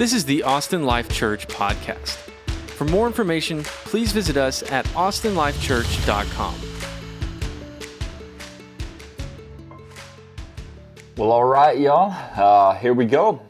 This 0.00 0.14
is 0.14 0.24
the 0.24 0.42
Austin 0.44 0.84
Life 0.84 1.10
Church 1.10 1.46
podcast. 1.46 2.14
For 2.70 2.86
more 2.86 3.06
information, 3.06 3.62
please 3.64 4.12
visit 4.12 4.38
us 4.38 4.62
at 4.72 4.86
austinlifechurch.com. 4.86 6.54
Well, 11.18 11.30
all 11.30 11.44
right, 11.44 11.78
y'all. 11.78 12.14
Uh, 12.34 12.78
here 12.78 12.94
we 12.94 13.04
go. 13.04 13.42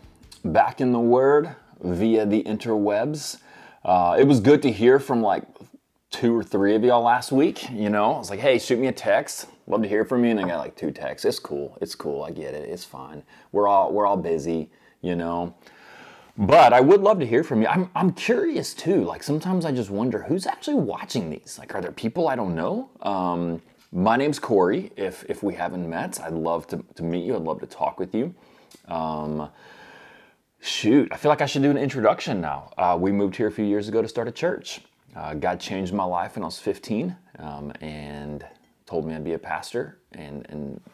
Back 0.44 0.80
in 0.80 0.90
the 0.90 0.98
Word 0.98 1.54
via 1.85 2.26
the 2.26 2.42
interwebs. 2.42 3.38
Uh, 3.85 4.17
it 4.19 4.24
was 4.24 4.40
good 4.40 4.60
to 4.62 4.72
hear 4.72 4.98
from 4.98 5.22
like 5.22 5.44
two 6.10 6.37
or 6.37 6.42
three 6.42 6.74
of 6.74 6.82
y'all 6.82 7.04
last 7.04 7.30
week. 7.30 7.71
You 7.71 7.90
know, 7.90 8.14
I 8.14 8.19
was 8.19 8.28
like, 8.28 8.40
hey, 8.40 8.58
shoot 8.58 8.80
me 8.80 8.88
a 8.88 8.92
text. 8.92 9.46
Love 9.69 9.82
to 9.82 9.88
hear 9.88 10.04
from 10.04 10.24
you. 10.24 10.32
And 10.32 10.40
I 10.40 10.48
got 10.48 10.58
like 10.58 10.74
two 10.74 10.90
texts. 10.90 11.24
It's 11.24 11.38
cool. 11.38 11.78
It's 11.80 11.94
cool. 11.94 12.24
I 12.24 12.32
get 12.32 12.54
it. 12.54 12.69
It's 12.69 12.85
fine. 12.85 13.22
We're 13.53 13.69
all 13.69 13.92
we're 13.92 14.04
all 14.04 14.17
busy. 14.17 14.69
You 15.01 15.14
know. 15.14 15.54
But 16.41 16.72
I 16.72 16.80
would 16.80 17.02
love 17.02 17.18
to 17.18 17.27
hear 17.27 17.45
from 17.45 17.60
you. 17.60 17.68
I'm, 17.68 17.90
I'm 17.94 18.12
curious 18.12 18.72
too. 18.72 19.04
Like 19.04 19.22
sometimes 19.22 19.66
I 19.66 19.72
just 19.72 19.90
wonder 19.90 20.22
who's 20.22 20.46
actually 20.46 20.76
watching 20.76 21.28
these. 21.28 21.58
Like, 21.58 21.74
are 21.74 21.82
there 21.82 21.92
people 21.92 22.28
I 22.28 22.34
don't 22.34 22.54
know? 22.54 22.88
Um, 23.02 23.60
my 23.92 24.16
name's 24.16 24.38
Corey. 24.38 24.90
If 24.96 25.22
if 25.28 25.42
we 25.42 25.52
haven't 25.52 25.86
met, 25.86 26.18
I'd 26.18 26.32
love 26.32 26.66
to, 26.68 26.82
to 26.95 27.02
meet 27.02 27.26
you. 27.26 27.36
I'd 27.36 27.42
love 27.42 27.60
to 27.60 27.66
talk 27.66 27.98
with 27.98 28.14
you. 28.14 28.34
Um, 28.88 29.50
shoot, 30.60 31.08
I 31.12 31.18
feel 31.18 31.28
like 31.28 31.42
I 31.42 31.46
should 31.46 31.60
do 31.60 31.70
an 31.70 31.76
introduction 31.76 32.40
now. 32.40 32.70
Uh, 32.78 32.96
we 32.98 33.12
moved 33.12 33.36
here 33.36 33.48
a 33.48 33.52
few 33.52 33.66
years 33.66 33.88
ago 33.88 34.00
to 34.00 34.09
start 34.09 34.26
a 34.26 34.32
church. 34.32 34.80
Uh, 35.14 35.34
God 35.34 35.60
changed 35.60 35.92
my 35.92 36.04
life 36.04 36.36
when 36.36 36.42
I 36.42 36.46
was 36.46 36.59
15 36.59 37.14
um, 37.40 37.70
and 37.82 38.46
told 38.86 39.04
me 39.04 39.14
I'd 39.14 39.24
be 39.24 39.34
a 39.34 39.38
pastor. 39.38 39.98
And, 40.12 40.46
and 40.48 40.80
I 40.86 40.90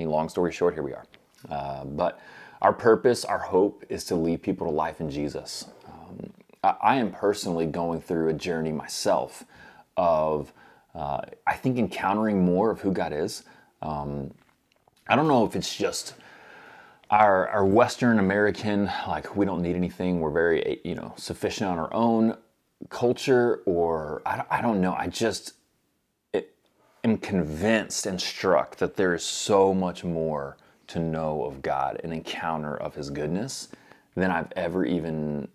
mean, 0.00 0.08
long 0.08 0.30
story 0.30 0.50
short, 0.52 0.72
here 0.72 0.82
we 0.82 0.94
are. 0.94 1.04
Uh, 1.50 1.84
but 1.84 2.20
our 2.62 2.72
purpose, 2.72 3.24
our 3.24 3.40
hope 3.40 3.84
is 3.88 4.04
to 4.04 4.14
lead 4.14 4.40
people 4.40 4.68
to 4.68 4.72
life 4.72 5.00
in 5.00 5.10
Jesus. 5.10 5.66
Um, 5.86 6.32
I, 6.62 6.74
I, 6.80 6.94
am 6.94 7.10
personally 7.10 7.66
going 7.66 8.00
through 8.00 8.28
a 8.28 8.32
journey 8.32 8.70
myself 8.70 9.44
of, 9.96 10.52
uh, 10.94 11.22
I 11.44 11.54
think, 11.54 11.76
encountering 11.76 12.44
more 12.44 12.70
of 12.70 12.80
who 12.80 12.92
God 12.92 13.12
is. 13.12 13.42
Um, 13.82 14.32
I 15.08 15.16
don't 15.16 15.26
know 15.26 15.44
if 15.44 15.56
it's 15.56 15.76
just 15.76 16.14
our, 17.10 17.48
our 17.48 17.66
Western 17.66 18.20
American, 18.20 18.88
like 19.08 19.34
we 19.34 19.44
don't 19.44 19.60
need 19.60 19.74
anything, 19.74 20.20
we're 20.20 20.30
very, 20.30 20.80
you 20.84 20.94
know, 20.94 21.14
sufficient 21.16 21.68
on 21.68 21.80
our 21.80 21.92
own 21.92 22.38
culture, 22.90 23.60
or 23.66 24.22
I, 24.24 24.44
I 24.48 24.62
don't 24.62 24.80
know. 24.80 24.94
I 24.94 25.08
just 25.08 25.54
it, 26.32 26.54
am 27.02 27.18
convinced 27.18 28.06
and 28.06 28.20
struck 28.20 28.76
that 28.76 28.94
there 28.94 29.14
is 29.14 29.24
so 29.24 29.74
much 29.74 30.04
more 30.04 30.56
to 30.88 30.98
know 30.98 31.44
of 31.44 31.62
God, 31.62 32.00
an 32.04 32.12
encounter 32.12 32.76
of 32.76 32.94
His 32.94 33.10
goodness, 33.10 33.68
than 34.14 34.30
I've 34.30 34.52
ever 34.56 34.84
even 34.84 35.48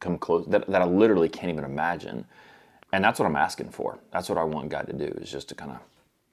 come 0.00 0.18
close, 0.18 0.46
that, 0.48 0.66
that 0.66 0.82
I 0.82 0.84
literally 0.84 1.28
can't 1.28 1.50
even 1.50 1.64
imagine. 1.64 2.26
And 2.92 3.02
that's 3.02 3.18
what 3.18 3.26
I'm 3.26 3.36
asking 3.36 3.70
for. 3.70 3.98
That's 4.12 4.28
what 4.28 4.38
I 4.38 4.44
want 4.44 4.68
God 4.68 4.86
to 4.86 4.92
do, 4.92 5.06
is 5.20 5.30
just 5.30 5.48
to 5.50 5.54
kind 5.54 5.72
of 5.72 5.78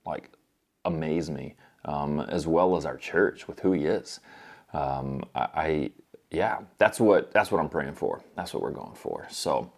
like 0.06 0.30
amaze 0.86 1.30
me, 1.30 1.56
um, 1.86 2.20
as 2.22 2.48
well 2.48 2.76
as 2.76 2.86
our 2.86 2.98
church 2.98 3.48
with 3.48 3.60
who 3.60 3.72
He 3.72 3.86
is. 3.86 4.20
Um, 4.74 5.24
I, 5.36 5.42
I, 5.56 5.92
yeah, 6.32 6.60
that's 6.78 7.00
what 7.00 7.32
that's 7.32 7.52
what 7.52 7.62
I'm 7.62 7.70
praying 7.70 7.94
for. 7.94 8.22
That's 8.36 8.54
what 8.54 8.64
we're 8.64 8.72
going 8.72 8.96
for. 8.96 9.28
So, 9.30 9.72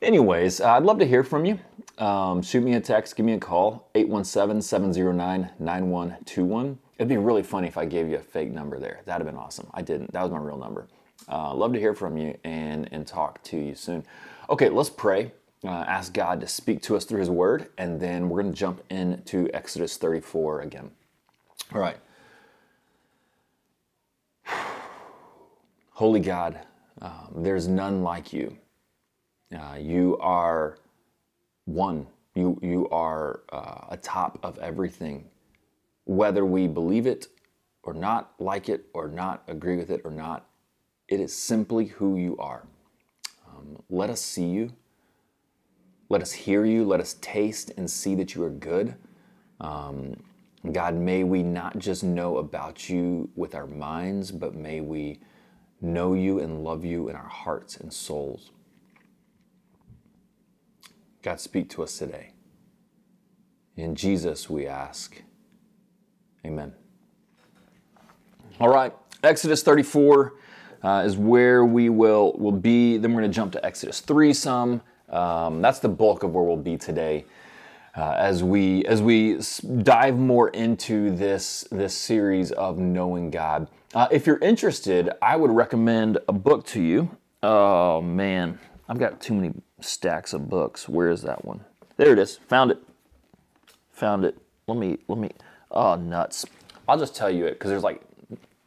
anyways, 0.00 0.60
uh, 0.60 0.72
I'd 0.72 0.84
love 0.84 0.98
to 1.00 1.06
hear 1.06 1.24
from 1.24 1.44
you. 1.44 1.58
Um, 1.98 2.42
shoot 2.42 2.62
me 2.62 2.74
a 2.74 2.80
text, 2.80 3.16
give 3.16 3.26
me 3.26 3.34
a 3.34 3.38
call, 3.38 3.88
817 3.94 4.62
709 4.62 5.50
9121. 5.58 6.78
It'd 6.98 7.08
be 7.08 7.16
really 7.16 7.42
funny 7.42 7.66
if 7.68 7.76
I 7.76 7.86
gave 7.86 8.08
you 8.08 8.16
a 8.16 8.20
fake 8.22 8.52
number 8.52 8.78
there. 8.78 9.00
That'd 9.04 9.26
have 9.26 9.34
been 9.34 9.42
awesome. 9.42 9.68
I 9.74 9.82
didn't. 9.82 10.12
That 10.12 10.22
was 10.22 10.30
my 10.30 10.38
real 10.38 10.58
number. 10.58 10.86
Uh, 11.28 11.54
love 11.54 11.72
to 11.72 11.80
hear 11.80 11.94
from 11.94 12.16
you 12.16 12.36
and, 12.44 12.88
and 12.92 13.06
talk 13.06 13.42
to 13.44 13.56
you 13.56 13.74
soon. 13.74 14.04
Okay, 14.50 14.68
let's 14.68 14.90
pray. 14.90 15.32
Uh, 15.64 15.70
ask 15.70 16.12
God 16.12 16.40
to 16.42 16.46
speak 16.46 16.82
to 16.82 16.96
us 16.96 17.04
through 17.04 17.20
His 17.20 17.30
Word, 17.30 17.68
and 17.78 17.98
then 18.00 18.28
we're 18.28 18.42
going 18.42 18.52
to 18.52 18.58
jump 18.58 18.82
into 18.90 19.48
Exodus 19.54 19.96
34 19.96 20.60
again. 20.60 20.90
All 21.74 21.80
right. 21.80 21.96
Holy 25.92 26.20
God, 26.20 26.60
um, 27.00 27.30
there's 27.38 27.66
none 27.66 28.02
like 28.02 28.32
you. 28.32 28.56
Uh, 29.56 29.76
you 29.80 30.18
are 30.20 30.78
one. 31.64 32.06
You 32.34 32.58
you 32.62 32.88
are 32.90 33.40
uh, 33.52 33.86
atop 33.90 34.38
of 34.42 34.58
everything 34.58 35.24
whether 36.04 36.44
we 36.44 36.66
believe 36.66 37.06
it 37.06 37.28
or 37.82 37.94
not, 37.94 38.32
like 38.38 38.68
it 38.68 38.86
or 38.94 39.08
not, 39.08 39.42
agree 39.48 39.76
with 39.76 39.90
it 39.90 40.00
or 40.04 40.10
not, 40.10 40.46
it 41.08 41.20
is 41.20 41.34
simply 41.34 41.86
who 41.86 42.16
you 42.16 42.36
are. 42.38 42.66
Um, 43.46 43.82
let 43.90 44.10
us 44.10 44.20
see 44.20 44.46
you. 44.46 44.70
Let 46.08 46.22
us 46.22 46.32
hear 46.32 46.64
you. 46.64 46.84
Let 46.84 47.00
us 47.00 47.14
taste 47.20 47.72
and 47.76 47.90
see 47.90 48.14
that 48.16 48.34
you 48.34 48.44
are 48.44 48.50
good. 48.50 48.94
Um, 49.60 50.22
God, 50.72 50.94
may 50.94 51.24
we 51.24 51.42
not 51.42 51.78
just 51.78 52.04
know 52.04 52.38
about 52.38 52.88
you 52.88 53.30
with 53.34 53.54
our 53.54 53.66
minds, 53.66 54.30
but 54.30 54.54
may 54.54 54.80
we 54.80 55.20
know 55.80 56.14
you 56.14 56.40
and 56.40 56.64
love 56.64 56.84
you 56.84 57.08
in 57.08 57.16
our 57.16 57.28
hearts 57.28 57.76
and 57.76 57.92
souls. 57.92 58.50
God, 61.22 61.40
speak 61.40 61.68
to 61.70 61.82
us 61.82 61.98
today. 61.98 62.32
In 63.76 63.94
Jesus, 63.94 64.48
we 64.48 64.66
ask. 64.66 65.22
Amen. 66.44 66.72
All 68.60 68.68
right, 68.68 68.92
Exodus 69.22 69.62
34 69.62 70.34
uh, 70.82 71.02
is 71.04 71.16
where 71.16 71.64
we 71.64 71.88
will, 71.88 72.34
will 72.38 72.52
be. 72.52 72.98
Then 72.98 73.14
we're 73.14 73.22
going 73.22 73.30
to 73.30 73.34
jump 73.34 73.52
to 73.52 73.64
Exodus 73.64 74.00
3 74.00 74.32
some. 74.32 74.82
Um, 75.08 75.62
that's 75.62 75.78
the 75.78 75.88
bulk 75.88 76.22
of 76.22 76.34
where 76.34 76.44
we'll 76.44 76.56
be 76.56 76.76
today. 76.76 77.24
Uh, 77.96 78.14
as 78.18 78.42
we 78.42 78.84
as 78.86 79.00
we 79.00 79.38
dive 79.82 80.18
more 80.18 80.48
into 80.48 81.14
this 81.14 81.64
this 81.70 81.94
series 81.96 82.50
of 82.50 82.76
knowing 82.76 83.30
God. 83.30 83.68
Uh, 83.94 84.08
if 84.10 84.26
you're 84.26 84.38
interested, 84.38 85.10
I 85.22 85.36
would 85.36 85.52
recommend 85.52 86.18
a 86.26 86.32
book 86.32 86.66
to 86.68 86.82
you. 86.82 87.16
Oh 87.44 88.00
man, 88.00 88.58
I've 88.88 88.98
got 88.98 89.20
too 89.20 89.34
many 89.34 89.52
stacks 89.80 90.32
of 90.32 90.48
books. 90.48 90.88
Where 90.88 91.08
is 91.08 91.22
that 91.22 91.44
one? 91.44 91.64
There 91.96 92.12
it 92.12 92.18
is. 92.18 92.36
Found 92.48 92.72
it. 92.72 92.82
Found 93.92 94.24
it. 94.24 94.36
Let 94.66 94.76
me 94.76 94.98
let 95.06 95.18
me. 95.18 95.30
Oh, 95.74 95.96
nuts. 95.96 96.46
I'll 96.88 96.98
just 96.98 97.16
tell 97.16 97.30
you 97.30 97.46
it 97.46 97.54
because 97.54 97.68
there's 97.68 97.82
like 97.82 98.00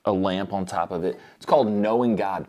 a 0.04 0.12
lamp 0.12 0.52
on 0.52 0.66
top 0.66 0.92
of 0.92 1.06
it. 1.06 1.18
It's 1.38 1.46
called 1.46 1.72
Knowing 1.72 2.18
God 2.18 2.48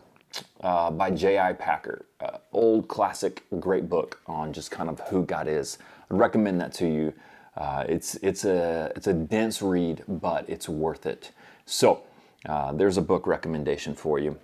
uh, 0.61 0.91
by 0.91 1.11
J.I. 1.11 1.53
Packer. 1.53 2.05
Uh, 2.19 2.39
old 2.51 2.89
classic, 2.89 3.43
great 3.61 3.87
book 3.87 4.19
on 4.27 4.51
just 4.51 4.69
kind 4.69 4.89
of 4.89 4.99
who 5.07 5.25
God 5.25 5.47
is. 5.47 5.77
I'd 6.11 6.17
recommend 6.17 6.59
that 6.59 6.73
to 6.73 6.87
you. 6.87 7.13
Uh, 7.55 7.85
it's 7.87 8.15
it's 8.15 8.43
a 8.43 8.91
it's 8.97 9.07
a 9.07 9.13
dense 9.13 9.61
read, 9.61 10.03
but 10.07 10.49
it's 10.49 10.67
worth 10.67 11.05
it. 11.05 11.31
So 11.65 12.03
uh, 12.45 12.73
there's 12.73 12.97
a 12.97 13.01
book 13.01 13.27
recommendation 13.27 13.95
for 13.95 14.19
you. 14.19 14.37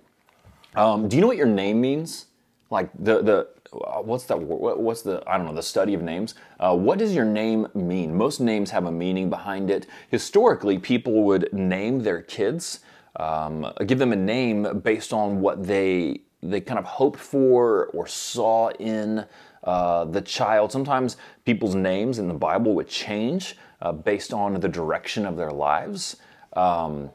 Um, 0.74 1.08
do 1.08 1.16
you 1.16 1.20
know 1.20 1.28
what 1.28 1.36
your 1.36 1.46
name 1.46 1.80
means? 1.80 2.26
Like 2.70 2.90
the 2.98 3.22
the 3.22 3.48
what's 3.72 4.24
that 4.24 4.38
what's 4.38 5.02
the 5.02 5.22
i 5.26 5.36
don't 5.36 5.46
know 5.46 5.54
the 5.54 5.62
study 5.62 5.94
of 5.94 6.02
names? 6.02 6.34
Uh, 6.58 6.76
what 6.76 6.98
does 6.98 7.14
your 7.14 7.24
name 7.24 7.66
mean? 7.74 8.14
Most 8.14 8.40
names 8.40 8.70
have 8.70 8.86
a 8.86 8.92
meaning 8.92 9.30
behind 9.30 9.70
it. 9.70 9.86
Historically 10.10 10.78
people 10.78 11.24
would 11.24 11.52
name 11.52 12.02
their 12.02 12.22
kids 12.22 12.80
um, 13.16 13.72
give 13.86 13.98
them 13.98 14.12
a 14.12 14.16
name 14.16 14.80
based 14.80 15.12
on 15.12 15.40
what 15.40 15.66
they 15.66 16.20
they 16.42 16.60
kind 16.60 16.78
of 16.78 16.84
hoped 16.84 17.18
for 17.18 17.86
or 17.86 18.06
saw 18.06 18.68
in 18.78 19.24
uh, 19.64 20.04
the 20.04 20.20
child. 20.20 20.70
Sometimes 20.70 21.16
people's 21.44 21.74
names 21.74 22.18
in 22.18 22.28
the 22.28 22.34
bible 22.34 22.74
would 22.74 22.88
change 22.88 23.56
uh, 23.82 23.90
based 23.90 24.32
on 24.32 24.60
the 24.60 24.68
direction 24.68 25.26
of 25.26 25.36
their 25.36 25.50
lives. 25.50 26.16
Um, 26.52 27.10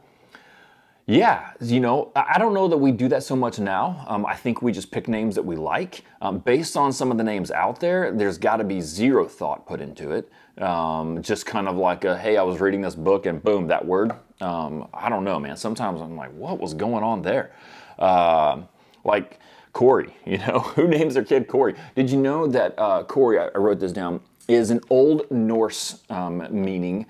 yeah, 1.12 1.52
you 1.60 1.82
know, 1.82 2.10
I 2.16 2.40
don't 2.40 2.54
know 2.54 2.70
that 2.70 2.78
we 2.78 2.94
do 2.94 3.10
that 3.10 3.22
so 3.24 3.36
much 3.36 3.60
now. 3.60 4.06
Um, 4.08 4.26
I 4.26 4.34
think 4.34 4.62
we 4.62 4.72
just 4.72 4.92
pick 4.92 5.10
names 5.10 5.36
that 5.36 5.44
we 5.44 5.58
like. 5.58 6.06
Um, 6.22 6.40
based 6.40 6.78
on 6.78 6.94
some 6.94 7.12
of 7.12 7.18
the 7.18 7.24
names 7.24 7.52
out 7.52 7.82
there, 7.82 8.14
there's 8.14 8.38
got 8.38 8.58
to 8.58 8.64
be 8.64 8.80
zero 8.80 9.28
thought 9.28 9.68
put 9.68 9.82
into 9.82 10.12
it. 10.12 10.32
Um, 10.64 11.22
just 11.22 11.46
kind 11.46 11.68
of 11.68 11.76
like, 11.76 12.06
a, 12.06 12.18
hey, 12.18 12.38
I 12.38 12.44
was 12.44 12.62
reading 12.62 12.80
this 12.80 12.96
book 12.96 13.26
and 13.26 13.44
boom, 13.44 13.68
that 13.68 13.86
word. 13.86 14.14
Um, 14.40 14.88
I 14.94 15.10
don't 15.10 15.26
know, 15.26 15.38
man. 15.38 15.58
Sometimes 15.58 16.00
I'm 16.00 16.16
like, 16.16 16.32
what 16.32 16.60
was 16.60 16.74
going 16.74 17.04
on 17.04 17.24
there? 17.24 17.52
Uh, 18.00 18.62
like 19.04 19.38
Corey, 19.74 20.16
you 20.26 20.38
know, 20.38 20.60
who 20.60 20.88
names 20.88 21.16
their 21.16 21.26
kid 21.26 21.50
Corey? 21.50 21.76
Did 21.94 22.10
you 22.10 22.20
know 22.20 22.48
that 22.48 22.74
uh, 22.78 23.04
Corey, 23.04 23.38
I, 23.38 23.48
I, 23.48 23.58
wrote 23.58 23.82
this 23.82 23.92
down, 23.92 24.22
is 24.48 24.72
an 24.72 24.80
Old 24.90 25.30
Norse 25.30 26.04
um, 26.10 26.48
meaning 26.52 27.06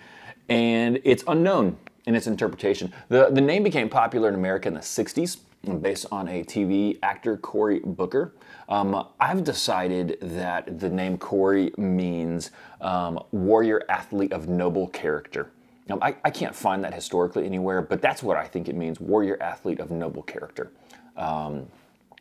and 0.49 0.99
it's 1.03 1.23
unknown 1.27 1.77
in 2.11 2.15
its 2.15 2.27
interpretation. 2.27 2.91
The, 3.07 3.29
the 3.31 3.39
name 3.39 3.63
became 3.63 3.87
popular 3.87 4.27
in 4.27 4.35
America 4.35 4.67
in 4.67 4.73
the 4.73 4.81
60s 4.81 5.37
based 5.79 6.05
on 6.11 6.27
a 6.27 6.43
TV 6.43 6.99
actor, 7.01 7.37
Corey 7.37 7.79
Baker. 7.79 8.33
Um, 8.67 9.07
I've 9.17 9.45
decided 9.45 10.17
that 10.21 10.79
the 10.79 10.89
name 10.89 11.17
Corey 11.17 11.71
means 11.77 12.51
um, 12.81 13.23
warrior 13.31 13.83
athlete 13.87 14.33
of 14.33 14.49
noble 14.49 14.87
character. 14.87 15.51
Um, 15.89 15.99
I, 16.01 16.15
I 16.25 16.31
can't 16.31 16.53
find 16.55 16.83
that 16.83 16.93
historically 16.93 17.45
anywhere, 17.45 17.81
but 17.81 18.01
that's 18.01 18.21
what 18.21 18.35
I 18.35 18.45
think 18.45 18.67
it 18.67 18.75
means 18.75 18.99
warrior 18.99 19.41
athlete 19.41 19.79
of 19.79 19.89
noble 19.89 20.23
character. 20.23 20.69
Um, 21.15 21.65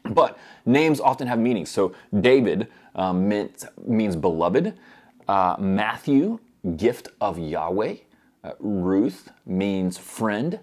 but 0.05 0.39
names 0.67 1.01
often 1.01 1.27
have 1.27 1.41
meanings. 1.41 1.69
So 1.69 1.95
David 2.21 2.69
um, 2.95 3.29
meant, 3.29 3.65
means 3.85 4.15
beloved, 4.15 4.75
uh, 5.27 5.57
Matthew, 5.59 6.39
gift 6.77 7.09
of 7.21 7.39
Yahweh, 7.39 7.97
uh, 8.43 8.53
Ruth 8.59 9.31
means 9.47 9.99
friend, 9.99 10.61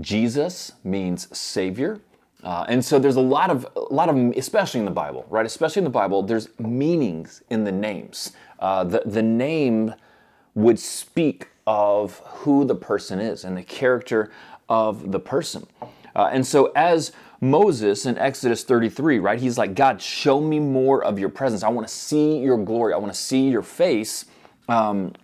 Jesus 0.00 0.72
means 0.84 1.36
savior. 1.36 2.00
Uh, 2.42 2.64
and 2.68 2.82
so 2.84 2.98
there's 2.98 3.16
a 3.16 3.20
lot 3.20 3.50
of 3.50 3.66
a 3.76 3.92
lot 3.92 4.08
of 4.08 4.16
especially 4.36 4.80
in 4.80 4.86
the 4.86 4.92
Bible, 4.92 5.26
right? 5.28 5.44
Especially 5.44 5.80
in 5.80 5.84
the 5.84 5.90
Bible, 5.90 6.22
there's 6.22 6.48
meanings 6.58 7.42
in 7.50 7.64
the 7.64 7.72
names. 7.72 8.32
Uh, 8.58 8.84
the 8.84 9.02
the 9.04 9.22
name 9.22 9.94
would 10.54 10.78
speak 10.78 11.48
of 11.66 12.18
who 12.24 12.64
the 12.64 12.74
person 12.74 13.20
is 13.20 13.44
and 13.44 13.56
the 13.56 13.62
character 13.62 14.30
of 14.68 15.12
the 15.12 15.20
person. 15.20 15.66
Uh, 16.16 16.30
and 16.32 16.46
so 16.46 16.72
as 16.74 17.12
Moses 17.40 18.06
in 18.06 18.18
Exodus 18.18 18.64
33, 18.64 19.18
right? 19.18 19.38
He's 19.38 19.56
like, 19.56 19.74
God, 19.74 20.02
show 20.02 20.40
me 20.40 20.58
more 20.58 21.02
of 21.02 21.18
your 21.18 21.28
presence. 21.28 21.62
I 21.62 21.68
want 21.68 21.86
to 21.86 21.94
see 21.94 22.38
your 22.38 22.58
glory. 22.58 22.92
I 22.92 22.98
want 22.98 23.12
to 23.12 23.18
see 23.18 23.48
your 23.48 23.62
face. 23.62 24.26
Um, 24.68 25.14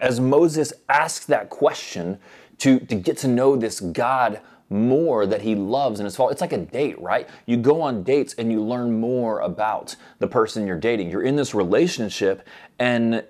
as 0.00 0.20
Moses 0.20 0.72
asks 0.88 1.26
that 1.26 1.50
question 1.50 2.18
to, 2.58 2.78
to 2.80 2.94
get 2.94 3.18
to 3.18 3.28
know 3.28 3.56
this 3.56 3.80
God 3.80 4.40
more 4.70 5.26
that 5.26 5.42
he 5.42 5.54
loves 5.54 6.00
and 6.00 6.04
his 6.04 6.16
fault. 6.16 6.32
It's 6.32 6.40
like 6.40 6.52
a 6.52 6.58
date, 6.58 7.00
right? 7.00 7.28
You 7.46 7.56
go 7.56 7.82
on 7.82 8.02
dates 8.02 8.34
and 8.34 8.50
you 8.50 8.62
learn 8.62 8.98
more 8.98 9.40
about 9.40 9.94
the 10.18 10.26
person 10.26 10.66
you're 10.66 10.78
dating. 10.78 11.10
You're 11.10 11.22
in 11.22 11.36
this 11.36 11.54
relationship 11.54 12.46
and 12.78 13.24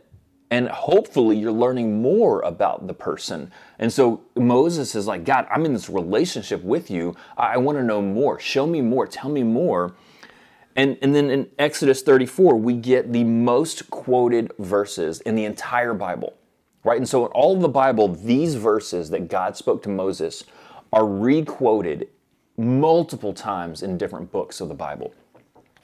and 0.50 0.69
hopefully 0.69 1.37
you're 1.37 1.50
learning 1.50 2.00
more 2.00 2.40
about 2.43 2.87
the 2.87 2.94
person. 2.94 3.50
And 3.81 3.93
so 3.93 4.22
Moses 4.37 4.94
is 4.94 5.05
like, 5.05 5.25
God, 5.25 5.49
I'm 5.50 5.64
in 5.64 5.72
this 5.72 5.90
relationship 5.90 6.62
with 6.62 6.90
you. 6.90 7.16
I, 7.37 7.55
I 7.55 7.56
want 7.56 7.78
to 7.78 7.82
know 7.82 8.00
more. 8.00 8.38
Show 8.38 8.64
me 8.64 8.81
more. 8.81 9.06
Tell 9.06 9.31
me 9.31 9.43
more. 9.43 9.96
And, 10.76 10.96
and 11.02 11.14
then 11.14 11.31
in 11.31 11.50
Exodus 11.58 12.02
34, 12.02 12.56
we 12.56 12.75
get 12.75 13.12
the 13.12 13.25
most 13.25 13.90
quoted 13.90 14.52
verses 14.58 15.20
in 15.22 15.34
the 15.34 15.44
entire 15.44 15.94
Bible, 15.94 16.34
right? 16.85 16.99
And 16.99 17.09
so 17.09 17.27
in 17.27 17.33
all 17.33 17.57
of 17.57 17.63
the 17.63 17.69
Bible, 17.69 18.09
these 18.09 18.55
verses 18.55 19.11
that 19.11 19.29
God 19.29 19.57
spoke 19.57 19.83
to 19.83 19.89
Moses 19.89 20.45
are 20.93 21.07
requoted 21.07 22.09
multiple 22.57 23.33
times 23.33 23.83
in 23.83 23.99
different 23.99 24.31
books 24.31 24.61
of 24.61 24.69
the 24.69 24.75
Bible. 24.75 25.13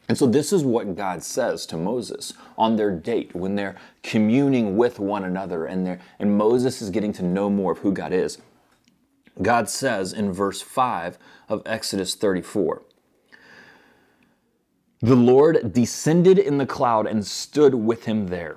And 0.08 0.18
so, 0.18 0.26
this 0.26 0.52
is 0.52 0.64
what 0.64 0.96
God 0.96 1.22
says 1.22 1.66
to 1.66 1.76
Moses 1.76 2.32
on 2.58 2.74
their 2.74 2.90
date 2.90 3.32
when 3.32 3.54
they're 3.54 3.76
communing 4.02 4.76
with 4.76 4.98
one 4.98 5.24
another 5.24 5.66
and, 5.66 6.00
and 6.18 6.36
Moses 6.36 6.82
is 6.82 6.90
getting 6.90 7.12
to 7.12 7.24
know 7.24 7.48
more 7.48 7.72
of 7.72 7.78
who 7.78 7.92
God 7.92 8.12
is. 8.12 8.38
God 9.40 9.68
says 9.68 10.12
in 10.12 10.32
verse 10.32 10.60
5 10.60 11.16
of 11.48 11.62
Exodus 11.64 12.16
34 12.16 12.82
The 15.00 15.14
Lord 15.14 15.72
descended 15.72 16.40
in 16.40 16.58
the 16.58 16.66
cloud 16.66 17.06
and 17.06 17.24
stood 17.24 17.76
with 17.76 18.06
him 18.06 18.26
there 18.26 18.56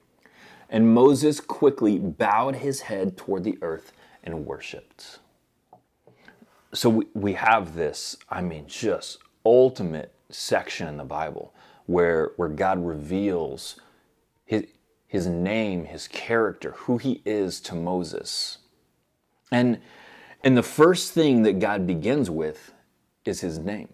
And 0.71 0.93
Moses 0.95 1.39
quickly 1.39 1.99
bowed 1.99 2.55
his 2.55 2.81
head 2.81 3.17
toward 3.17 3.43
the 3.43 3.59
earth 3.61 3.91
and 4.23 4.47
worshiped 4.47 5.19
so 6.73 6.89
we, 6.89 7.07
we 7.13 7.33
have 7.33 7.75
this, 7.75 8.17
I 8.29 8.41
mean, 8.41 8.65
just 8.67 9.17
ultimate 9.45 10.13
section 10.29 10.87
in 10.87 10.97
the 10.97 11.03
Bible 11.03 11.53
where, 11.85 12.31
where 12.37 12.49
God 12.49 12.85
reveals 12.85 13.79
his, 14.45 14.65
his 15.07 15.27
name, 15.27 15.85
his 15.85 16.07
character, 16.07 16.71
who 16.71 16.97
he 16.97 17.21
is 17.25 17.59
to 17.61 17.75
Moses. 17.75 18.59
And, 19.51 19.79
and 20.43 20.55
the 20.55 20.63
first 20.63 21.11
thing 21.11 21.43
that 21.43 21.59
God 21.59 21.85
begins 21.85 22.29
with 22.29 22.71
is 23.25 23.41
his 23.41 23.59
name. 23.59 23.89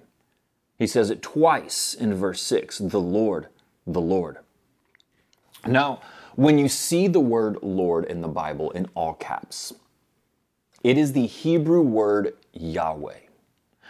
He 0.77 0.85
says 0.85 1.09
it 1.09 1.23
twice 1.23 1.95
in 1.95 2.13
verse 2.13 2.41
6 2.43 2.77
the 2.77 3.01
Lord, 3.01 3.47
the 3.87 4.01
Lord. 4.01 4.37
Now, 5.65 6.01
when 6.37 6.59
you 6.59 6.69
see 6.69 7.07
the 7.07 7.19
word 7.19 7.57
Lord 7.63 8.05
in 8.05 8.21
the 8.21 8.27
Bible 8.27 8.69
in 8.71 8.87
all 8.93 9.15
caps, 9.15 9.73
it 10.83 10.95
is 10.95 11.13
the 11.13 11.25
Hebrew 11.25 11.81
word 11.81 12.35
Yahweh. 12.53 13.17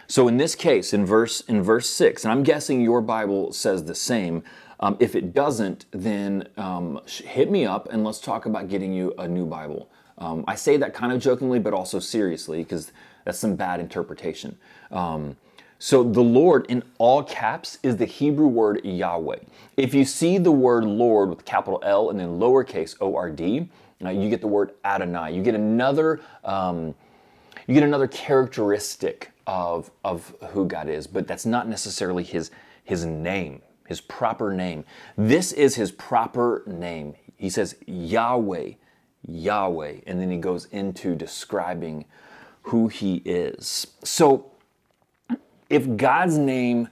So 0.06 0.26
in 0.28 0.38
this 0.38 0.54
case, 0.54 0.94
in 0.94 1.04
verse 1.04 1.42
in 1.42 1.62
verse 1.62 1.90
six, 1.90 2.24
and 2.24 2.32
I'm 2.32 2.42
guessing 2.42 2.80
your 2.80 3.02
Bible 3.02 3.52
says 3.52 3.84
the 3.84 3.94
same. 3.94 4.42
Um, 4.80 4.96
if 4.98 5.14
it 5.14 5.34
doesn't, 5.34 5.84
then 5.90 6.48
um, 6.56 7.02
hit 7.06 7.50
me 7.50 7.66
up 7.66 7.92
and 7.92 8.02
let's 8.02 8.18
talk 8.18 8.46
about 8.46 8.68
getting 8.68 8.94
you 8.94 9.12
a 9.18 9.28
new 9.28 9.44
Bible. 9.44 9.90
Um, 10.16 10.44
I 10.48 10.54
say 10.54 10.78
that 10.78 10.94
kind 10.94 11.12
of 11.12 11.20
jokingly, 11.20 11.58
but 11.58 11.74
also 11.74 11.98
seriously 11.98 12.62
because 12.62 12.92
that's 13.24 13.38
some 13.38 13.56
bad 13.56 13.78
interpretation. 13.78 14.56
Um, 14.90 15.36
so 15.78 16.02
the 16.02 16.20
Lord 16.20 16.66
in 16.68 16.82
all 16.98 17.22
caps 17.22 17.78
is 17.82 17.96
the 17.96 18.04
Hebrew 18.04 18.48
word 18.48 18.84
Yahweh. 18.84 19.38
If 19.76 19.94
you 19.94 20.04
see 20.04 20.38
the 20.38 20.52
word 20.52 20.84
Lord 20.84 21.28
with 21.28 21.44
capital 21.44 21.80
L 21.84 22.10
and 22.10 22.18
then 22.18 22.40
lowercase 22.40 22.96
O 23.00 23.14
R 23.14 23.30
D, 23.30 23.68
you 24.00 24.30
get 24.30 24.40
the 24.40 24.48
word 24.48 24.72
Adonai. 24.84 25.34
You 25.34 25.42
get 25.42 25.54
another 25.54 26.20
um, 26.44 26.94
you 27.66 27.74
get 27.74 27.82
another 27.82 28.08
characteristic 28.08 29.30
of 29.46 29.90
of 30.04 30.34
who 30.50 30.66
God 30.66 30.88
is, 30.88 31.06
but 31.06 31.26
that's 31.26 31.46
not 31.46 31.68
necessarily 31.68 32.24
his 32.24 32.50
his 32.84 33.04
name, 33.04 33.62
his 33.86 34.00
proper 34.00 34.52
name. 34.52 34.84
This 35.16 35.52
is 35.52 35.74
his 35.76 35.92
proper 35.92 36.62
name. 36.66 37.14
He 37.36 37.50
says 37.50 37.76
Yahweh, 37.86 38.72
Yahweh, 39.26 39.94
and 40.06 40.20
then 40.20 40.30
he 40.30 40.38
goes 40.38 40.64
into 40.66 41.14
describing 41.14 42.04
who 42.62 42.88
he 42.88 43.16
is. 43.24 43.86
So 44.02 44.50
if 45.70 45.96
God's 45.96 46.38
name 46.38 46.88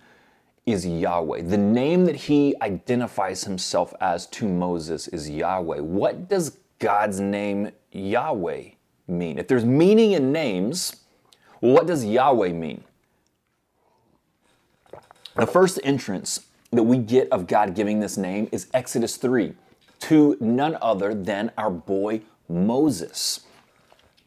is 0.67 0.87
Yahweh. 0.87 1.43
The 1.43 1.56
name 1.56 2.04
that 2.06 2.16
he 2.16 2.54
identifies 2.61 3.45
himself 3.45 3.95
as 4.00 4.26
to 4.26 4.49
Moses 4.49 5.06
is 5.09 5.30
Yahweh. 5.30 5.80
What 5.80 6.28
does 6.28 6.59
God's 6.80 7.21
name 7.21 7.71
Yahweh 7.92 8.71
mean? 9.06 9.38
If 9.38 9.47
there's 9.47 9.64
meaning 9.64 10.12
in 10.12 10.33
names, 10.33 10.97
what 11.61 11.87
does 11.87 12.04
Yahweh 12.04 12.52
mean? 12.52 12.83
The 15.37 15.47
first 15.47 15.78
entrance 15.85 16.47
that 16.73 16.83
we 16.83 16.99
get 16.99 17.30
of 17.30 17.47
God 17.47 17.75
giving 17.75 18.00
this 18.00 18.16
name 18.16 18.49
is 18.50 18.68
Exodus 18.75 19.16
3 19.16 19.54
to 20.00 20.37
none 20.40 20.76
other 20.83 21.14
than 21.14 21.52
our 21.56 21.71
boy 21.71 22.23
Moses. 22.49 23.40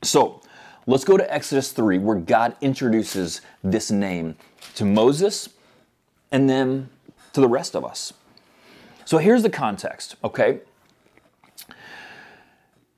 So 0.01 0.41
let's 0.89 1.03
go 1.03 1.17
to 1.17 1.33
Exodus 1.33 1.71
3 1.71 1.99
where 1.99 2.15
God 2.15 2.55
introduces 2.61 3.41
this 3.63 3.91
name 3.91 4.35
to 4.73 4.85
Moses 4.85 5.49
and 6.31 6.49
then 6.49 6.89
to 7.33 7.41
the 7.41 7.47
rest 7.47 7.75
of 7.75 7.85
us. 7.85 8.11
So 9.05 9.19
here's 9.19 9.43
the 9.43 9.51
context, 9.51 10.15
okay? 10.23 10.61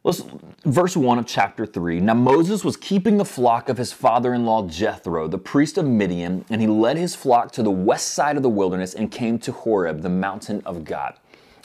Let's, 0.05 0.24
verse 0.63 0.95
1 0.95 1.19
of 1.19 1.27
chapter 1.27 1.65
3. 1.65 2.00
Now 2.00 2.13
Moses 2.13 2.63
was 2.63 2.77
keeping 2.77 3.17
the 3.17 3.25
flock 3.25 3.67
of 3.67 3.77
his 3.77 3.91
father 3.91 4.33
in 4.33 4.45
law 4.45 4.65
Jethro, 4.67 5.27
the 5.27 5.38
priest 5.38 5.77
of 5.77 5.86
Midian, 5.86 6.45
and 6.50 6.62
he 6.62 6.67
led 6.67 6.95
his 6.95 7.13
flock 7.13 7.51
to 7.51 7.63
the 7.63 7.71
west 7.71 8.12
side 8.12 8.38
of 8.38 8.43
the 8.43 8.50
wilderness 8.50 8.93
and 8.93 9.12
came 9.12 9.38
to 9.39 9.51
Horeb, 9.51 10.01
the 10.01 10.10
mountain 10.10 10.62
of 10.65 10.86
God. 10.86 11.15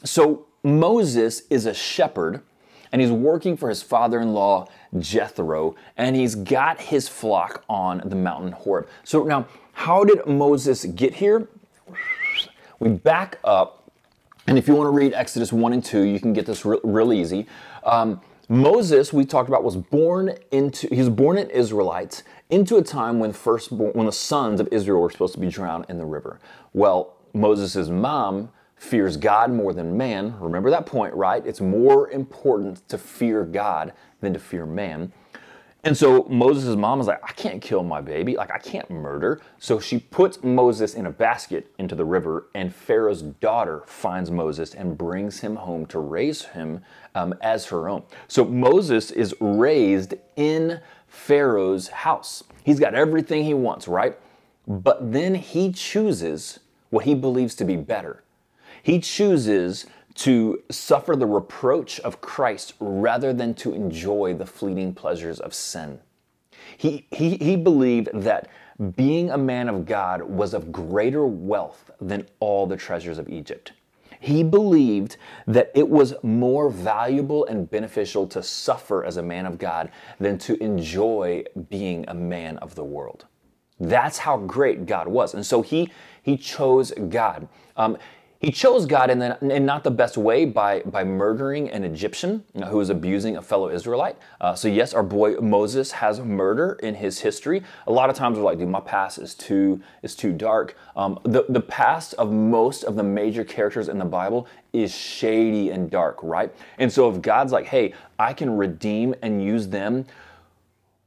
So 0.04 0.46
Moses 0.64 1.42
is 1.50 1.66
a 1.66 1.72
shepherd 1.72 2.42
and 2.92 3.00
he's 3.00 3.10
working 3.10 3.56
for 3.56 3.68
his 3.68 3.82
father 3.82 4.20
in 4.20 4.32
law 4.32 4.68
Jethro, 4.98 5.74
and 5.96 6.16
he's 6.16 6.34
got 6.34 6.80
his 6.80 7.08
flock 7.08 7.64
on 7.68 8.02
the 8.04 8.16
mountain 8.16 8.52
Horeb. 8.52 8.88
So 9.04 9.24
now, 9.24 9.46
how 9.72 10.04
did 10.04 10.26
Moses 10.26 10.84
get 10.84 11.14
here? 11.14 11.48
We 12.78 12.90
back 12.90 13.38
up 13.44 13.86
and 14.46 14.56
if 14.56 14.68
you 14.68 14.74
want 14.74 14.86
to 14.86 14.92
read 14.92 15.12
Exodus 15.12 15.52
1 15.52 15.72
and 15.72 15.84
2, 15.84 16.02
you 16.02 16.20
can 16.20 16.32
get 16.32 16.46
this 16.46 16.64
real, 16.64 16.80
real 16.84 17.12
easy. 17.12 17.46
Um, 17.84 18.20
Moses, 18.48 19.12
we 19.12 19.24
talked 19.24 19.48
about, 19.48 19.64
was 19.64 19.76
born 19.76 20.36
into, 20.52 20.86
he 20.88 21.00
was 21.00 21.08
born 21.08 21.36
in 21.36 21.50
Israelites 21.50 22.22
into 22.48 22.76
a 22.76 22.82
time 22.82 23.18
when 23.18 23.32
first 23.32 23.72
when 23.72 24.06
the 24.06 24.12
sons 24.12 24.60
of 24.60 24.68
Israel 24.70 25.00
were 25.00 25.10
supposed 25.10 25.34
to 25.34 25.40
be 25.40 25.48
drowned 25.48 25.86
in 25.88 25.98
the 25.98 26.04
river. 26.04 26.38
Well, 26.72 27.16
Moses' 27.34 27.88
mom 27.88 28.50
fears 28.76 29.16
God 29.16 29.50
more 29.50 29.72
than 29.72 29.96
man. 29.96 30.38
Remember 30.38 30.70
that 30.70 30.86
point, 30.86 31.14
right? 31.14 31.44
It's 31.44 31.60
more 31.60 32.10
important 32.10 32.86
to 32.88 32.98
fear 32.98 33.44
God 33.44 33.92
than 34.20 34.32
to 34.34 34.38
fear 34.38 34.66
man. 34.66 35.12
And 35.86 35.96
so 35.96 36.24
Moses' 36.28 36.74
mom 36.74 37.00
is 37.00 37.06
like, 37.06 37.22
I 37.22 37.32
can't 37.34 37.62
kill 37.62 37.84
my 37.84 38.00
baby. 38.00 38.36
Like, 38.36 38.50
I 38.50 38.58
can't 38.58 38.90
murder. 38.90 39.40
So 39.60 39.78
she 39.78 40.00
puts 40.00 40.42
Moses 40.42 40.94
in 40.94 41.06
a 41.06 41.12
basket 41.12 41.72
into 41.78 41.94
the 41.94 42.04
river, 42.04 42.48
and 42.54 42.74
Pharaoh's 42.74 43.22
daughter 43.22 43.84
finds 43.86 44.28
Moses 44.28 44.74
and 44.74 44.98
brings 44.98 45.38
him 45.38 45.54
home 45.54 45.86
to 45.86 46.00
raise 46.00 46.42
him 46.42 46.80
um, 47.14 47.34
as 47.40 47.66
her 47.66 47.88
own. 47.88 48.02
So 48.26 48.44
Moses 48.44 49.12
is 49.12 49.32
raised 49.40 50.14
in 50.34 50.80
Pharaoh's 51.06 51.86
house. 51.86 52.42
He's 52.64 52.80
got 52.80 52.96
everything 52.96 53.44
he 53.44 53.54
wants, 53.54 53.86
right? 53.86 54.18
But 54.66 55.12
then 55.12 55.36
he 55.36 55.70
chooses 55.70 56.58
what 56.90 57.04
he 57.04 57.14
believes 57.14 57.54
to 57.56 57.64
be 57.64 57.76
better. 57.76 58.24
He 58.86 59.00
chooses 59.00 59.86
to 60.14 60.62
suffer 60.70 61.16
the 61.16 61.26
reproach 61.26 61.98
of 61.98 62.20
Christ 62.20 62.74
rather 62.78 63.32
than 63.32 63.52
to 63.54 63.74
enjoy 63.74 64.34
the 64.34 64.46
fleeting 64.46 64.94
pleasures 64.94 65.40
of 65.40 65.54
sin. 65.54 65.98
He, 66.76 67.04
he, 67.10 67.36
he 67.36 67.56
believed 67.56 68.10
that 68.14 68.48
being 68.94 69.30
a 69.30 69.38
man 69.38 69.68
of 69.68 69.86
God 69.86 70.22
was 70.22 70.54
of 70.54 70.70
greater 70.70 71.26
wealth 71.26 71.90
than 72.00 72.28
all 72.38 72.64
the 72.64 72.76
treasures 72.76 73.18
of 73.18 73.28
Egypt. 73.28 73.72
He 74.20 74.44
believed 74.44 75.16
that 75.48 75.72
it 75.74 75.88
was 75.88 76.14
more 76.22 76.70
valuable 76.70 77.44
and 77.46 77.68
beneficial 77.68 78.28
to 78.28 78.40
suffer 78.40 79.04
as 79.04 79.16
a 79.16 79.22
man 79.22 79.46
of 79.46 79.58
God 79.58 79.90
than 80.20 80.38
to 80.38 80.62
enjoy 80.62 81.42
being 81.70 82.04
a 82.06 82.14
man 82.14 82.56
of 82.58 82.76
the 82.76 82.84
world. 82.84 83.26
That's 83.80 84.18
how 84.18 84.38
great 84.38 84.86
God 84.86 85.08
was. 85.08 85.34
And 85.34 85.44
so 85.44 85.60
he, 85.60 85.90
he 86.22 86.36
chose 86.36 86.92
God. 87.08 87.48
Um, 87.76 87.98
he 88.38 88.50
chose 88.50 88.84
God 88.86 89.10
in, 89.10 89.18
the, 89.18 89.38
in 89.40 89.64
not 89.64 89.82
the 89.82 89.90
best 89.90 90.16
way 90.16 90.44
by, 90.44 90.80
by 90.80 91.04
murdering 91.04 91.70
an 91.70 91.84
Egyptian 91.84 92.44
who 92.68 92.76
was 92.76 92.90
abusing 92.90 93.36
a 93.36 93.42
fellow 93.42 93.70
Israelite. 93.70 94.16
Uh, 94.40 94.54
so, 94.54 94.68
yes, 94.68 94.92
our 94.92 95.02
boy 95.02 95.36
Moses 95.36 95.92
has 95.92 96.20
murder 96.20 96.78
in 96.82 96.94
his 96.94 97.20
history. 97.20 97.62
A 97.86 97.92
lot 97.92 98.10
of 98.10 98.16
times 98.16 98.36
we're 98.36 98.44
like, 98.44 98.58
dude, 98.58 98.68
my 98.68 98.80
past 98.80 99.18
is 99.18 99.34
too, 99.34 99.80
is 100.02 100.14
too 100.14 100.32
dark. 100.32 100.76
Um, 100.96 101.18
the, 101.22 101.44
the 101.48 101.60
past 101.60 102.14
of 102.14 102.30
most 102.30 102.84
of 102.84 102.94
the 102.94 103.02
major 103.02 103.44
characters 103.44 103.88
in 103.88 103.98
the 103.98 104.04
Bible 104.04 104.46
is 104.72 104.94
shady 104.94 105.70
and 105.70 105.90
dark, 105.90 106.18
right? 106.22 106.54
And 106.78 106.92
so, 106.92 107.10
if 107.10 107.22
God's 107.22 107.52
like, 107.52 107.66
hey, 107.66 107.94
I 108.18 108.34
can 108.34 108.56
redeem 108.56 109.14
and 109.22 109.42
use 109.42 109.68
them 109.68 110.04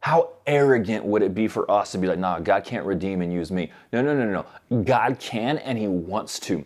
how 0.01 0.29
arrogant 0.47 1.03
would 1.03 1.21
it 1.21 1.35
be 1.35 1.47
for 1.47 1.69
us 1.69 1.91
to 1.91 1.97
be 1.97 2.07
like, 2.07 2.19
nah, 2.19 2.39
God 2.39 2.63
can't 2.63 2.85
redeem 2.85 3.21
and 3.21 3.33
use 3.33 3.51
me? 3.51 3.69
No, 3.91 4.01
no, 4.01 4.15
no, 4.15 4.45
no. 4.71 4.83
God 4.83 5.19
can 5.19 5.57
and 5.57 5.77
He 5.77 5.87
wants 5.87 6.39
to. 6.41 6.65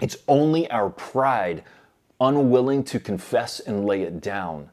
It's 0.00 0.16
only 0.28 0.70
our 0.70 0.90
pride, 0.90 1.64
unwilling 2.20 2.84
to 2.84 3.00
confess 3.00 3.60
and 3.60 3.84
lay 3.84 4.02
it 4.02 4.20
down, 4.20 4.70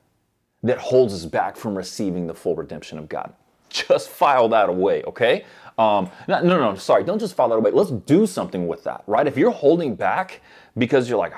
that 0.63 0.77
holds 0.77 1.13
us 1.13 1.25
back 1.25 1.55
from 1.55 1.75
receiving 1.75 2.27
the 2.27 2.34
full 2.34 2.55
redemption 2.55 2.98
of 2.98 3.08
God. 3.08 3.34
Just 3.70 4.10
file 4.10 4.50
that 4.50 4.70
away, 4.70 5.03
okay? 5.03 5.46
Um, 5.77 6.10
no, 6.27 6.41
no, 6.41 6.58
no, 6.58 6.75
sorry, 6.75 7.03
don't 7.03 7.20
just 7.20 7.36
file 7.36 7.50
that 7.50 7.55
away. 7.55 7.72
Let's 7.72 7.91
do 7.91 8.25
something 8.25 8.67
with 8.67 8.84
that, 8.86 9.03
right? 9.08 9.27
If 9.27 9.38
you're 9.38 9.51
holding 9.51 9.96
back 9.96 10.41
because 10.77 11.10
you're 11.10 11.17
like, 11.17 11.34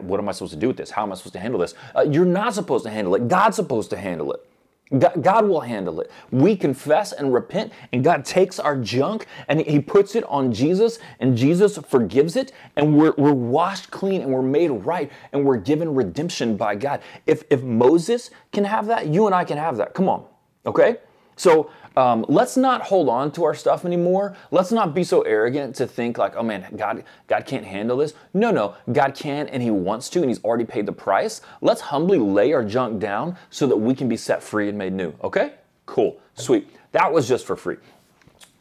what 0.00 0.18
am 0.18 0.28
I 0.28 0.32
supposed 0.32 0.52
to 0.52 0.58
do 0.58 0.68
with 0.68 0.76
this? 0.76 0.90
How 0.90 1.02
am 1.02 1.12
I 1.12 1.14
supposed 1.14 1.34
to 1.34 1.38
handle 1.38 1.60
this? 1.60 1.74
Uh, 1.94 2.02
you're 2.02 2.24
not 2.24 2.54
supposed 2.54 2.84
to 2.84 2.90
handle 2.90 3.14
it. 3.14 3.28
God's 3.28 3.56
supposed 3.56 3.90
to 3.90 3.96
handle 3.96 4.32
it. 4.32 4.47
God 4.96 5.46
will 5.46 5.60
handle 5.60 6.00
it. 6.00 6.10
We 6.30 6.56
confess 6.56 7.12
and 7.12 7.32
repent, 7.34 7.72
and 7.92 8.02
God 8.02 8.24
takes 8.24 8.58
our 8.58 8.76
junk 8.76 9.26
and 9.48 9.60
He 9.60 9.80
puts 9.80 10.14
it 10.14 10.24
on 10.24 10.52
Jesus, 10.52 10.98
and 11.20 11.36
Jesus 11.36 11.76
forgives 11.78 12.36
it, 12.36 12.52
and 12.76 12.96
we're, 12.96 13.12
we're 13.18 13.32
washed 13.32 13.90
clean 13.90 14.22
and 14.22 14.32
we're 14.32 14.42
made 14.42 14.70
right, 14.70 15.10
and 15.32 15.44
we're 15.44 15.58
given 15.58 15.94
redemption 15.94 16.56
by 16.56 16.74
God. 16.74 17.02
If, 17.26 17.44
if 17.50 17.62
Moses 17.62 18.30
can 18.52 18.64
have 18.64 18.86
that, 18.86 19.08
you 19.08 19.26
and 19.26 19.34
I 19.34 19.44
can 19.44 19.58
have 19.58 19.76
that. 19.76 19.92
Come 19.92 20.08
on, 20.08 20.24
okay? 20.64 20.96
So 21.36 21.70
um, 21.98 22.24
let's 22.28 22.56
not 22.56 22.82
hold 22.82 23.08
on 23.08 23.32
to 23.32 23.42
our 23.42 23.54
stuff 23.54 23.84
anymore. 23.84 24.36
Let's 24.52 24.70
not 24.70 24.94
be 24.94 25.02
so 25.02 25.22
arrogant 25.22 25.74
to 25.76 25.86
think 25.86 26.16
like, 26.16 26.36
oh 26.36 26.44
man, 26.44 26.64
God, 26.76 27.02
God 27.26 27.44
can't 27.44 27.64
handle 27.64 27.96
this. 27.96 28.14
No, 28.32 28.52
no, 28.52 28.76
God 28.92 29.16
can 29.16 29.48
and 29.48 29.60
He 29.60 29.72
wants 29.72 30.08
to, 30.10 30.20
and 30.20 30.30
He's 30.30 30.42
already 30.44 30.64
paid 30.64 30.86
the 30.86 30.92
price. 30.92 31.40
Let's 31.60 31.80
humbly 31.80 32.18
lay 32.18 32.52
our 32.52 32.64
junk 32.64 33.00
down 33.00 33.36
so 33.50 33.66
that 33.66 33.76
we 33.76 33.96
can 33.96 34.08
be 34.08 34.16
set 34.16 34.44
free 34.44 34.68
and 34.68 34.78
made 34.78 34.92
new. 34.92 35.12
Okay? 35.24 35.54
Cool, 35.86 36.20
sweet. 36.34 36.70
That 36.92 37.12
was 37.12 37.26
just 37.26 37.44
for 37.44 37.56
free. 37.56 37.78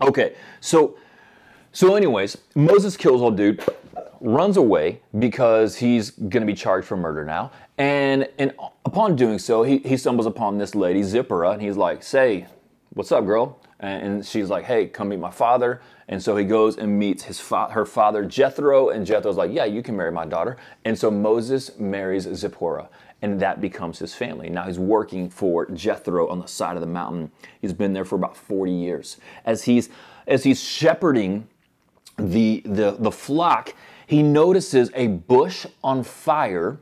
Okay, 0.01 0.35
so 0.59 0.97
so 1.71 1.95
anyways, 1.95 2.39
Moses 2.55 2.97
kills 2.97 3.21
old 3.21 3.37
dude, 3.37 3.63
runs 4.19 4.57
away 4.57 5.01
because 5.19 5.75
he's 5.75 6.09
to 6.09 6.41
be 6.41 6.55
charged 6.55 6.87
for 6.87 6.97
murder 6.97 7.23
now, 7.23 7.51
and 7.77 8.27
and 8.39 8.53
upon 8.83 9.15
doing 9.15 9.37
so, 9.37 9.61
he, 9.61 9.77
he 9.79 9.95
stumbles 9.95 10.25
upon 10.25 10.57
this 10.57 10.73
lady 10.73 11.03
Zipporah, 11.03 11.51
and 11.51 11.61
he's 11.61 11.77
like, 11.77 12.01
"Say, 12.01 12.47
what's 12.97 13.11
up, 13.11 13.27
girl? 13.27 13.59
And 13.79 14.25
she's 14.25 14.49
like, 14.49 14.65
hey, 14.65 14.87
come 14.87 15.09
meet 15.09 15.19
my 15.19 15.29
father. 15.29 15.81
And 16.07 16.21
so 16.21 16.35
he 16.35 16.43
goes 16.43 16.77
and 16.77 16.97
meets 16.97 17.23
his 17.23 17.39
fa- 17.39 17.69
her 17.69 17.85
father, 17.85 18.25
Jethro. 18.25 18.89
And 18.89 19.05
Jethro's 19.05 19.37
like, 19.37 19.51
yeah, 19.53 19.65
you 19.65 19.83
can 19.83 19.95
marry 19.95 20.11
my 20.11 20.25
daughter. 20.25 20.57
And 20.83 20.97
so 20.97 21.11
Moses 21.11 21.77
marries 21.77 22.23
Zipporah. 22.23 22.89
And 23.21 23.39
that 23.39 23.61
becomes 23.61 23.99
his 23.99 24.15
family. 24.15 24.49
Now 24.49 24.65
he's 24.65 24.79
working 24.79 25.29
for 25.29 25.67
Jethro 25.67 26.27
on 26.27 26.39
the 26.39 26.47
side 26.47 26.75
of 26.75 26.81
the 26.81 26.87
mountain. 26.87 27.31
He's 27.61 27.73
been 27.73 27.93
there 27.93 28.05
for 28.05 28.15
about 28.15 28.35
40 28.35 28.71
years. 28.71 29.17
As 29.45 29.63
he's, 29.63 29.89
as 30.25 30.43
he's 30.43 30.61
shepherding 30.61 31.47
the, 32.17 32.63
the, 32.65 32.95
the 32.97 33.11
flock, 33.11 33.75
he 34.07 34.23
notices 34.23 34.89
a 34.95 35.05
bush 35.07 35.67
on 35.83 36.03
fire 36.03 36.79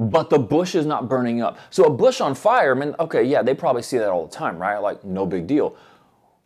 but 0.00 0.30
the 0.30 0.38
bush 0.38 0.74
is 0.74 0.86
not 0.86 1.10
burning 1.10 1.42
up. 1.42 1.58
So 1.68 1.84
a 1.84 1.90
bush 1.90 2.22
on 2.22 2.34
fire, 2.34 2.74
I 2.74 2.78
mean, 2.78 2.94
okay, 2.98 3.22
yeah, 3.22 3.42
they 3.42 3.52
probably 3.52 3.82
see 3.82 3.98
that 3.98 4.08
all 4.08 4.26
the 4.26 4.34
time, 4.34 4.56
right? 4.56 4.78
Like, 4.78 5.04
no 5.04 5.26
big 5.26 5.46
deal. 5.46 5.76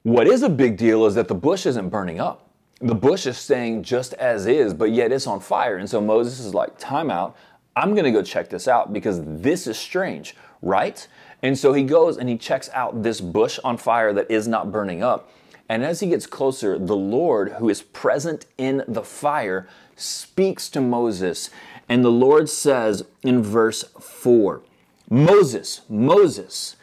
What 0.03 0.27
is 0.27 0.43
a 0.43 0.49
big 0.49 0.77
deal 0.77 1.07
is 1.07 1.15
that 1.15 1.29
the 1.29 1.37
bush 1.37 1.65
isn't 1.65 1.89
burning 1.89 2.19
up. 2.19 2.51
The 2.81 2.97
bush 2.97 3.27
is 3.27 3.39
staying 3.39 3.85
just 3.85 4.13
as 4.15 4.47
is, 4.47 4.75
but 4.75 4.91
yet 4.91 5.13
it's 5.13 5.29
on 5.29 5.39
fire. 5.39 5.77
And 5.77 5.89
so 5.89 6.01
Moses 6.01 6.41
is 6.41 6.53
like, 6.53 6.77
time 6.79 7.13
out. 7.13 7.37
I'm 7.77 7.93
going 7.93 8.05
to 8.05 8.11
go 8.11 8.23
check 8.23 8.51
this 8.51 8.67
out 8.67 8.93
because 8.93 9.21
this 9.23 9.69
is 9.69 9.79
strange, 9.79 10.35
right? 10.61 11.07
And 11.41 11.57
so 11.57 11.73
he 11.73 11.85
goes 11.85 12.17
and 12.17 12.29
he 12.29 12.37
checks 12.37 12.69
out 12.75 13.05
this 13.05 13.21
bush 13.21 13.61
on 13.63 13.77
fire 13.77 14.13
that 14.15 14.29
is 14.33 14.49
not 14.49 14.73
burning 14.73 15.05
up. 15.05 15.31
And 15.69 15.85
as 15.85 16.01
he 16.01 16.09
gets 16.09 16.27
closer, 16.27 16.77
the 16.77 16.97
Lord, 16.97 17.53
who 17.53 17.69
is 17.69 17.83
present 17.83 18.47
in 18.59 18.83
the 18.89 19.03
fire, 19.03 19.69
speaks 19.97 20.69
to 20.71 20.81
Moses 20.81 21.51
and 21.89 22.05
the 22.05 22.11
Lord 22.11 22.49
says 22.49 23.05
in 23.23 23.43
verse 23.43 23.85
4 24.01 24.63
Moses, 25.11 25.83
Moses. 25.89 26.77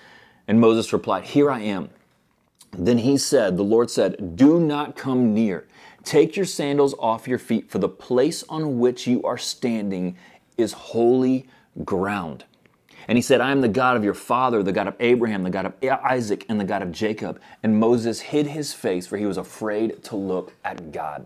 And 0.47 0.59
Moses 0.59 0.91
replied, 0.93 1.25
Here 1.25 1.49
I 1.49 1.61
am. 1.61 1.89
Then 2.71 2.99
he 2.99 3.17
said, 3.17 3.57
The 3.57 3.63
Lord 3.63 3.89
said, 3.89 4.35
Do 4.35 4.59
not 4.59 4.95
come 4.95 5.33
near. 5.33 5.67
Take 6.03 6.35
your 6.35 6.45
sandals 6.45 6.95
off 6.99 7.27
your 7.27 7.37
feet, 7.37 7.69
for 7.69 7.77
the 7.77 7.89
place 7.89 8.43
on 8.49 8.79
which 8.79 9.07
you 9.07 9.21
are 9.23 9.37
standing 9.37 10.17
is 10.57 10.73
holy 10.73 11.47
ground. 11.83 12.45
And 13.07 13.17
he 13.17 13.21
said, 13.21 13.41
I 13.41 13.51
am 13.51 13.61
the 13.61 13.67
God 13.67 13.97
of 13.97 14.03
your 14.03 14.13
father, 14.13 14.63
the 14.63 14.71
God 14.71 14.87
of 14.87 14.95
Abraham, 14.99 15.43
the 15.43 15.49
God 15.49 15.65
of 15.65 15.73
Isaac, 15.83 16.45
and 16.49 16.59
the 16.59 16.65
God 16.65 16.81
of 16.81 16.91
Jacob. 16.91 17.41
And 17.63 17.79
Moses 17.79 18.19
hid 18.19 18.47
his 18.47 18.73
face, 18.73 19.07
for 19.07 19.17
he 19.17 19.25
was 19.25 19.37
afraid 19.37 20.03
to 20.05 20.15
look 20.15 20.53
at 20.63 20.91
God. 20.91 21.25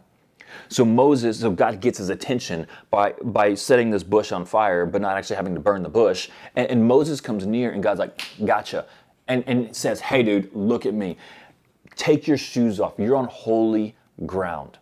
So 0.70 0.86
Moses, 0.86 1.40
so 1.40 1.52
God 1.52 1.80
gets 1.80 1.98
his 1.98 2.10
attention 2.10 2.68
by 2.90 3.14
by 3.24 3.54
setting 3.54 3.90
this 3.90 4.04
bush 4.04 4.32
on 4.32 4.46
fire, 4.46 4.86
but 4.86 5.02
not 5.02 5.18
actually 5.18 5.36
having 5.36 5.54
to 5.56 5.60
burn 5.60 5.84
the 5.84 5.90
bush. 5.90 6.30
And, 6.56 6.70
and 6.70 6.88
Moses 6.88 7.22
comes 7.22 7.46
near, 7.46 7.72
and 7.72 7.84
God's 7.84 8.00
like, 8.00 8.22
"Gotcha," 8.44 8.86
and 9.28 9.44
and 9.48 9.76
says, 9.76 10.00
"Hey, 10.00 10.24
dude, 10.24 10.50
look 10.54 10.86
at 10.86 10.94
me. 10.94 11.18
Take 11.96 12.28
your 12.28 12.38
shoes 12.38 12.80
off. 12.80 12.94
You're 12.98 13.16
on 13.16 13.26
holy 13.26 13.96
ground." 14.26 14.78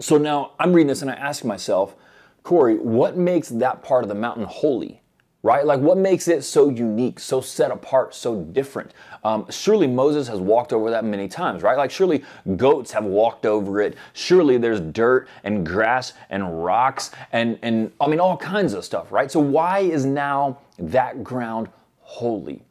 So 0.00 0.18
now 0.18 0.52
I'm 0.58 0.72
reading 0.72 0.88
this, 0.88 1.02
and 1.02 1.10
I 1.10 1.14
ask 1.14 1.44
myself, 1.44 1.94
Corey, 2.42 2.76
what 2.76 3.16
makes 3.16 3.48
that 3.48 3.82
part 3.82 4.02
of 4.02 4.08
the 4.08 4.14
mountain 4.14 4.44
holy? 4.44 5.00
Right? 5.44 5.66
Like 5.66 5.78
what 5.78 5.98
makes 5.98 6.26
it 6.26 6.42
so 6.42 6.70
unique, 6.70 7.20
so 7.20 7.42
set 7.42 7.70
apart, 7.70 8.14
so 8.14 8.40
different? 8.40 8.92
Um, 9.24 9.46
surely 9.50 9.86
Moses 9.86 10.26
has 10.26 10.40
walked 10.40 10.72
over 10.72 10.90
that 10.90 11.04
many 11.04 11.28
times, 11.28 11.62
right? 11.62 11.76
Like 11.76 11.90
surely 11.90 12.24
goats 12.56 12.90
have 12.92 13.04
walked 13.04 13.44
over 13.44 13.80
it. 13.82 13.94
Surely 14.14 14.56
there's 14.56 14.80
dirt 14.80 15.28
and 15.44 15.64
grass 15.64 16.14
and 16.30 16.64
rocks 16.64 17.10
and, 17.30 17.58
and 17.60 17.92
I 18.00 18.06
mean, 18.06 18.20
all 18.20 18.38
kinds 18.38 18.72
of 18.72 18.86
stuff, 18.86 19.12
right? 19.12 19.30
So 19.30 19.38
why 19.38 19.80
is 19.80 20.06
now 20.06 20.58
that 20.78 21.22
ground 21.22 21.68
holy? 22.00 22.62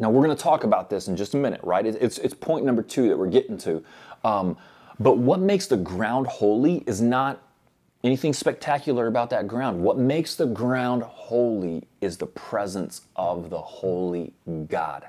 Now 0.00 0.10
we're 0.10 0.24
going 0.24 0.36
to 0.36 0.42
talk 0.42 0.64
about 0.64 0.90
this 0.90 1.06
in 1.06 1.16
just 1.16 1.34
a 1.34 1.36
minute, 1.36 1.60
right? 1.62 1.86
It's, 1.86 2.18
it's 2.18 2.34
point 2.34 2.64
number 2.64 2.82
two 2.82 3.08
that 3.08 3.16
we're 3.16 3.30
getting 3.30 3.56
to. 3.58 3.84
Um, 4.24 4.56
but 4.98 5.18
what 5.18 5.38
makes 5.38 5.68
the 5.68 5.76
ground 5.76 6.26
holy 6.26 6.82
is 6.88 7.00
not 7.00 7.40
anything 8.04 8.32
spectacular 8.32 9.06
about 9.06 9.30
that 9.30 9.46
ground. 9.46 9.82
What 9.82 9.98
makes 9.98 10.34
the 10.34 10.46
ground 10.46 11.02
holy 11.02 11.84
is 12.00 12.16
the 12.16 12.26
presence 12.26 13.02
of 13.16 13.50
the 13.50 13.60
holy 13.60 14.32
God. 14.68 15.06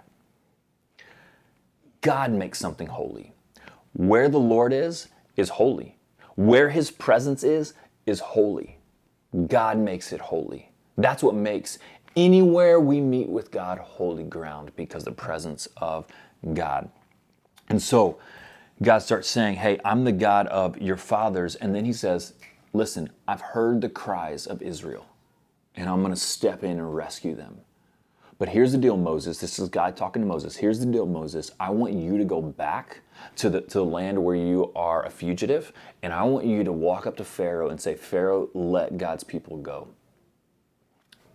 God 2.02 2.32
makes 2.32 2.60
something 2.60 2.88
holy. 2.88 3.34
Where 3.94 4.30
the 4.30 4.40
Lord 4.40 4.74
is, 4.74 5.08
is 5.38 5.50
holy. 5.50 5.98
Where 6.36 6.70
his 6.70 6.92
presence 6.92 7.44
is, 7.44 7.74
is 8.06 8.20
holy. 8.20 8.78
God 9.48 9.78
makes 9.78 10.12
it 10.12 10.20
holy. 10.20 10.72
That's 10.98 11.24
what 11.24 11.36
makes 11.36 11.80
Anywhere 12.16 12.80
we 12.80 13.02
meet 13.02 13.28
with 13.28 13.50
God, 13.50 13.80
holy 13.80 14.24
ground 14.24 14.72
because 14.76 15.04
the 15.04 15.12
presence 15.12 15.68
of 15.78 16.06
God. 16.54 16.90
And 17.70 17.82
so 17.82 18.20
God 18.84 19.00
starts 19.00 19.28
saying, 19.28 19.56
Hey, 19.56 19.80
I'm 19.84 20.04
the 20.04 20.12
God 20.12 20.46
of 20.48 20.78
your 20.78 20.98
fathers. 20.98 21.56
And 21.56 21.74
then 21.74 21.86
he 21.86 21.94
says, 21.94 22.34
Listen, 22.74 23.12
I've 23.28 23.42
heard 23.42 23.82
the 23.82 23.90
cries 23.90 24.48
of 24.48 24.62
Israel, 24.62 25.06
and 25.76 25.88
I'm 25.88 26.02
going 26.02 26.14
to 26.14 26.20
step 26.20 26.64
in 26.64 26.72
and 26.72 26.96
rescue 26.96 27.36
them. 27.36 27.62
But 28.40 28.50
here's 28.50 28.72
the 28.72 28.80
deal, 28.80 28.98
Moses. 28.98 29.40
This 29.40 29.60
is 29.60 29.70
God 29.70 29.96
talking 29.96 30.22
to 30.22 30.28
Moses. 30.28 30.58
Here's 30.58 30.80
the 30.80 30.88
deal, 30.88 31.06
Moses. 31.06 31.52
I 31.60 31.70
want 31.70 31.94
you 31.94 32.18
to 32.18 32.26
go 32.26 32.42
back 32.42 33.02
to 33.38 33.50
the, 33.50 33.62
to 33.62 33.78
the 33.78 33.86
land 33.86 34.22
where 34.22 34.36
you 34.36 34.72
are 34.76 35.06
a 35.06 35.10
fugitive, 35.10 35.72
and 36.02 36.12
I 36.12 36.24
want 36.24 36.46
you 36.46 36.64
to 36.64 36.72
walk 36.72 37.06
up 37.06 37.16
to 37.18 37.24
Pharaoh 37.24 37.70
and 37.70 37.80
say, 37.80 37.94
Pharaoh, 37.94 38.50
let 38.54 38.98
God's 38.98 39.24
people 39.24 39.58
go. 39.58 39.88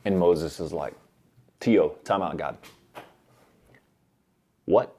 And 0.05 0.19
Moses 0.19 0.59
is 0.59 0.73
like, 0.73 0.95
Tio, 1.61 1.91
time 2.05 2.21
out, 2.21 2.37
God. 2.37 2.59
What? 4.65 4.95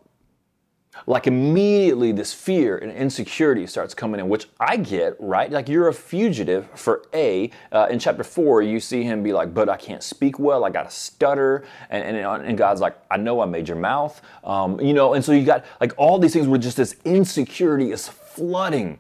Like 1.08 1.28
immediately 1.28 2.12
this 2.12 2.34
fear 2.34 2.78
and 2.78 2.92
insecurity 2.92 3.66
starts 3.68 3.94
coming 3.94 4.20
in 4.20 4.30
which 4.30 4.48
i 4.60 4.78
get 4.78 5.16
right 5.20 5.52
like 5.52 5.70
you're 5.70 5.88
a 5.88 5.94
fugitive 5.94 6.68
for 6.76 7.04
a 7.14 7.50
uh, 7.72 7.88
in 7.90 8.00
chapter 8.00 8.24
4 8.24 8.62
you 8.62 8.80
see 8.80 9.04
him 9.04 9.24
be 9.24 9.34
like 9.34 9.54
but 9.54 9.70
i 9.70 9.78
can't 9.78 10.04
speak 10.04 10.40
well 10.40 10.66
i 10.66 10.70
got 10.70 10.86
a 10.86 10.92
stutter 10.92 11.66
and, 11.90 12.18
and, 12.18 12.46
and, 12.46 12.58
god's 12.58 12.82
like 12.82 12.98
i 13.12 13.18
know 13.18 13.42
i 13.42 13.46
made 13.46 13.68
your 13.68 13.78
mouth 13.78 14.22
um, 14.44 14.80
you 14.80 14.94
know 14.94 15.14
and 15.14 15.24
so 15.24 15.32
you 15.32 15.46
got 15.46 15.66
like 15.82 15.94
all 15.98 16.20
these 16.20 16.34
things 16.34 16.48
where 16.48 16.60
just 16.60 16.78
this 16.78 16.96
insecurity 17.06 17.92
is 17.92 18.08
flooding 18.08 19.00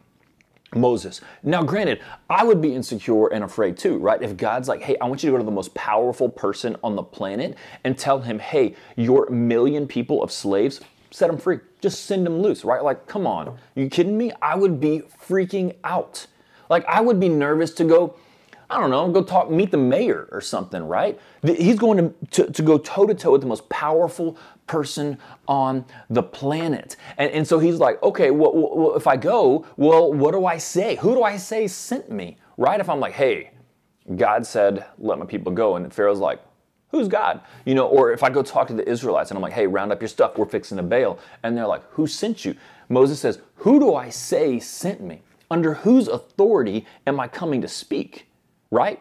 Moses. 0.75 1.21
Now, 1.43 1.63
granted, 1.63 1.99
I 2.29 2.43
would 2.43 2.61
be 2.61 2.75
insecure 2.75 3.27
and 3.27 3.43
afraid 3.43 3.77
too, 3.77 3.97
right? 3.97 4.21
If 4.21 4.37
God's 4.37 4.67
like, 4.67 4.81
hey, 4.81 4.97
I 5.01 5.05
want 5.05 5.23
you 5.23 5.29
to 5.29 5.33
go 5.33 5.37
to 5.39 5.43
the 5.43 5.51
most 5.51 5.73
powerful 5.73 6.29
person 6.29 6.75
on 6.83 6.95
the 6.95 7.03
planet 7.03 7.57
and 7.83 7.97
tell 7.97 8.19
him, 8.19 8.39
hey, 8.39 8.75
your 8.95 9.27
million 9.29 9.87
people 9.87 10.21
of 10.21 10.31
slaves 10.31 10.81
set 11.11 11.27
them 11.27 11.37
free. 11.37 11.59
Just 11.81 12.05
send 12.05 12.25
them 12.25 12.41
loose, 12.41 12.65
right? 12.65 12.83
Like, 12.83 13.07
come 13.07 13.25
on. 13.25 13.57
You 13.75 13.89
kidding 13.89 14.17
me? 14.17 14.31
I 14.41 14.55
would 14.55 14.79
be 14.79 15.03
freaking 15.27 15.75
out. 15.83 16.27
Like, 16.69 16.85
I 16.85 17.01
would 17.01 17.19
be 17.19 17.29
nervous 17.29 17.71
to 17.75 17.83
go, 17.83 18.15
I 18.69 18.79
don't 18.79 18.91
know, 18.91 19.09
go 19.11 19.23
talk, 19.23 19.49
meet 19.49 19.71
the 19.71 19.77
mayor 19.77 20.27
or 20.31 20.41
something, 20.41 20.83
right? 20.83 21.19
He's 21.41 21.79
going 21.79 21.97
to, 21.97 22.13
to, 22.43 22.51
to 22.51 22.61
go 22.61 22.77
toe 22.77 23.07
to 23.07 23.15
toe 23.15 23.31
with 23.31 23.41
the 23.41 23.47
most 23.47 23.67
powerful 23.69 24.37
person 24.67 25.17
on 25.47 25.85
the 26.09 26.21
planet. 26.21 26.95
And, 27.17 27.31
and 27.31 27.47
so 27.47 27.57
he's 27.57 27.77
like, 27.77 28.01
okay, 28.03 28.29
well, 28.29 28.51
well, 28.53 28.95
if 28.95 29.07
I 29.07 29.17
go, 29.17 29.65
well, 29.75 30.13
what 30.13 30.33
do 30.33 30.45
I 30.45 30.57
say? 30.57 30.97
Who 30.97 31.15
do 31.15 31.23
I 31.23 31.37
say 31.37 31.67
sent 31.67 32.11
me, 32.11 32.37
right? 32.57 32.79
If 32.79 32.89
I'm 32.89 32.99
like, 32.99 33.13
hey, 33.13 33.51
God 34.15 34.45
said, 34.45 34.85
let 34.99 35.17
my 35.17 35.25
people 35.25 35.51
go. 35.51 35.75
And 35.75 35.91
Pharaoh's 35.91 36.19
like, 36.19 36.39
Who's 36.91 37.07
God? 37.07 37.41
You 37.65 37.75
know, 37.75 37.87
or 37.87 38.11
if 38.11 38.23
I 38.23 38.29
go 38.29 38.41
talk 38.41 38.67
to 38.67 38.73
the 38.73 38.87
Israelites 38.87 39.29
and 39.29 39.37
I'm 39.37 39.41
like, 39.41 39.53
hey, 39.53 39.67
round 39.67 39.91
up 39.91 40.01
your 40.01 40.07
stuff, 40.07 40.37
we're 40.37 40.45
fixing 40.45 40.77
to 40.77 40.83
bail. 40.83 41.19
And 41.43 41.55
they're 41.55 41.67
like, 41.67 41.83
who 41.91 42.07
sent 42.07 42.45
you? 42.45 42.55
Moses 42.89 43.19
says, 43.19 43.39
who 43.57 43.79
do 43.79 43.93
I 43.93 44.09
say 44.09 44.59
sent 44.59 45.01
me? 45.01 45.21
Under 45.51 45.75
whose 45.75 46.07
authority 46.07 46.85
am 47.05 47.19
I 47.19 47.27
coming 47.27 47.61
to 47.61 47.67
speak? 47.67 48.27
Right? 48.71 48.99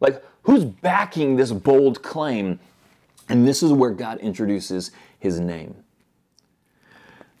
Like, 0.00 0.22
who's 0.42 0.64
backing 0.64 1.36
this 1.36 1.52
bold 1.52 2.02
claim? 2.02 2.58
And 3.28 3.46
this 3.46 3.62
is 3.62 3.72
where 3.72 3.90
God 3.90 4.18
introduces 4.18 4.90
his 5.18 5.38
name. 5.38 5.76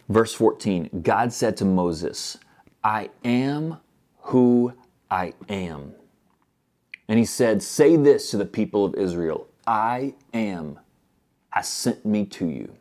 Verse 0.08 0.32
14 0.34 1.02
God 1.02 1.32
said 1.32 1.56
to 1.56 1.64
Moses, 1.64 2.38
I 2.84 3.10
am 3.24 3.78
who 4.18 4.74
I 5.10 5.34
am. 5.48 5.94
And 7.08 7.18
he 7.18 7.24
said, 7.24 7.62
Say 7.62 7.96
this 7.96 8.30
to 8.30 8.36
the 8.36 8.44
people 8.44 8.84
of 8.84 8.94
Israel 8.94 9.48
I 9.66 10.14
am 10.32 10.78
has 11.50 11.68
sent 11.68 12.04
me 12.04 12.24
to 12.24 12.46
you. 12.46 12.72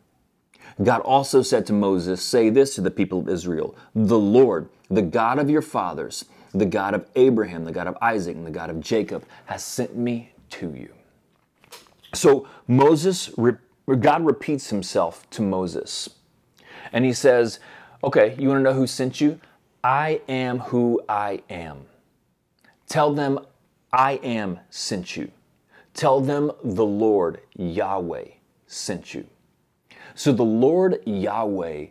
God 0.81 1.01
also 1.01 1.41
said 1.41 1.65
to 1.67 1.73
Moses, 1.73 2.23
Say 2.23 2.49
this 2.49 2.75
to 2.75 2.81
the 2.81 2.91
people 2.91 3.19
of 3.19 3.29
Israel 3.29 3.75
The 3.93 4.17
Lord, 4.17 4.69
the 4.89 5.01
God 5.01 5.39
of 5.39 5.49
your 5.49 5.61
fathers, 5.61 6.25
the 6.53 6.65
God 6.65 6.93
of 6.93 7.05
Abraham, 7.15 7.65
the 7.65 7.71
God 7.71 7.87
of 7.87 7.97
Isaac, 8.01 8.35
and 8.35 8.45
the 8.45 8.51
God 8.51 8.69
of 8.69 8.79
Jacob, 8.79 9.25
has 9.45 9.63
sent 9.63 9.95
me 9.95 10.31
to 10.51 10.73
you. 10.73 10.93
So 12.13 12.47
Moses, 12.67 13.29
God 13.99 14.25
repeats 14.25 14.69
himself 14.69 15.29
to 15.31 15.41
Moses. 15.41 16.09
And 16.93 17.05
he 17.05 17.13
says, 17.13 17.59
Okay, 18.03 18.35
you 18.39 18.47
want 18.47 18.59
to 18.59 18.63
know 18.63 18.73
who 18.73 18.87
sent 18.87 19.21
you? 19.21 19.39
I 19.83 20.21
am 20.27 20.59
who 20.59 21.01
I 21.07 21.41
am. 21.49 21.85
Tell 22.87 23.13
them, 23.13 23.39
I 23.93 24.13
am 24.23 24.59
sent 24.69 25.15
you. 25.17 25.31
Tell 25.93 26.21
them 26.21 26.51
the 26.63 26.85
Lord 26.85 27.41
Yahweh 27.55 28.25
sent 28.67 29.13
you. 29.13 29.27
So 30.15 30.31
the 30.31 30.43
Lord 30.43 31.01
Yahweh 31.05 31.87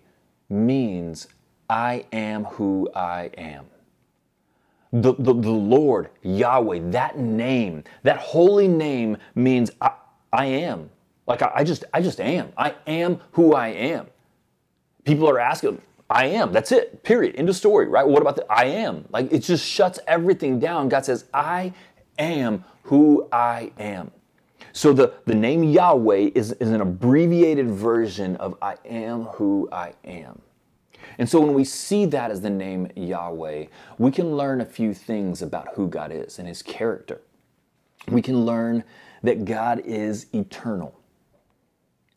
means 0.49 1.29
I 1.69 2.07
am 2.13 2.45
who 2.45 2.91
I 2.95 3.31
am. 3.39 3.67
The, 4.93 5.15
the, 5.15 5.35
the 5.35 5.51
Lord 5.51 6.11
Yahweh, 6.23 6.91
that 6.91 7.19
name, 7.19 7.85
that 8.03 8.19
holy 8.19 8.69
name 8.69 9.19
means 9.35 9.71
I, 9.81 9.93
I 10.33 10.47
am. 10.47 10.91
Like 11.27 11.43
I, 11.43 11.53
I 11.57 11.65
just 11.65 11.85
I 11.95 12.03
just 12.03 12.21
am. 12.21 12.53
I 12.57 12.75
am 12.89 13.21
who 13.33 13.55
I 13.55 13.69
am. 13.69 14.09
People 15.05 15.31
are 15.31 15.39
asking, 15.39 15.81
I 16.11 16.27
am. 16.27 16.53
That's 16.53 16.73
it. 16.73 17.05
Period. 17.05 17.37
End 17.37 17.49
of 17.49 17.57
story, 17.57 17.89
right? 17.89 18.07
What 18.07 18.23
about 18.23 18.37
the 18.37 18.47
I 18.53 18.65
am? 18.65 19.07
Like 19.11 19.33
it 19.33 19.41
just 19.41 19.65
shuts 19.65 20.01
everything 20.09 20.59
down. 20.59 20.89
God 20.89 21.05
says, 21.05 21.27
I 21.33 21.73
am 22.21 22.65
who 22.85 23.29
I 23.33 23.73
am. 23.79 24.11
So 24.73 24.93
the, 24.93 25.15
the 25.27 25.35
name 25.35 25.65
Yahweh 25.65 26.31
is, 26.35 26.53
is 26.53 26.71
an 26.71 26.81
abbreviated 26.81 27.69
version 27.69 28.37
of 28.37 28.57
I 28.63 28.77
am 28.85 29.25
who 29.25 29.69
I 29.73 29.95
am. 30.05 30.41
And 31.19 31.29
so 31.29 31.41
when 31.41 31.55
we 31.55 31.65
see 31.65 32.07
that 32.07 32.31
as 32.31 32.41
the 32.41 32.51
name 32.51 32.89
Yahweh, 32.95 33.67
we 33.99 34.11
can 34.11 34.37
learn 34.37 34.61
a 34.61 34.65
few 34.65 34.95
things 34.95 35.43
about 35.43 35.69
who 35.75 35.89
God 35.89 36.13
is 36.13 36.39
and 36.39 36.47
his 36.47 36.63
character. 36.63 37.21
We 38.09 38.23
can 38.23 38.45
learn 38.47 38.85
that 39.23 39.45
God 39.45 39.83
is 39.85 40.27
eternal. 40.35 41.00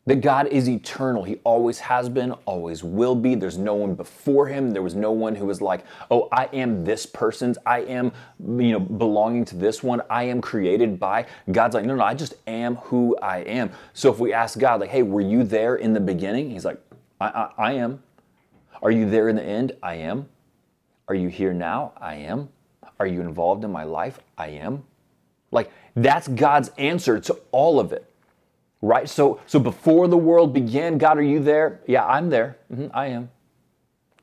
That 0.06 0.16
God 0.16 0.48
is 0.48 0.68
eternal. 0.68 1.24
He 1.24 1.36
always 1.44 1.78
has 1.78 2.10
been, 2.10 2.32
always 2.44 2.84
will 2.84 3.14
be. 3.14 3.34
There's 3.34 3.56
no 3.56 3.74
one 3.74 3.94
before 3.94 4.46
him. 4.46 4.70
There 4.70 4.82
was 4.82 4.94
no 4.94 5.12
one 5.12 5.34
who 5.34 5.46
was 5.46 5.62
like, 5.62 5.86
oh, 6.10 6.28
I 6.30 6.44
am 6.52 6.84
this 6.84 7.06
person's. 7.06 7.56
I 7.64 7.80
am, 7.80 8.12
you 8.38 8.72
know, 8.72 8.80
belonging 8.80 9.46
to 9.46 9.56
this 9.56 9.82
one. 9.82 10.02
I 10.10 10.24
am 10.24 10.42
created 10.42 11.00
by. 11.00 11.26
God's 11.50 11.74
like, 11.74 11.86
no, 11.86 11.94
no, 11.94 12.04
I 12.04 12.12
just 12.12 12.34
am 12.46 12.76
who 12.76 13.16
I 13.22 13.38
am. 13.38 13.70
So 13.94 14.12
if 14.12 14.18
we 14.18 14.34
ask 14.34 14.58
God, 14.58 14.80
like, 14.80 14.90
hey, 14.90 15.02
were 15.02 15.22
you 15.22 15.42
there 15.42 15.76
in 15.76 15.94
the 15.94 16.00
beginning? 16.00 16.50
He's 16.50 16.66
like, 16.66 16.78
I, 17.18 17.26
I, 17.28 17.50
I 17.56 17.72
am. 17.72 18.02
Are 18.82 18.90
you 18.90 19.08
there 19.08 19.30
in 19.30 19.36
the 19.36 19.42
end? 19.42 19.72
I 19.82 19.94
am. 19.94 20.28
Are 21.08 21.14
you 21.14 21.28
here 21.28 21.54
now? 21.54 21.92
I 21.98 22.16
am. 22.16 22.50
Are 23.00 23.06
you 23.06 23.22
involved 23.22 23.64
in 23.64 23.72
my 23.72 23.84
life? 23.84 24.18
I 24.36 24.48
am. 24.48 24.84
Like, 25.50 25.70
that's 25.96 26.28
God's 26.28 26.70
answer 26.76 27.18
to 27.20 27.38
all 27.52 27.80
of 27.80 27.92
it 27.92 28.10
right? 28.84 29.08
So, 29.08 29.40
so 29.46 29.58
before 29.58 30.08
the 30.08 30.16
world 30.16 30.52
began, 30.52 30.98
God, 30.98 31.18
are 31.18 31.22
you 31.22 31.40
there? 31.40 31.80
Yeah, 31.86 32.06
I'm 32.06 32.28
there. 32.28 32.58
Mm-hmm, 32.72 32.88
I 32.92 33.06
am. 33.06 33.30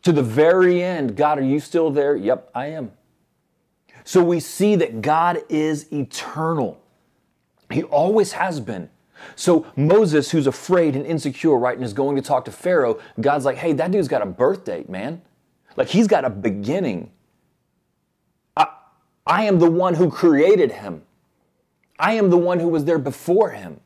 To 0.04 0.12
the 0.12 0.24
very 0.24 0.82
end, 0.82 1.16
God, 1.16 1.40
are 1.40 1.44
you 1.44 1.60
still 1.60 1.92
there? 1.92 2.16
Yep, 2.16 2.52
I 2.56 2.68
am. 2.68 2.92
So 4.04 4.24
we 4.24 4.40
see 4.40 4.76
that 4.78 5.02
God 5.02 5.40
is 5.50 5.92
eternal. 5.92 6.82
He 7.70 7.84
always 7.84 8.34
has 8.34 8.60
been. 8.60 8.90
So 9.36 9.68
Moses, 9.76 10.32
who's 10.32 10.48
afraid 10.48 10.96
and 10.96 11.06
insecure, 11.06 11.58
right, 11.58 11.76
and 11.76 11.86
is 11.86 11.94
going 11.94 12.16
to 12.16 12.22
talk 12.22 12.46
to 12.46 12.52
Pharaoh, 12.52 13.00
God's 13.20 13.46
like, 13.46 13.58
hey, 13.58 13.74
that 13.74 13.92
dude's 13.92 14.08
got 14.08 14.22
a 14.22 14.26
birth 14.26 14.66
date, 14.66 14.90
man. 14.90 15.22
Like 15.78 15.88
he's 15.88 16.08
got 16.08 16.26
a 16.26 16.30
beginning. 16.30 17.12
I, 18.58 18.68
I 19.26 19.44
am 19.46 19.60
the 19.60 19.70
one 19.70 19.94
who 19.94 20.10
created 20.10 20.72
him. 20.72 21.04
I 22.00 22.14
am 22.14 22.32
the 22.32 22.38
one 22.38 22.60
who 22.60 22.68
was 22.68 22.86
there 22.86 22.98
before 22.98 23.52
him. 23.52 23.80